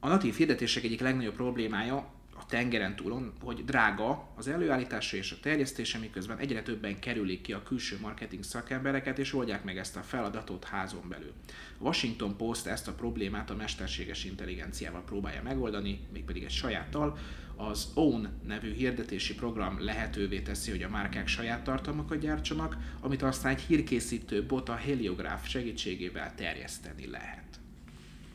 A 0.00 0.08
natív 0.08 0.34
hirdetések 0.34 0.84
egyik 0.84 1.00
legnagyobb 1.00 1.34
problémája 1.34 2.12
a 2.38 2.46
tengeren 2.46 2.96
túlon, 2.96 3.32
hogy 3.40 3.64
drága 3.64 4.28
az 4.36 4.48
előállítása 4.48 5.16
és 5.16 5.32
a 5.32 5.40
terjesztése, 5.42 5.98
miközben 5.98 6.38
egyre 6.38 6.62
többen 6.62 6.98
kerülik 6.98 7.40
ki 7.40 7.52
a 7.52 7.62
külső 7.62 7.98
marketing 8.00 8.42
szakembereket, 8.42 9.18
és 9.18 9.34
oldják 9.34 9.64
meg 9.64 9.78
ezt 9.78 9.96
a 9.96 10.02
feladatot 10.02 10.64
házon 10.64 11.08
belül. 11.08 11.32
A 11.78 11.82
Washington 11.82 12.36
Post 12.36 12.66
ezt 12.66 12.88
a 12.88 12.92
problémát 12.92 13.50
a 13.50 13.54
mesterséges 13.54 14.24
intelligenciával 14.24 15.02
próbálja 15.04 15.42
megoldani, 15.42 16.00
mégpedig 16.12 16.42
egy 16.42 16.50
sajáttal. 16.50 17.18
Az 17.56 17.90
Own 17.94 18.28
nevű 18.46 18.72
hirdetési 18.72 19.34
program 19.34 19.84
lehetővé 19.84 20.40
teszi, 20.40 20.70
hogy 20.70 20.82
a 20.82 20.88
márkák 20.88 21.28
saját 21.28 21.64
tartalmakat 21.64 22.18
gyártsanak, 22.18 22.76
amit 23.00 23.22
aztán 23.22 23.52
egy 23.52 23.60
hírkészítő 23.60 24.46
bot 24.46 24.68
a 24.68 24.74
Heliograph 24.74 25.46
segítségével 25.46 26.34
terjeszteni 26.34 27.06
lehet. 27.06 27.60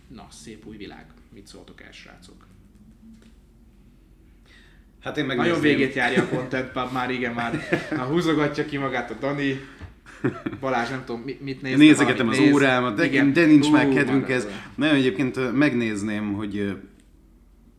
Na, 0.07 0.27
szép 0.31 0.65
új 0.65 0.77
világ. 0.77 1.05
Mit 1.29 1.47
szóltok 1.47 1.81
el, 1.81 1.91
srácok? 1.91 2.52
Hát 5.03 5.17
én 5.17 5.25
megnézném. 5.25 5.53
Nagyon 5.53 5.69
végét 5.69 5.93
járja 5.93 6.23
a 6.23 6.27
Content 6.27 6.71
Pub, 6.71 6.91
már 6.93 7.11
igen, 7.11 7.33
már, 7.33 7.59
már 7.97 8.07
húzogatja 8.07 8.65
ki 8.65 8.77
magát 8.77 9.11
a 9.11 9.13
Dani. 9.19 9.59
Balázs, 10.59 10.89
nem 10.89 11.03
tudom, 11.05 11.21
mit 11.39 11.61
néz. 11.61 11.77
Nézegetem 11.77 12.27
az 12.27 12.37
néz. 12.37 12.53
órámat, 12.53 12.95
de, 12.95 13.05
igen. 13.05 13.33
de 13.33 13.45
nincs 13.45 13.65
Ú, 13.65 13.71
már 13.71 13.89
kedvünk 13.89 14.29
ez. 14.29 14.47
Nem, 14.75 14.95
egyébként 14.95 15.53
megnézném, 15.53 16.33
hogy 16.33 16.77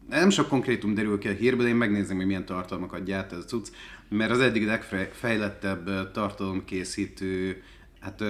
nem 0.09 0.31
sok 0.31 0.49
konkrétum 0.49 0.95
derül 0.95 1.19
ki 1.19 1.29
a 1.29 1.33
hírből, 1.33 1.67
én 1.67 1.75
megnézném, 1.75 2.17
hogy 2.17 2.27
milyen 2.27 2.45
tartalmakat 2.45 3.05
gyárt 3.05 3.33
ez 3.33 3.39
a 3.39 3.45
cucc, 3.45 3.69
mert 4.09 4.31
az 4.31 4.41
eddig 4.41 4.67
legfejlettebb 4.67 6.11
tartalomkészítő 6.13 7.63
hát 8.05 8.21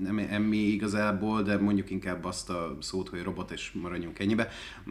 nem 0.00 0.18
emmi 0.18 0.56
igazából, 0.56 1.42
de 1.42 1.58
mondjuk 1.58 1.90
inkább 1.90 2.24
azt 2.24 2.50
a 2.50 2.76
szót, 2.80 3.08
hogy 3.08 3.22
robot, 3.22 3.50
és 3.50 3.72
maradjunk 3.72 4.18
ennyibe. 4.18 4.48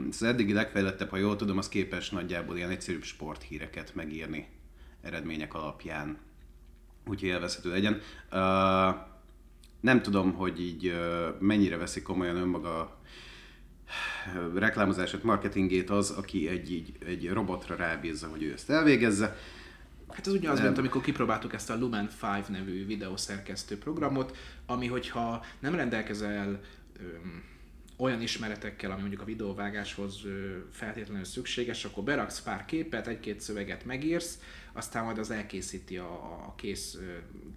Az 0.09 0.23
eddigi 0.23 0.53
legfejlettebb, 0.53 1.09
ha 1.09 1.17
jól 1.17 1.35
tudom, 1.35 1.57
az 1.57 1.69
képes 1.69 2.09
nagyjából 2.09 2.57
ilyen 2.57 2.69
egyszerűbb 2.69 3.03
sporthíreket 3.03 3.95
megírni 3.95 4.47
eredmények 5.01 5.53
alapján, 5.53 6.17
úgyhogy 7.07 7.29
élvezhető 7.29 7.69
legyen. 7.69 8.01
Nem 9.79 10.01
tudom, 10.01 10.33
hogy 10.33 10.61
így 10.61 10.93
mennyire 11.39 11.77
veszik 11.77 12.03
komolyan 12.03 12.35
önmaga 12.35 12.99
reklámozását, 14.55 15.23
marketingét 15.23 15.89
az, 15.89 16.09
aki 16.09 16.47
egy, 16.47 16.71
így, 16.71 16.91
egy 17.05 17.29
robotra 17.29 17.75
rábízza, 17.75 18.27
hogy 18.27 18.43
ő 18.43 18.51
ezt 18.53 18.69
elvégezze. 18.69 19.37
Hát 20.13 20.27
ez 20.27 20.33
ugyanaz, 20.33 20.61
mint 20.61 20.77
amikor 20.77 21.01
kipróbáltuk 21.01 21.53
ezt 21.53 21.69
a 21.69 21.77
Lumen 21.77 22.09
5 22.39 22.49
nevű 22.49 22.85
videószerkesztő 22.85 23.77
programot, 23.77 24.37
ami 24.65 24.87
hogyha 24.87 25.45
nem 25.59 25.75
rendelkezel 25.75 26.61
öm, 26.99 27.43
olyan 27.97 28.21
ismeretekkel, 28.21 28.91
ami 28.91 28.99
mondjuk 28.99 29.21
a 29.21 29.25
videóvágáshoz 29.25 30.21
feltétlenül 30.71 31.23
szükséges, 31.23 31.85
akkor 31.85 32.03
beraksz 32.03 32.41
pár 32.41 32.65
képet, 32.65 33.07
egy-két 33.07 33.39
szöveget 33.39 33.85
megírsz, 33.85 34.39
aztán 34.73 35.03
majd 35.03 35.17
az 35.17 35.31
elkészíti 35.31 35.97
a, 35.97 36.13
a 36.47 36.53
kész 36.57 36.97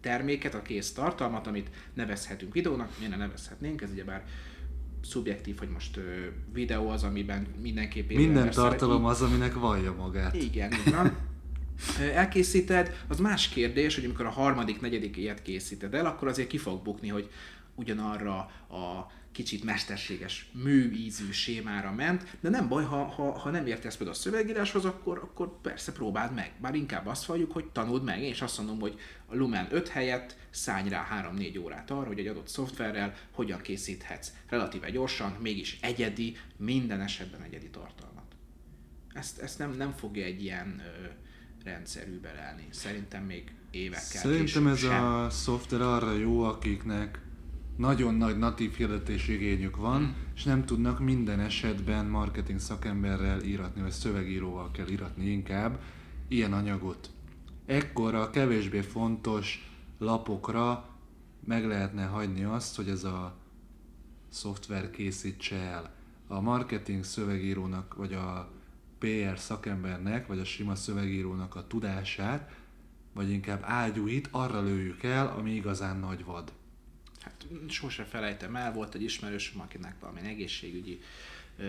terméket, 0.01 0.55
a 0.55 0.63
kész 0.63 0.93
tartalmat, 0.93 1.47
amit 1.47 1.71
nevezhetünk 1.95 2.53
videónak, 2.53 2.91
miért 2.99 3.13
ne 3.13 3.19
nevezhetnénk, 3.19 3.83
ez 3.83 3.91
ugyebár 3.91 4.25
szubjektív, 5.03 5.59
hogy 5.59 5.69
most 5.69 6.01
videó 6.53 6.89
az, 6.89 7.03
amiben 7.03 7.47
mindenképp 7.63 8.11
Minden 8.11 8.51
tartalom 8.51 9.03
szeret, 9.03 9.15
az, 9.15 9.23
aminek 9.23 9.55
vallja 9.55 9.95
magát. 9.95 10.35
Igen, 10.35 10.73
így 10.73 10.93
van 10.93 11.33
elkészíted, 12.15 13.05
az 13.09 13.19
más 13.19 13.49
kérdés, 13.49 13.95
hogy 13.95 14.05
amikor 14.05 14.27
a 14.27 14.31
harmadik, 14.31 14.81
negyedik 14.81 15.17
ilyet 15.17 15.43
készíted 15.43 15.95
el, 15.95 16.07
akkor 16.07 16.29
azért 16.29 16.49
ki 16.49 16.59
fog 16.59 16.83
bukni, 16.83 17.09
hogy 17.09 17.31
ugyanarra 17.75 18.37
a 18.69 19.13
kicsit 19.35 19.65
mesterséges 19.65 20.51
műízű 20.53 21.31
sémára 21.31 21.93
ment, 21.93 22.37
de 22.41 22.49
nem 22.49 22.69
baj, 22.69 22.85
ha, 22.85 23.05
ha, 23.05 23.39
ha 23.39 23.51
nem 23.51 23.67
értesz 23.67 23.97
például 23.97 24.17
a 24.17 24.21
szövegíráshoz, 24.21 24.85
akkor, 24.85 25.19
akkor 25.19 25.61
persze 25.61 25.93
próbáld 25.93 26.35
meg. 26.35 26.53
Bár 26.61 26.75
inkább 26.75 27.07
azt 27.07 27.25
valljuk, 27.25 27.53
hogy 27.53 27.65
tanuld 27.65 28.05
meg, 28.05 28.23
és 28.23 28.43
azt 28.43 28.59
mondom, 28.59 28.81
hogy 28.81 28.99
a 29.27 29.35
Lumen 29.35 29.67
5 29.71 29.89
helyett 29.89 30.37
szállj 30.51 30.89
rá 30.89 31.33
3-4 31.37 31.63
órát 31.63 31.91
arra, 31.91 32.07
hogy 32.07 32.19
egy 32.19 32.27
adott 32.27 32.49
szoftverrel 32.49 33.15
hogyan 33.31 33.61
készíthetsz 33.61 34.33
relatíve 34.49 34.91
gyorsan, 34.91 35.37
mégis 35.41 35.79
egyedi, 35.81 36.37
minden 36.57 37.01
esetben 37.01 37.43
egyedi 37.43 37.71
tartalmat. 37.71 38.25
Ezt, 39.13 39.39
ezt 39.39 39.59
nem, 39.59 39.71
nem 39.77 39.93
fogja 39.93 40.25
egy 40.25 40.43
ilyen 40.43 40.83
ö, 40.85 41.07
rendszer 41.65 42.09
überelni. 42.09 42.67
Szerintem 42.71 43.25
még 43.25 43.55
évekkel 43.71 44.21
Szerintem 44.21 44.67
ez 44.67 44.79
sem. 44.79 45.05
a 45.05 45.31
szoftver 45.31 45.81
arra 45.81 46.13
jó, 46.13 46.43
akiknek 46.43 47.21
nagyon 47.77 48.15
nagy 48.15 48.39
natív 48.39 48.75
hirdetés 48.75 49.29
igényük 49.29 49.77
van, 49.77 49.99
hmm. 49.99 50.17
és 50.35 50.43
nem 50.43 50.65
tudnak 50.65 51.01
minden 51.01 51.41
esetben 51.41 52.07
marketing 52.07 52.59
szakemberrel 52.59 53.43
íratni, 53.43 53.83
vagy 53.83 53.91
szövegíróval 53.91 54.71
kell 54.71 54.89
íratni 54.89 55.31
inkább 55.31 55.81
ilyen 56.29 56.53
anyagot. 56.53 57.11
Ekkor 57.67 58.15
a 58.15 58.31
kevésbé 58.31 58.81
fontos 58.81 59.71
lapokra 59.99 60.89
meg 61.45 61.67
lehetne 61.67 62.05
hagyni 62.05 62.45
azt, 62.45 62.77
hogy 62.77 62.89
ez 62.89 63.05
a 63.05 63.37
szoftver 64.29 64.91
készítse 64.91 65.57
el. 65.57 65.93
a 66.27 66.41
marketing 66.41 67.05
szövegírónak, 67.05 67.95
vagy 67.95 68.13
a 68.13 68.51
PR 69.05 69.39
szakembernek, 69.39 70.27
vagy 70.27 70.39
a 70.39 70.45
sima 70.45 70.75
szövegírónak 70.75 71.55
a 71.55 71.67
tudását, 71.67 72.53
vagy 73.13 73.31
inkább 73.31 73.63
ágyúit 73.65 74.29
arra 74.31 74.63
lőjük 74.63 75.03
el, 75.03 75.27
ami 75.27 75.55
igazán 75.55 75.97
nagy 75.97 76.25
vad. 76.25 76.53
Hát 77.21 77.47
sose 77.69 78.05
felejtem 78.05 78.57
el, 78.57 78.73
volt 78.73 78.95
egy 78.95 79.03
ismerősöm, 79.03 79.61
akinek 79.61 79.95
valami 80.01 80.21
egészségügyi 80.21 81.01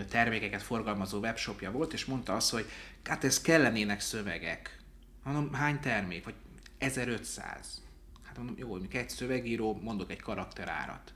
termékeket 0.08 0.62
forgalmazó 0.62 1.18
webshopja 1.18 1.70
volt, 1.70 1.92
és 1.92 2.04
mondta 2.04 2.34
azt, 2.34 2.50
hogy 2.50 2.66
hát 3.04 3.24
ez 3.24 3.40
kellenének 3.40 4.00
szövegek. 4.00 4.78
Mondom, 5.24 5.52
hány 5.52 5.80
termék? 5.80 6.24
Vagy 6.24 6.34
1500. 6.78 7.82
Hát 8.22 8.36
mondom, 8.36 8.54
jó, 8.58 8.68
mondjuk 8.68 8.94
egy 8.94 9.08
szövegíró, 9.08 9.80
mondok 9.82 10.10
egy 10.10 10.20
karakterárat. 10.20 11.14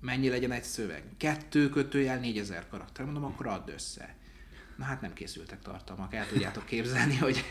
Mennyi 0.00 0.28
legyen 0.28 0.52
egy 0.52 0.62
szöveg? 0.62 1.04
Kettő 1.16 1.68
kötőjel 1.68 2.18
4000 2.18 2.68
karakter. 2.68 3.04
Mondom, 3.04 3.24
akkor 3.24 3.46
add 3.46 3.70
össze. 3.70 4.16
Na 4.82 4.88
hát 4.88 5.00
nem 5.00 5.12
készültek 5.12 5.62
tartalmak, 5.62 6.14
el 6.14 6.26
tudjátok 6.26 6.66
képzelni, 6.66 7.16
hogy, 7.16 7.44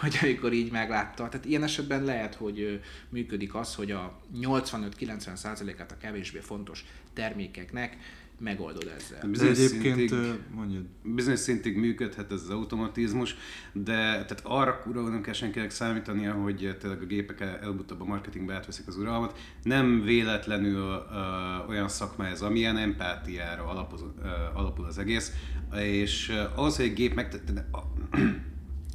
hogy 0.00 0.18
amikor 0.22 0.52
így 0.52 0.70
meglátta. 0.72 1.28
Tehát 1.28 1.46
ilyen 1.46 1.62
esetben 1.62 2.04
lehet, 2.04 2.34
hogy 2.34 2.82
működik 3.08 3.54
az, 3.54 3.74
hogy 3.74 3.90
a 3.90 4.20
85-90%-át 4.40 5.92
a 5.92 5.96
kevésbé 5.96 6.38
fontos 6.38 6.84
termékeknek 7.12 7.96
megoldod 8.38 8.92
ezzel. 8.96 9.30
Bizonyos 9.30 9.58
egyébként 9.58 10.08
szintig, 10.08 10.38
mondjad. 10.54 10.82
Bizonyos 11.02 11.38
szintig 11.38 11.76
működhet 11.76 12.32
ez 12.32 12.42
az 12.42 12.50
automatizmus, 12.50 13.36
de 13.72 13.94
tehát 13.94 14.40
arra 14.42 14.78
kurva 14.78 15.08
nem 15.08 15.20
kell 15.20 15.32
senkinek 15.32 15.70
számítania, 15.70 16.32
hogy 16.32 16.76
tényleg 16.80 17.02
a 17.02 17.06
gépek 17.06 17.40
előbb-utóbb 17.40 18.00
a 18.00 18.04
marketingbe 18.04 18.54
átveszik 18.54 18.86
az 18.86 18.96
uralmat. 18.96 19.38
Nem 19.62 20.02
véletlenül 20.02 21.06
uh, 21.10 21.68
olyan 21.68 21.88
szakma 21.88 22.26
ez, 22.26 22.42
amilyen 22.42 22.76
empátiára 22.76 23.64
alapul, 23.64 24.14
uh, 24.18 24.58
alapul 24.58 24.84
az 24.84 24.98
egész, 24.98 25.32
és 25.74 26.28
uh, 26.28 26.64
az, 26.64 26.76
hogy 26.76 26.84
egy 26.84 26.94
gép 26.94 27.14
meg... 27.14 27.40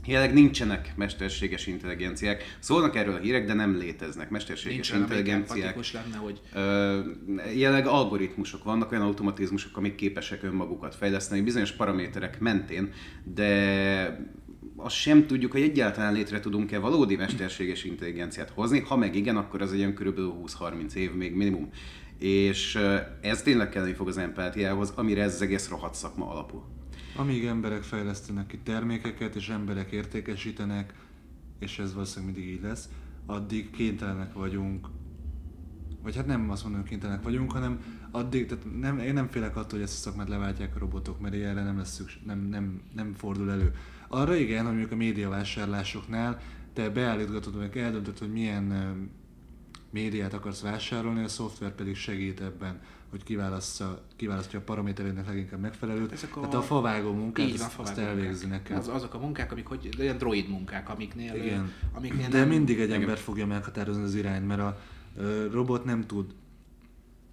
Jelenleg 0.06 0.34
nincsenek 0.34 0.94
mesterséges 0.96 1.68
intelligenciák. 1.68 2.58
Szólnak 2.60 2.96
erről 2.96 3.14
a 3.14 3.18
hírek, 3.20 3.46
de 3.46 3.54
nem 3.54 3.78
léteznek 3.78 4.30
mesterséges 4.30 4.74
Nincsen, 4.74 5.00
intelligenciák. 5.00 5.92
lenne, 5.94 6.18
hogy... 6.18 6.42
jelenleg 7.56 7.88
algoritmusok 7.88 8.64
vannak, 8.64 8.92
olyan 8.92 9.04
automatizmusok, 9.04 9.78
amik 9.78 9.96
képesek 9.96 10.44
önmagukat 10.44 10.96
fejleszteni 10.96 11.42
bizonyos 11.42 11.72
paraméterek 11.72 12.40
mentén, 12.40 12.92
de 13.24 14.30
azt 14.76 14.96
sem 14.96 15.28
tudjuk, 15.28 15.52
hogy 15.52 15.62
egyáltalán 15.62 16.14
létre 16.14 16.40
tudunk-e 16.40 16.80
valódi 16.80 17.16
mesterséges 17.16 17.84
intelligenciát 17.84 18.50
hozni. 18.50 18.80
Ha 18.80 18.98
meg 18.98 19.16
igen, 19.16 19.38
akkor 19.38 19.62
az 19.62 19.74
egy 19.74 19.80
olyan 19.80 19.94
kb. 19.94 20.20
20-30 20.20 20.94
év 20.94 21.14
még 21.14 21.36
minimum. 21.36 21.70
És 22.20 22.80
ez 23.22 23.42
tényleg 23.42 23.70
kelleni 23.70 23.94
fog 23.94 24.08
az 24.08 24.18
empátiához, 24.18 24.94
amire 24.96 25.22
ez 25.22 25.34
az 25.34 25.42
egész 25.42 25.70
rohadt 25.70 25.96
szakma 25.96 26.30
alapul. 26.30 26.64
Amíg 27.16 27.46
emberek 27.46 27.84
fejlesztenek 27.84 28.48
ki 28.48 28.58
termékeket, 28.58 29.36
és 29.36 29.50
emberek 29.50 29.92
értékesítenek, 29.92 30.94
és 31.60 31.80
ez 31.80 31.94
valószínűleg 31.94 32.36
mindig 32.36 32.54
így 32.54 32.62
lesz, 32.62 32.90
addig 33.26 33.70
kénytelenek 33.70 34.34
vagyunk, 34.34 34.88
vagy 36.04 36.16
hát 36.16 36.26
nem 36.26 36.50
azt 36.50 36.64
mondom, 36.64 36.84
kénytelenek 36.84 37.24
vagyunk, 37.24 37.52
hanem 37.52 37.84
addig, 38.12 38.46
tehát 38.46 38.80
nem, 38.80 39.00
én 39.00 39.14
nem 39.14 39.28
félek 39.28 39.56
attól, 39.56 39.72
hogy 39.72 39.82
ezt 39.82 40.06
a 40.06 40.10
szakmát 40.10 40.30
leváltják 40.30 40.76
a 40.76 40.80
robotok, 40.80 41.20
mert 41.20 41.34
erre 41.34 41.64
nem 41.64 41.78
lesz 41.78 41.94
szükség, 41.94 42.22
nem, 42.26 42.40
nem, 42.40 42.82
nem 42.96 43.14
fordul 43.14 43.52
elő. 43.52 43.76
Arra 44.08 44.36
igen, 44.36 44.64
hogy 44.64 44.72
mondjuk 44.72 44.92
a 44.92 44.96
médiavásárlásoknál 44.96 46.42
te 46.74 46.90
beállítgatod, 46.90 47.58
vagy 47.58 47.78
eldöntöd, 47.78 48.18
hogy 48.18 48.32
milyen 48.32 48.94
médiát 49.90 50.34
akarsz 50.34 50.62
vásárolni, 50.62 51.24
a 51.24 51.28
szoftver 51.28 51.76
pedig 51.76 51.96
segít 51.96 52.42
ebben 52.42 52.82
hogy 53.12 53.24
kiválasztja, 53.24 54.02
kiválasztja 54.16 54.60
a 54.60 54.62
paraméterének 54.62 55.28
leginkább 55.28 55.60
megfelelőt. 55.60 56.12
Ezek 56.12 56.38
a... 56.38 56.40
Tehát 56.40 56.54
a 56.56 56.62
favágó 56.62 57.14
munkát, 57.14 57.48
így 57.48 57.58
van, 57.58 57.68
azt, 57.68 57.80
azt 57.80 57.98
elvégzi 57.98 58.48
nekem. 58.48 58.78
Az, 58.78 58.88
azok 58.88 59.14
a 59.14 59.20
munkák, 59.20 59.52
amik 59.52 59.68
hogy, 59.68 59.90
olyan 60.00 60.18
droid 60.18 60.50
munkák, 60.50 60.90
amiknél... 60.90 61.36
Igen. 61.36 61.72
amiknél 61.94 62.30
De 62.30 62.40
nem... 62.40 62.48
mindig 62.48 62.80
egy 62.80 62.92
ember 62.92 63.18
fogja 63.18 63.46
meghatározni 63.46 64.04
az 64.04 64.16
irányt, 64.16 64.48
mert 64.48 64.62
a 64.62 64.80
robot 65.52 65.86
nem 65.86 66.06
tud 66.06 66.34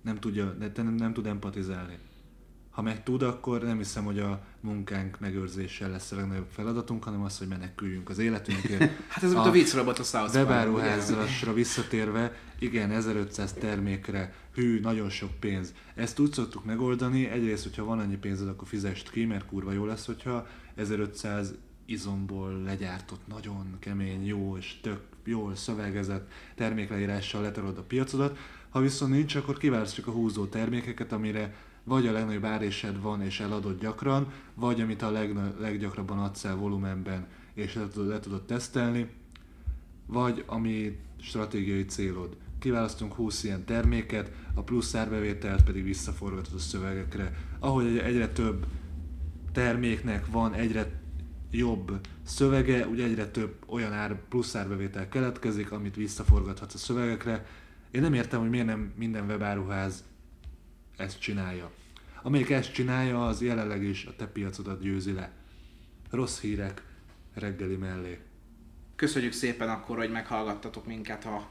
nem 0.03 0.17
tudja, 0.17 0.57
nem, 0.75 0.95
nem 0.95 1.13
tud 1.13 1.27
empatizálni. 1.27 1.99
Ha 2.79 2.85
meg 2.85 3.03
tud, 3.03 3.23
akkor 3.23 3.63
nem 3.63 3.77
hiszem, 3.77 4.05
hogy 4.05 4.19
a 4.19 4.41
munkánk 4.61 5.21
megőrzése 5.21 5.89
lesz 5.89 6.13
a 6.13 6.17
legnagyobb 6.17 6.47
feladatunk, 6.51 7.05
hanem 7.05 7.23
az, 7.23 7.39
hogy 7.39 7.49
meneküljünk 7.49 8.09
az 8.09 8.19
életünkért. 8.19 8.81
hát 9.09 9.23
ez 9.23 9.33
a, 9.33 9.45
a 9.45 9.51
viccrobot 9.51 9.99
a 9.99 10.03
South 10.03 10.35
Webáruházasra 10.35 11.53
visszatérve, 11.53 12.37
igen, 12.59 12.91
1500 12.91 13.53
termékre, 13.53 14.35
hű, 14.55 14.81
nagyon 14.81 15.11
sok 15.11 15.31
pénz. 15.41 15.75
Ezt 15.95 16.19
úgy 16.19 16.33
szoktuk 16.33 16.65
megoldani, 16.65 17.29
egyrészt, 17.29 17.63
hogyha 17.63 17.85
van 17.85 17.99
annyi 17.99 18.17
pénzed, 18.17 18.49
akkor 18.49 18.69
fizest 18.69 19.11
ki, 19.11 19.25
mert 19.25 19.47
kurva 19.47 19.73
jó 19.73 19.85
lesz, 19.85 20.07
hogyha 20.07 20.47
1500 20.75 21.55
izomból 21.87 22.63
legyártott, 22.63 23.27
nagyon 23.27 23.77
kemény, 23.79 24.27
jó 24.27 24.57
és 24.57 24.81
tök 24.83 25.01
jól 25.25 25.55
szövegezett 25.55 26.33
termékleírással 26.55 27.43
letarod 27.43 27.79
a 27.79 27.83
piacodat. 27.83 28.39
Ha 28.69 28.81
viszont 28.81 29.13
nincs, 29.13 29.35
akkor 29.35 29.59
kiválasztjuk 29.59 30.07
a 30.07 30.11
húzó 30.11 30.47
termékeket, 30.47 31.13
amire 31.13 31.55
vagy 31.89 32.07
a 32.07 32.13
legnagyobb 32.13 32.45
árésed 32.45 33.01
van 33.01 33.23
és 33.23 33.41
eladod 33.41 33.81
gyakran, 33.81 34.33
vagy 34.55 34.81
amit 34.81 35.03
a 35.03 35.11
leg, 35.11 35.37
leggyakrabban 35.59 36.19
adsz 36.19 36.45
el 36.45 36.57
volumenben 36.57 37.27
és 37.55 37.75
le 37.75 37.89
tudod, 37.89 38.09
le 38.09 38.21
tudod 38.21 38.43
tesztelni, 38.43 39.09
vagy 40.07 40.45
ami 40.47 40.99
stratégiai 41.21 41.85
célod. 41.85 42.37
Kiválasztunk 42.59 43.15
20 43.15 43.45
ilyen 43.45 43.65
terméket, 43.65 44.33
a 44.55 44.63
plusz 44.63 44.95
árbevételt 44.95 45.65
pedig 45.65 45.85
visszaforgatod 45.85 46.55
a 46.55 46.59
szövegekre. 46.59 47.35
Ahogy 47.59 47.99
egyre 47.99 48.29
több 48.29 48.67
terméknek 49.53 50.27
van 50.31 50.55
egyre 50.55 51.01
jobb 51.51 52.01
szövege, 52.23 52.87
ugye 52.87 53.05
egyre 53.05 53.27
több 53.27 53.55
olyan 53.67 53.93
ár, 53.93 54.21
plusz 54.29 54.55
árbevétel 54.55 55.09
keletkezik, 55.09 55.73
amit 55.73 55.97
visszaforgathatsz 55.97 56.75
a 56.75 56.79
szövegekre. 56.79 57.47
Én 57.91 58.01
nem 58.01 58.15
értem, 58.15 58.41
hogy 58.41 58.51
miért 58.51 58.67
nem 58.67 58.93
minden 58.97 59.27
webáruház 59.27 60.05
ezt 60.99 61.21
csinálja. 61.21 61.71
Amelyik 62.23 62.51
ezt 62.51 62.73
csinálja, 62.73 63.27
az 63.27 63.43
jelenleg 63.43 63.83
is 63.83 64.05
a 64.05 64.17
te 64.17 64.27
piacodat 64.27 64.81
győzi 64.81 65.13
le. 65.13 65.33
Rossz 66.11 66.41
hírek 66.41 66.83
reggeli 67.35 67.77
mellé. 67.77 68.19
Köszönjük 68.97 69.33
szépen 69.33 69.69
akkor, 69.69 69.97
hogy 69.97 70.11
meghallgattatok 70.11 70.87
minket 70.87 71.25
a 71.25 71.49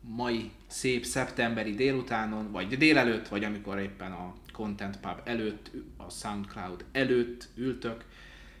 mai 0.00 0.50
szép 0.66 1.04
szeptemberi 1.04 1.74
délutánon, 1.74 2.50
vagy 2.50 2.76
délelőtt, 2.76 3.28
vagy 3.28 3.44
amikor 3.44 3.78
éppen 3.78 4.12
a 4.12 4.34
Content 4.52 5.00
Pub 5.00 5.20
előtt, 5.24 5.70
a 5.96 6.10
Soundcloud 6.10 6.84
előtt 6.92 7.48
ültök. 7.54 8.04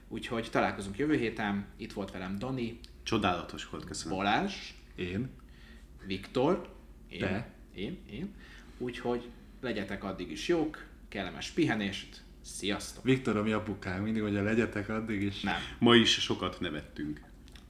Úgyhogy 0.08 0.48
találkozunk 0.50 0.98
jövő 0.98 1.16
héten. 1.16 1.66
Itt 1.76 1.92
volt 1.92 2.10
velem 2.10 2.38
Dani. 2.38 2.80
Csodálatos 3.02 3.68
volt, 3.68 3.84
köszönöm. 3.84 4.16
Balázs. 4.16 4.54
Én. 4.94 5.30
Viktor. 6.06 6.74
Én. 7.08 7.18
Te. 7.18 7.50
Én. 7.74 7.98
Én. 8.10 8.34
Úgyhogy 8.78 9.30
legyetek 9.60 10.04
addig 10.04 10.30
is 10.30 10.48
jók, 10.48 10.84
kellemes 11.08 11.50
pihenést, 11.50 12.22
sziasztok! 12.42 13.04
Viktor, 13.04 13.36
a 13.36 13.42
mi 13.42 13.52
apukánk 13.52 14.04
mindig 14.04 14.22
mondja, 14.22 14.42
legyetek 14.42 14.88
addig 14.88 15.22
is. 15.22 15.40
Nem. 15.40 15.54
Ma 15.78 15.94
is 15.94 16.10
sokat 16.10 16.60
nevettünk. 16.60 17.20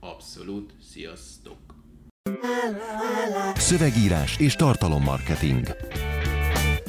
Abszolút, 0.01 0.73
sziasztok! 0.91 1.59
Szövegírás 3.55 4.39
és 4.39 4.55
tartalommarketing. 4.55 5.67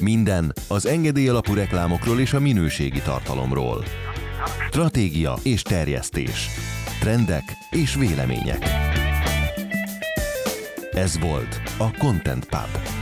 Minden 0.02 0.53
az 0.68 0.86
engedély 0.86 1.28
alapú 1.28 1.53
reklámokról 1.53 2.19
és 2.19 2.34
a 2.34 2.40
minőségi 2.40 3.02
tartalomról. 3.02 3.84
Stratégia 4.68 5.36
és 5.44 5.61
terjesztés. 5.61 6.48
Trendek 6.99 7.44
és 7.69 7.95
vélemények. 7.95 8.65
Ez 10.91 11.19
volt 11.19 11.61
a 11.78 11.98
Content 11.98 12.45
Pub. 12.45 12.98